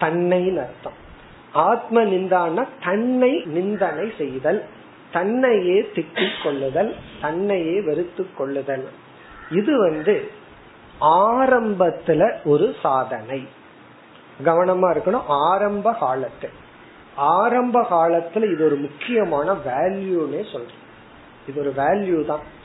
தன்னைன்னு 0.00 0.58
அர்த்தம். 0.58 0.98
ஆத்ம 1.52 2.04
நிந்தான 2.04 2.66
தன்னை 2.84 3.42
நிந்தனை 3.44 4.12
செய்தல் 4.18 4.64
தன்னையே 5.12 5.78
திட்டிக் 5.94 6.42
கொள்ளுதல் 6.42 6.94
தன்னையே 7.20 7.80
வெறுத்து 7.80 8.26
கொள்ளுதல். 8.36 8.88
இது 9.50 9.78
வந்து 9.78 10.30
ஆரம்பத்துல 11.00 12.36
ஒரு 12.44 12.74
சாதனை. 12.82 13.40
கவனமா 14.44 14.92
இருக்கணும். 14.92 15.26
ஆரம்ப 15.26 15.92
காலத்து. 15.92 16.48
ஆரம்ப 17.16 17.86
காலத்துல 17.90 18.52
இது 18.52 18.64
ஒரு 18.64 18.76
முக்கியமான 18.76 19.52
வேல்யூன்னே 19.52 20.52
சொல்றேன். 20.52 20.78
இது 21.48 21.60
ஒரு 21.60 21.72
வேல்யூ 21.76 22.24
தான். 22.24 22.58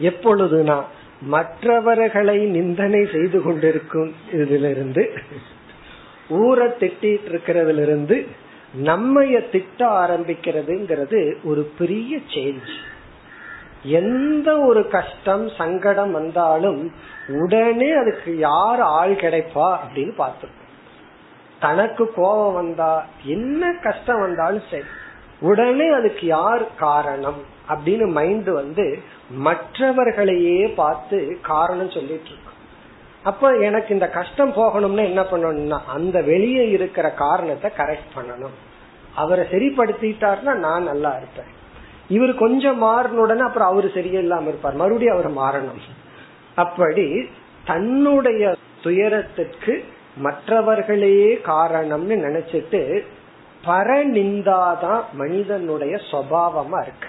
எப்பொழுதுனா 0.00 0.82
மற்றவர்களை 1.22 2.38
நிந்தனை 2.38 3.06
செய்து 3.12 3.42
கொண்டிருக்கும் 3.42 4.14
இதிலிருந்து 4.32 5.18
ஊரை 6.28 6.66
திட்டிட்டு 6.66 7.28
இருக்கிறதுல 7.28 7.82
இருந்து 7.82 8.26
நம்மைய 8.82 9.50
திட்ட 9.50 9.86
ஆரம்பிக்கிறதுங்கிறது 9.86 11.34
ஒரு 11.44 11.70
பெரிய 11.78 12.18
சேஞ்ச் 12.34 12.70
எந்த 13.84 14.58
ஒரு 14.58 14.88
கஷ்டம் 14.88 15.48
சங்கடம் 15.48 16.12
வந்தாலும் 16.12 16.94
உடனே 17.28 17.92
அதுக்கு 17.92 18.38
யார் 18.38 18.80
ஆள் 18.80 19.12
கிடைப்பா 19.12 19.78
அப்படின்னு 19.78 20.14
பார்த்துருக்கோம். 20.18 20.70
தனக்கு 21.60 22.12
கோபம் 22.12 22.54
வந்தா 22.54 23.04
என்ன 23.24 23.72
கஷ்டம் 23.82 24.20
வந்தாலும் 24.20 24.62
சரி 24.70 24.84
உடனே 25.40 25.88
அதுக்கு 25.88 26.26
யார் 26.26 26.74
காரணம் 26.74 27.40
அப்படின்னு 27.68 28.12
மைண்ட் 28.12 28.50
வந்து 28.50 28.98
மற்றவர்களையே 29.30 30.74
பார்த்து 30.74 31.38
காரணம் 31.42 31.90
சொல்லிட்டு 31.90 32.26
இருக்கு 32.26 32.52
அப்ப 33.22 33.50
எனக்கு 33.56 33.94
இந்த 33.94 34.08
கஷ்டம் 34.08 34.52
போகணும்னா 34.52 35.04
என்ன 35.04 35.22
பண்ணணும்னா 35.22 35.78
அந்த 35.86 36.22
வெளியே 36.22 36.68
இருக்கிற 36.68 37.10
காரணத்தை 37.10 37.70
கரெக்ட் 37.76 38.14
பண்ணணும். 38.14 38.56
அவரை 39.14 39.44
சரிப்படுத்திட்டாருன்னா 39.44 40.54
நான் 40.54 40.82
நல்லா 40.82 41.16
இருப்பேன். 41.16 41.53
இவர் 42.08 42.34
கொஞ்சம் 42.34 42.82
மாறினுடனே 42.82 43.38
அப்புறம் 43.38 43.68
அவரு 43.68 43.90
சரியில்லாம 43.94 44.42
இருப்பார். 44.42 44.74
மறுபடியும் 44.74 45.14
அவர் 45.14 45.30
மாறணும். 45.30 45.80
அப்படி 46.54 47.28
தன்னுடைய 47.64 48.56
துயரத்திற்கு 48.82 49.84
மற்றவர்களே 50.16 51.34
காரணம்னு 51.34 52.16
நினைச்சிட்டு 52.16 53.04
பரநிந்தாதான் 53.66 55.02
மனிதனுடைய 55.12 55.96
சுவாவமா 55.96 56.82
இருக்கு. 56.82 57.08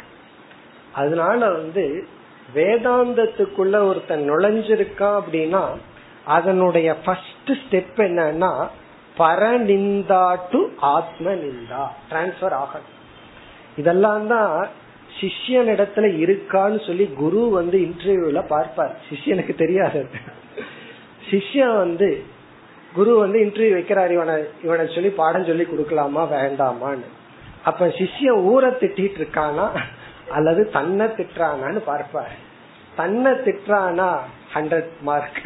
அதனால 0.93 1.51
வந்து 1.51 2.07
வேதாந்தத்துக்குள்ள 2.55 3.87
ஒருத்தன் 3.87 4.31
நுழைஞ்சிருக்கான் 4.31 5.19
அப்படின்னா 5.19 5.63
அதனுடைய 6.25 6.95
ஃபர்ஸ்ட் 6.95 7.49
ஸ்டெப் 7.49 7.97
என்னன்னா 7.97 8.67
பரநிந்தா 9.17 10.39
டு 10.51 10.67
ஆத்ம 10.79 11.31
நிந்தா 11.31 11.85
டிரான்ஸ்பர் 12.11 12.55
ஆகணும். 12.61 12.93
இதெல்லாம் 13.77 14.27
தான் 14.27 14.67
சிஷ்யன் 15.19 15.69
இடத்துல 15.73 16.05
இருக்கான்னு 16.23 16.79
சொல்லி 16.87 17.05
குரு 17.05 17.41
வந்து 17.49 17.77
இன்டர்வியூல 17.77 18.41
பார்ப்பார். 18.47 18.93
சிஷ்யனுக்கு 19.09 19.55
தெரியாது. 19.55 20.05
சிஷ்யன் 21.29 21.77
வந்து 21.77 22.09
குரு 22.93 23.17
வந்து 23.17 23.37
இன்டர்வியூ 23.39 23.75
வைக்கிறார். 23.77 24.11
இவனை 24.11 24.35
இவனை 24.63 24.85
சொல்லி 24.95 25.09
பாடம் 25.09 25.45
சொல்லி 25.45 25.63
கொடுக்கலாமா 25.63 26.23
வேண்டாமான்னு. 26.35 27.07
அப்ப 27.63 27.87
சிஷ்யன் 27.99 28.43
ஊரை 28.51 28.69
திட்டிட்டு 28.71 29.19
இருக்கானா 29.21 29.67
அல்லது 30.31 30.61
தன்னை 30.69 31.05
திட்டுறானான்னு 31.05 31.81
பார்ப்பார். 31.91 32.35
தன்னை 32.95 33.31
திட்டுறானா 33.31 34.09
ஹண்ட்ரட் 34.53 34.91
மார்க் 35.01 35.39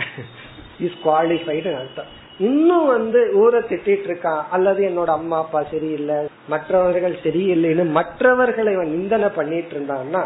இஸ் 0.80 0.98
குவாலிஃபைடு 1.06 1.70
அர்த்தம். 1.82 2.12
இன்னும் 2.40 2.86
வந்து 2.86 3.20
ஊரை 3.34 3.60
திட்டிட்டு 3.62 4.08
இருக்கான் 4.10 4.44
அல்லது 4.52 4.82
என்னோட 4.90 5.06
அம்மா 5.06 5.38
அப்பா 5.38 5.64
சரியில்லை 5.64 6.18
மற்றவர்கள் 6.48 7.16
சரியில்லைன்னு 7.24 7.86
மற்றவர்களை 7.90 8.74
அவன் 8.74 8.90
நிந்தனை 8.90 9.30
பண்ணிட்டு 9.30 9.74
இருந்தான்னா 9.76 10.24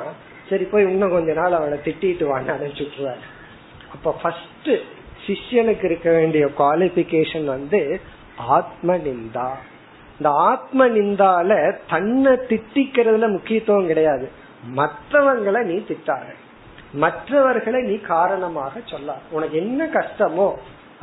சரி 0.50 0.64
போய் 0.64 0.84
இன்னும் 0.84 1.10
கொஞ்ச 1.10 1.34
நாள் 1.34 1.52
அவனை 1.52 1.78
திட்டிட்டு 1.84 2.26
வான்னு 2.32 2.54
அனுப்பிச்சுட்டுருவாரு 2.56 3.24
அப்ப 3.92 4.16
ஃபர்ஸ்ட் 4.22 4.72
சிஷ்யனுக்கு 5.28 5.84
இருக்க 5.84 6.12
வேண்டிய 6.12 6.46
குவாலிபிகேஷன் 6.58 7.46
வந்து 7.46 8.00
ஆத்ம 8.36 8.98
நிந்தா 8.98 9.50
இந்த 10.20 10.30
ஆத்ம 10.30 10.88
நிந்தால 10.88 11.78
தன்னை 11.90 12.32
திட்டிக்கிறதுல 12.32 13.32
முக்கியத்துவம் 13.32 13.88
கிடையாது. 13.88 14.30
மற்றவங்களை 14.76 15.64
நீ 15.64 15.84
திட்டாரு 15.88 16.34
மற்றவர்களை 16.94 17.82
நீ 17.82 17.96
காரணமாக 17.98 18.82
சொல்ல 18.86 19.16
உனக்கு 19.32 19.58
என்ன 19.58 19.86
கஷ்டமோ 19.86 20.48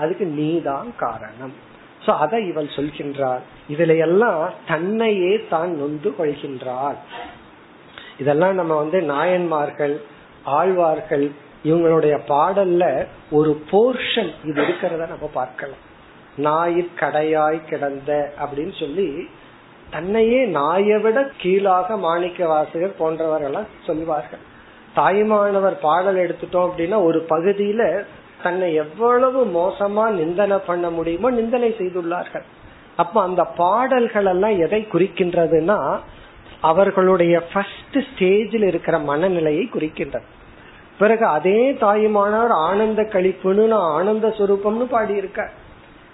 அதுக்கு 0.02 0.26
நீதான் 0.38 0.88
காரணம். 1.04 1.54
சோ 2.04 2.10
அதை 2.24 2.38
இவள் 2.50 2.74
சொல்கின்றார் 2.76 3.42
இதுல 3.72 3.96
எல்லாம் 4.06 4.42
தன்னையே 4.70 5.32
தான் 5.52 5.72
நொந்து 5.80 6.10
கொள்கின்றாள். 6.18 6.98
இதெல்லாம் 8.22 8.58
நம்ம 8.60 8.72
வந்து 8.82 8.98
நாயன்மார்கள் 9.12 9.94
ஆழ்வார்கள் 10.58 11.26
இவங்களுடைய 11.68 12.14
பாடல்ல 12.32 12.84
ஒரு 13.38 13.50
போர்ஷன் 13.70 14.30
இது 14.48 14.58
இருக்கிறத 14.66 15.06
நம்ம 15.14 15.28
பார்க்கலாம். 15.40 15.84
நாயிற்கடையாய் 16.46 17.58
கிடந்த 17.70 18.10
அப்படின்னு 18.42 18.74
சொல்லி 18.82 19.08
தன்னையே 19.94 20.40
நாயை 20.56 20.96
விட 21.04 21.18
கீழாக 21.42 21.96
மாணிக்க 22.04 22.46
வாசகர் 22.50 23.00
போன்றவர்கள் 23.00 23.66
சொல்வார்கள் 23.86 24.44
தாய்மானவர் 24.94 25.76
பாடல் 25.86 26.20
எடுத்துட்டோம் 26.24 26.68
அப்படின்னா 26.68 26.98
ஒரு 27.08 27.18
பகுதியில 27.32 27.82
தன்னை 28.42 28.68
எவ்வளவு 28.74 29.40
மோசமா 29.58 30.04
நிந்தனை 30.10 30.58
பண்ண 30.66 30.90
முடியுமோ 30.90 31.30
நிந்தனை 31.30 31.70
செய்துள்ளார்கள். 31.78 32.46
அப்ப 32.96 33.16
அந்த 33.22 33.42
பாடல்கள் 33.44 34.24
எல்லாம் 34.24 34.56
எதை 34.58 34.80
குறிக்கின்றதுன்னா 34.92 35.78
அவர்களுடைய 36.60 37.34
ஃபர்ஸ்ட் 37.52 37.98
ஸ்டேஜில் 38.08 38.66
இருக்கிற 38.66 38.98
மனநிலையை 39.10 39.64
குறிக்கின்றது. 39.74 40.28
பிறகு 40.98 41.24
அதே 41.26 41.60
தாயுமானவர் 41.84 42.54
ஆனந்த 42.68 43.02
கழிப்புன்னு 43.02 43.66
நான் 43.66 43.90
ஆனந்த 43.96 44.28
சுரூபம்னு 44.38 44.86
பாடியிருக்க 44.94 45.40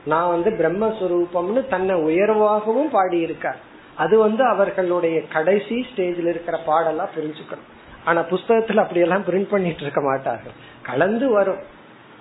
நான் 0.05 0.29
வந்து 0.29 0.51
பிரம்மஸ்வரூபம்னு 0.51 1.63
தன்னை 1.69 1.95
உயர்வாகவும் 2.09 2.93
பாடியிருக்க 2.93 3.47
அது 3.95 4.15
வந்து 4.19 4.43
அவர்களுடைய 4.45 5.17
கடைசி 5.35 5.77
ஸ்டேஜில் 5.89 6.31
இருக்கிற 6.33 6.57
பாடெல்லாம் 6.67 7.15
புரிஞ்சுக்கணும். 7.17 7.71
ஆனா 8.05 8.21
புஸ்தகத்துல 8.21 8.83
அப்படியெல்லாம் 8.83 9.25
பிரிண்ட் 9.29 9.51
பண்ணிட்டு 9.51 9.81
இருக்க 9.81 10.01
மாட்டார்கள். 10.01 10.55
கலந்து 10.83 11.29
வரும். 11.31 11.63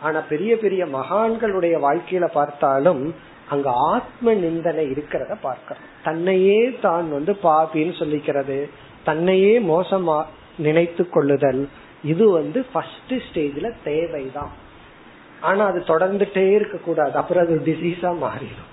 ஆனா 0.06 0.20
பெரிய 0.30 0.52
பெரிய 0.58 0.82
மகான்களுடைய 0.86 1.76
வாழ்க்கையில 1.88 2.26
பார்த்தாலும் 2.34 3.04
அங்க 3.50 3.70
ஆத்ம 3.94 4.34
நிந்தனை 4.34 4.84
இருக்கிறத 4.92 5.34
பார்க்கிறோம். 5.42 5.84
தன்னையே 6.04 6.60
தான் 6.82 7.08
வந்து 7.12 7.34
பாபின்னு 7.44 7.94
சொல்லிக்கிறது. 8.02 8.58
தன்னையே 9.04 9.54
மோசமா 9.60 10.18
நினைத்து 10.58 11.04
கொள்ளுதல். 11.10 11.64
இது 12.04 12.26
வந்து 12.32 12.60
ஃபர்ஸ்ட் 12.74 13.14
ஸ்டேஜ்ல 13.28 13.68
தேவைதான். 13.84 14.54
ஆனா 15.42 15.66
அது 15.66 15.80
தொடர்ந்துட்டே 15.88 16.46
இருக்க 16.56 16.78
கூடாது 16.78 17.16
அப்புறம் 17.16 17.46
அது 17.46 17.62
டிசீஸா 17.66 18.12
மாறிடும். 18.24 18.72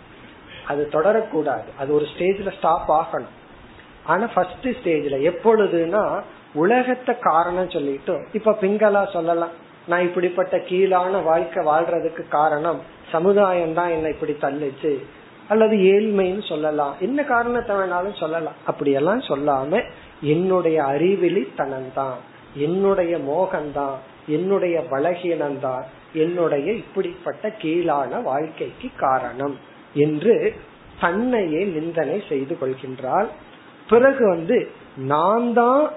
அது 0.66 0.82
தொடரக்கூடாது. 0.92 1.68
அது 1.78 1.90
ஒரு 1.94 2.06
ஸ்டேஜ்ல 2.12 2.50
ஸ்டாப் 2.56 2.92
ஆகணும். 2.92 3.36
ஆனா 4.04 4.26
ஃபர்ஸ்ட் 4.34 4.68
ஸ்டேஜ்ல 4.68 5.16
எப்பொழுதுனா 5.30 6.04
உலகத்தை 6.54 7.14
காரணம் 7.20 7.70
சொல்லிட்டு 7.70 8.14
இப்ப 8.32 8.56
பிங்களா 8.60 9.02
சொல்லலாம். 9.12 9.54
நான் 9.86 10.02
இப்படிப்பட்ட 10.02 10.56
கீழான 10.58 11.22
வாழ்க்கை 11.22 11.64
வாழ்றதுக்கு 11.64 12.28
காரணம் 12.28 12.80
சமுதாயம் 13.12 13.74
தான் 13.74 13.90
என்ன 13.90 14.08
இப்படி 14.08 14.36
தள்ளுச்சு. 14.40 15.02
அல்லது 15.48 15.76
ஏழ்மைன்னு 15.76 16.48
சொல்லலாம். 16.48 16.94
என்ன 17.00 17.24
காரணத்தை 17.24 17.76
வேணாலும் 17.76 18.18
சொல்லலாம். 18.18 18.54
அப்படியெல்லாம் 18.66 19.20
சொல்லாம 19.20 19.82
என்னுடைய 20.20 20.82
அறிவிலி 20.82 21.48
தனம்தான் 21.56 22.18
என்னுடைய 22.54 23.18
மோகம்தான் 23.18 23.94
என்னுடைய 24.26 24.84
பலகீனம்தான் 24.90 25.82
என்னுடைய 26.12 26.72
இப்படிப்பட்ட 26.72 27.48
கீழான 27.48 28.22
வாழ்க்கைக்கு 28.22 28.90
காரணம் 28.96 29.58
என்று 29.94 30.54
தன்னையே 31.00 31.64
நிந்தனை 31.64 32.22
செய்து 32.28 32.56
கொள்கின்றால் 32.60 33.26
பிறகு 33.88 34.28
வந்து 34.28 34.70
நான் 34.96 35.52
தான் 35.52 35.90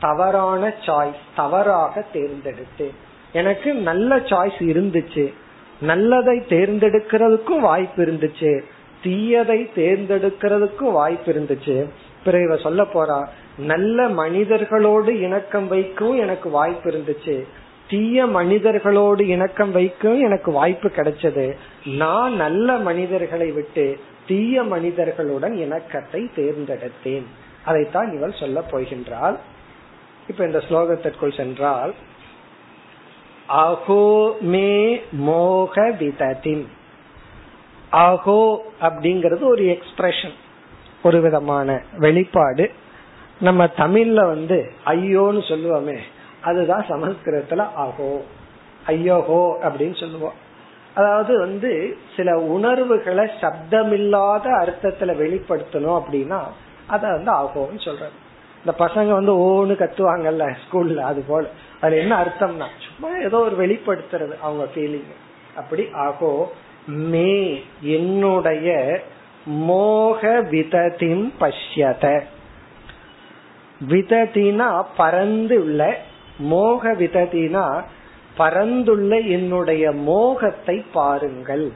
தவறான 0.00 0.74
சாய்ஸ் 0.86 1.22
தவறாக 1.36 2.04
தேர்ந்தெடுத்தேன். 2.12 2.96
எனக்கு 3.32 3.74
நல்ல 3.74 4.16
சாய்ஸ் 4.16 4.60
இருந்துச்சு. 4.60 5.32
நல்லதை 5.80 6.38
தேர்ந்தெடுக்கிறதுக்கும் 6.48 7.58
வாய்ப்பு 7.58 8.04
இருந்துச்சு. 8.04 8.62
தீயதை 9.04 9.68
தேர்ந்தெடுக்கிறதுக்கும் 9.76 10.92
வாய்ப்பு 10.92 11.32
இருந்துச்சு. 11.32 11.88
பிறகு 12.24 12.44
இவ 12.44 12.56
சொல்ல 12.56 12.82
போறா 12.82 13.26
நல்ல 13.58 14.08
மனிதர்களோடு 14.08 15.08
இணக்கம் 15.08 15.68
வைக்கவும் 15.68 16.18
எனக்கு 16.18 16.50
வாய்ப்பு 16.50 16.90
இருந்துச்சு. 16.90 17.44
தீய 17.88 18.26
மனிதர்களோடு 18.26 19.20
இணக்கம் 19.20 19.72
வைக்கவும் 19.72 20.22
எனக்கு 20.22 20.50
வாய்ப்பு 20.50 20.88
கிடைச்சது. 20.88 21.56
நான் 21.84 22.36
நல்ல 22.36 22.76
மனிதர்களை 22.76 23.50
விட்டு 23.50 23.98
தீய 24.26 24.62
மனிதர்களுடன் 24.62 25.56
இணக்கத்தை 25.56 26.30
தேர்ந்தெடுத்தேன். 26.36 27.24
அதைத்தான் 27.64 28.12
இவள் 28.12 28.34
சொல்ல 28.40 28.62
போகின்றாள். 28.70 29.36
இப்ப 30.28 30.44
இந்த 30.44 30.62
ஸ்லோகத்திற்குள் 30.68 31.36
சென்றால் 31.36 31.94
அகோ 33.48 34.40
மே 34.40 35.00
மோக 35.12 35.88
விததின். 35.88 36.64
அகோ 37.92 38.56
அப்படிங்கிறது 38.80 39.42
ஒரு 39.42 39.64
எக்ஸ்பிரஷன் 39.64 40.36
ஒரு 41.02 41.20
விதமான 41.20 41.82
வெளிப்பாடு. 41.98 42.70
நம்ம 43.40 43.64
தமிழ்ல 43.64 44.26
வந்து 44.26 44.72
ஐயோன்னு 44.84 45.42
சொல்லுவோமே 45.48 45.98
அதுதான் 46.42 46.86
சமஸ்கிருதத்துல 46.88 47.66
அகோ 47.78 48.20
ஐயோஹோ 48.86 49.42
அப்படின்னு 49.62 50.00
சொல்லுவோம். 50.00 50.32
அதாவது 50.94 51.38
வந்து 51.38 51.96
சில 52.16 52.38
உணர்வுகளை 52.38 53.30
சப்தமில்லாத 53.40 54.46
அர்த்தத்துல 54.62 55.14
வெளிப்படுத்தணும் 55.16 56.00
அப்படின்னா 56.00 56.40
அத 56.86 57.08
வந்து 57.08 57.32
ஆகோன்னு 57.32 57.84
சொல்றது. 57.84 58.21
இந்த 58.64 58.72
பசங்க 58.78 59.08
வந்து 59.08 59.32
ஓன்னு 59.46 59.74
கத்துவாங்கல்ல 59.82 60.44
ஸ்கூல்ல 60.62 60.96
அது 60.96 61.24
போல. 61.28 61.46
அதுல 61.80 62.00
என்ன 62.00 62.14
அர்த்தம்னா 62.22 62.66
சும்மா 62.84 63.08
ஏதோ 63.24 63.38
ஒரு 63.38 63.56
வெளிப்படுத்துறது 63.64 64.34
அவங்க 64.42 64.64
ஃபீலிங் 64.74 65.08
அப்படி 65.56 65.84
ஆகோ 65.92 66.52
மே 66.86 67.62
என்னுடைய 67.80 69.00
மோக 69.44 70.30
விததிம் 70.50 71.24
பஷ்யத. 71.40 72.04
விததினா 73.88 74.68
பறந்து 74.96 75.56
உள்ள 75.62 75.98
மோக 76.38 76.92
விததினா 76.92 77.82
பறந்துள்ள 78.38 79.12
என்னுடைய 79.28 79.92
மோகத்தை 79.92 80.76
பாருங்கள். 80.92 81.72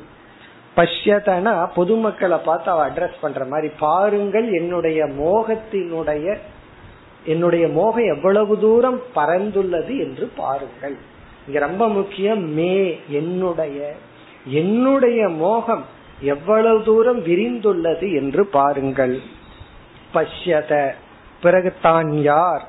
பஷ்யதனா 0.76 1.52
பொதுமக்களை 1.74 2.38
பார்த்து 2.44 2.70
அவ 2.70 2.88
அட்ரஸ் 2.88 3.20
பண்ற 3.20 3.44
மாதிரி 3.44 3.68
பாருங்கள் 3.78 4.48
என்னுடைய 4.52 5.04
மோகத்தினுடைய 5.04 6.36
என்னுடைய 7.26 7.68
மோகம் 7.68 8.04
எவ்வளவு 8.04 8.58
தூரம் 8.58 9.00
பறந்துள்ளது 9.14 9.98
என்று 9.98 10.30
பாருங்கள். 10.36 10.96
இங்க 11.46 11.58
ரொம்ப 11.58 11.88
முக்கியம் 11.88 12.50
மே 12.50 13.00
என்னுடைய 13.08 13.94
என்னுடைய 14.44 15.28
மோகம் 15.28 15.84
எவ்வளவு 16.20 16.84
தூரம் 16.84 17.24
விரிந்துள்ளது 17.24 18.14
என்று 18.14 18.46
பாருங்கள். 18.46 19.20
பஷ்யத 20.14 20.90
பிறகு 21.42 21.74
தான் 21.82 22.22
யார்? 22.22 22.68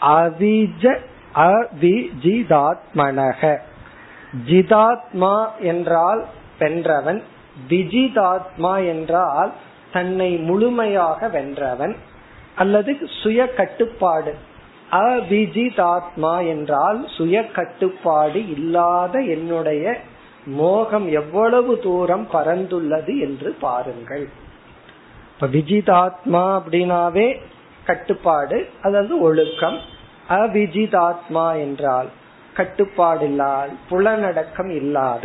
அவிஜ 0.00 0.98
அவிஜிதாத்மனக. 1.34 3.56
ஜிதாத்மா 4.46 5.46
என்றால் 5.60 6.26
வென்றவன் 6.58 7.22
விஜிதாத்மா 7.68 8.86
என்றால் 8.86 9.52
தன்னை 9.92 10.36
முழுமையாக 10.36 11.28
வென்றவன். 11.28 11.96
அல்லது 12.56 12.92
சுய 13.22 13.40
கட்டுப்பாடு 13.54 14.32
அவிஜிதாத்மா 14.90 16.34
என்றால் 16.48 16.98
சுய 17.16 17.36
கட்டுப்பாடு 17.50 18.40
இல்லாத 18.48 19.14
என்னுடைய 19.34 19.94
மோகம் 20.58 21.06
எவ்வளவு 21.10 21.72
தூரம் 21.78 22.26
பறந்துள்ளது 22.32 23.12
என்று 23.18 23.50
பாருங்கள். 23.60 24.26
இப்ப 25.32 25.46
விஜிதாத்மா 25.46 26.44
அப்படின்னாவே 26.58 27.26
கட்டுப்பாடு 27.84 28.58
அதாவது 28.82 29.16
ஒழுக்கம். 29.20 29.78
அவிஜிதாத்மா 30.28 31.46
என்றால் 31.58 32.08
கட்டுப்பாடு 32.54 33.24
இல்லால் 33.24 33.72
புலனடக்கம் 33.90 34.72
இல்லாத. 34.74 35.24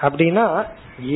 அப்படின்னா 0.00 0.46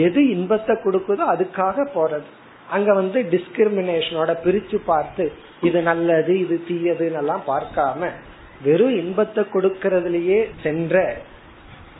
எது 0.06 0.20
இன்பத்தை 0.28 0.74
கொடுக்குதோ 0.84 1.24
அதுக்காக 1.34 1.86
போறது. 1.94 2.28
அங்க 2.70 2.92
வந்து 2.94 3.18
டிஸ்கிரிமினேஷனோட 3.34 4.30
பிரிச்சு 4.44 4.78
பார்த்து 4.84 5.32
இது 5.60 5.82
நல்லது 5.82 6.32
இது 6.38 6.56
தீயதுன்னு 6.68 7.20
எல்லாம் 7.20 7.44
பார்க்காம 7.46 8.10
வெறும் 8.64 8.96
இன்பத்தை 8.96 9.44
கொடுக்கறதுலயே 9.54 10.40
சென்ற 10.62 11.16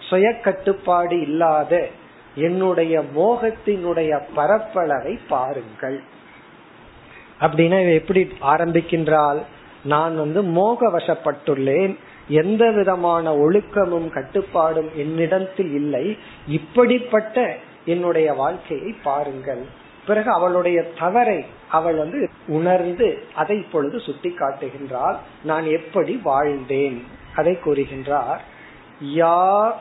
சுய 0.08 0.26
கட்டுப்பாடு 0.40 1.20
இல்லாத 1.20 1.88
என்னுடைய 2.34 3.02
மோகத்தினுடைய 3.16 4.12
பரப்பளவை 4.36 5.18
பாருங்கள். 5.28 5.98
அப்படின்னா 7.40 7.78
எப்படி 7.94 8.20
ஆரம்பிக்கின்றால் 8.52 9.40
நான் 9.84 10.14
வந்து 10.16 10.42
மோக 10.42 10.88
வசப்பட்டுள்ளேன் 10.96 11.94
எந்த 12.42 12.70
விதமான 12.70 13.34
ஒழுக்கமும் 13.36 14.08
கட்டுப்பாடும் 14.08 14.90
என்னிடத்தில் 14.96 15.72
இல்லை. 15.72 16.16
இப்படிப்பட்ட 16.48 17.56
என்னுடைய 17.84 18.28
வாழ்க்கையை 18.32 18.94
பாருங்கள். 19.02 19.64
பிறகு 20.06 20.30
அவளுடைய 20.30 20.82
தவறை 20.98 21.44
அவள் 21.70 21.94
வந்து 21.94 22.30
உணர்ந்து 22.46 23.24
அதை 23.34 23.56
இப்பொழுது 23.58 24.00
சுட்டி 24.00 24.34
காட்டுகின்றாள் 24.34 25.16
நான் 25.42 25.64
எப்படி 25.64 26.20
வாழ்ந்தேன்? 26.24 27.02
அதை 27.36 27.58
கூறுகின்றார். 27.64 28.38
யா 29.14 29.72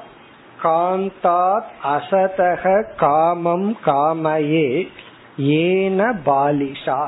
காந்தாத் 0.64 1.70
அசதக 1.84 2.96
காமம் 2.96 3.78
காமையே 3.86 4.88
ஏன 5.38 6.14
பாலிஷா. 6.26 7.08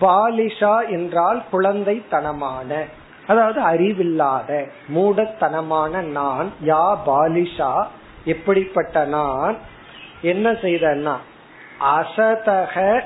பாலிஷா 0.00 0.88
என்றால் 0.88 1.42
குழந்தைத்தனமான 1.52 2.84
அதாவது 3.26 3.60
அறிவில்லாத 3.60 4.66
மூடத்தனமான 4.94 6.02
நான். 6.02 6.52
யா 6.66 6.96
பாலிஷா 7.06 7.86
எப்படிப்பட்ட 8.24 9.04
நான்? 9.04 9.56
என்ன 10.22 10.50
செய்தன்னா 10.50 11.16
அசதக 11.82 13.02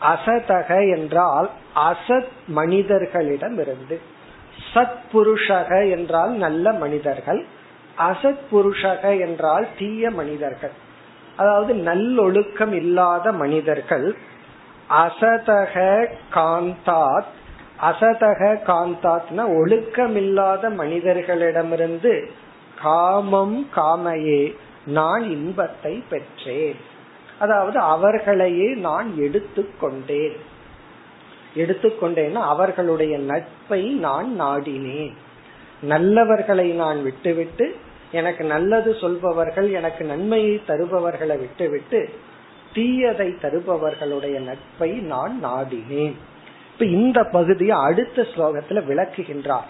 அசதக 0.00 0.96
என்றால் 0.96 1.50
அசத் 1.76 2.32
மனிதர்களிடம் 2.46 3.58
இருந்து 3.58 4.00
சத் 4.74 4.98
புருஷக 5.12 5.90
என்றால் 5.90 6.30
நல்ல 6.30 6.72
மனிதர்கள். 6.72 7.44
அசத் 7.98 8.44
புருஷக 8.52 9.20
என்றால் 9.20 9.66
தீய 9.78 10.10
மனிதர்கள். 10.10 10.70
அதாவது 11.36 11.74
நல்லொழுக்கம் 11.74 12.72
இல்லாத 12.72 13.32
மனிதர்கள். 13.32 14.16
அசதக 14.90 16.06
காந்தாத் 16.34 17.30
அசதக 17.82 18.58
காந்தாத்னா 18.66 19.44
ஒழுக்கமில்லாத 19.50 20.70
மனிதர்களிடமிருந்து 20.74 22.30
காமம் 22.82 23.68
காமையே 23.76 24.54
நான் 24.86 25.22
இன்பத்தை 25.22 26.04
பெற்றேன். 26.10 26.92
அதாவது 27.38 27.78
அவர்களையே 27.78 28.74
நான் 28.74 29.14
எடுத்துக்கொண்டேன். 29.18 30.36
எடுத்துக்கொண்டேன்னா 31.56 32.32
அவர்களுடைய 32.32 33.18
நட்பை 33.18 33.82
நான் 33.88 34.40
நாடினேன். 34.40 35.12
நல்லவர்களை 35.88 36.74
நான் 36.74 37.02
விட்டுவிட்டு 37.02 37.76
எனக்கு 38.12 38.44
நல்லது 38.44 38.94
சொல்பவர்கள் 38.94 39.70
எனக்கு 39.70 40.04
நன்மையை 40.04 40.62
தருபவர்களை 40.68 41.38
விட்டுவிட்டு 41.38 42.08
தீயதை 42.74 43.34
தருபவர்களுடைய 43.42 44.40
நட்பை 44.40 44.90
நான் 44.90 45.40
நாடினேன். 45.44 46.14
இப்ப 46.72 46.84
இந்த 46.84 47.24
பகுதியை 47.24 47.76
அடுத்த 47.78 48.22
ஸ்லோகத்துல 48.22 48.82
விளக்குகின்றார். 48.88 49.68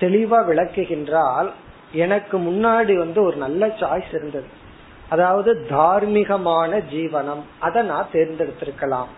தெளிவா 0.00 0.38
விளக்குகின்றால் 0.50 1.50
எனக்கு 1.92 2.38
முன்னாடி 2.38 2.98
வந்து 2.98 3.22
ஒரு 3.22 3.36
நல்ல 3.36 3.66
சாய்ஸ் 3.66 4.14
இருந்தது. 4.14 4.64
அதாவது 5.08 5.66
தார்மீகமான 5.70 6.80
ஜீவனம். 6.92 7.42
அதை 7.58 7.82
நான் 7.82 8.12
தேர்ந்தெடுத்திருக்கலாம். 8.12 9.10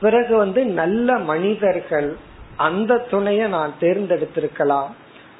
பிறகு 0.00 0.36
வந்து 0.36 0.64
நல்ல 0.64 1.18
மனிதர்கள் 1.18 2.16
அந்த 2.56 2.98
துணையை 2.98 3.48
நான் 3.48 3.72
தேர்ந்தெடுத்திருக்கலாம். 3.80 4.90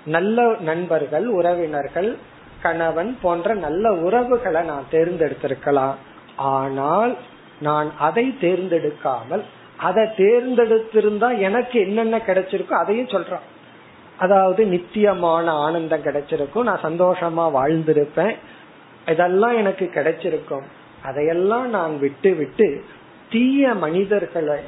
நல்ல 0.04 0.54
நண்பர்கள் 0.60 1.26
உறவினர்கள் 1.28 2.16
கணவன் 2.62 3.18
போன்ற 3.22 3.54
நல்ல 3.54 3.92
உறவுகளை 3.92 4.62
நான் 4.62 4.90
தேர்ந்தெடுத்திருக்கலாம். 4.90 5.94
ஆனால் 6.36 7.16
நான் 7.60 7.92
அதை 7.98 8.36
தேர்ந்தெடுக்காமல் 8.40 9.42
அதை 9.76 10.02
தேர்ந்தெடுத்திருந்தா 10.02 11.38
எனக்கு 11.38 11.80
என்னென்ன 11.80 12.16
கிடைச்சிருக்கோ 12.18 12.70
அதையும் 12.70 13.08
சொல்றான். 13.08 13.46
அதாவது 14.18 14.66
நித்தியமான 14.66 15.52
ஆனந்தம் 15.52 16.02
கிடைச்சிருக்கும். 16.02 16.62
நான் 16.62 16.82
சந்தோஷமா 16.82 17.44
வாழ்ந்திருப்பேன். 17.58 18.34
இதெல்லாம் 19.10 19.56
எனக்கு 19.56 19.90
கிடைச்சிருக்கும். 19.94 20.66
அதையெல்லாம் 21.04 21.68
நான் 21.68 21.98
விட்டு 21.98 22.34
விட்டு 22.34 22.84
தீய 23.30 23.74
மனிதர்களை 23.74 24.60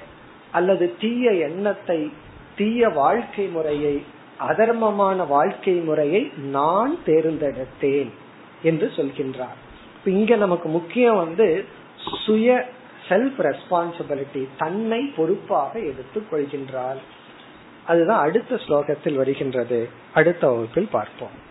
அல்லது 0.52 0.94
தீய 1.00 1.30
எண்ணத்தை 1.32 2.12
தீய 2.56 2.88
வாழ்க்கை 2.88 3.46
முறையை 3.46 4.02
அதர்மமான 4.48 5.26
வாழ்க்கை 5.26 5.74
முறையை 5.74 6.32
நான் 6.50 6.98
தேர்ந்தெடுத்தேன் 7.06 8.10
என்று 8.62 8.92
சொல்கின்றார். 8.96 9.58
இங்க 10.04 10.36
நமக்கு 10.36 10.68
முக்கியம் 10.68 11.16
வந்து 11.16 11.64
சுய 12.26 12.68
செல்ஃப் 13.08 13.38
ரெஸ்பான்சிபிலிட்டி 13.38 14.42
தன்னை 14.56 15.00
பொறுப்பாக 15.16 15.78
எடுத்துக் 15.78 16.28
கொள்கின்றார். 16.32 17.00
அதுதான் 17.86 18.24
அடுத்த 18.26 18.54
ஸ்லோகத்தில் 18.54 19.14
வருகின்றது. 19.14 19.88
அடுத்த 20.14 20.48
வகுப்பில் 20.48 20.88
பார்ப்போம். 20.90 21.50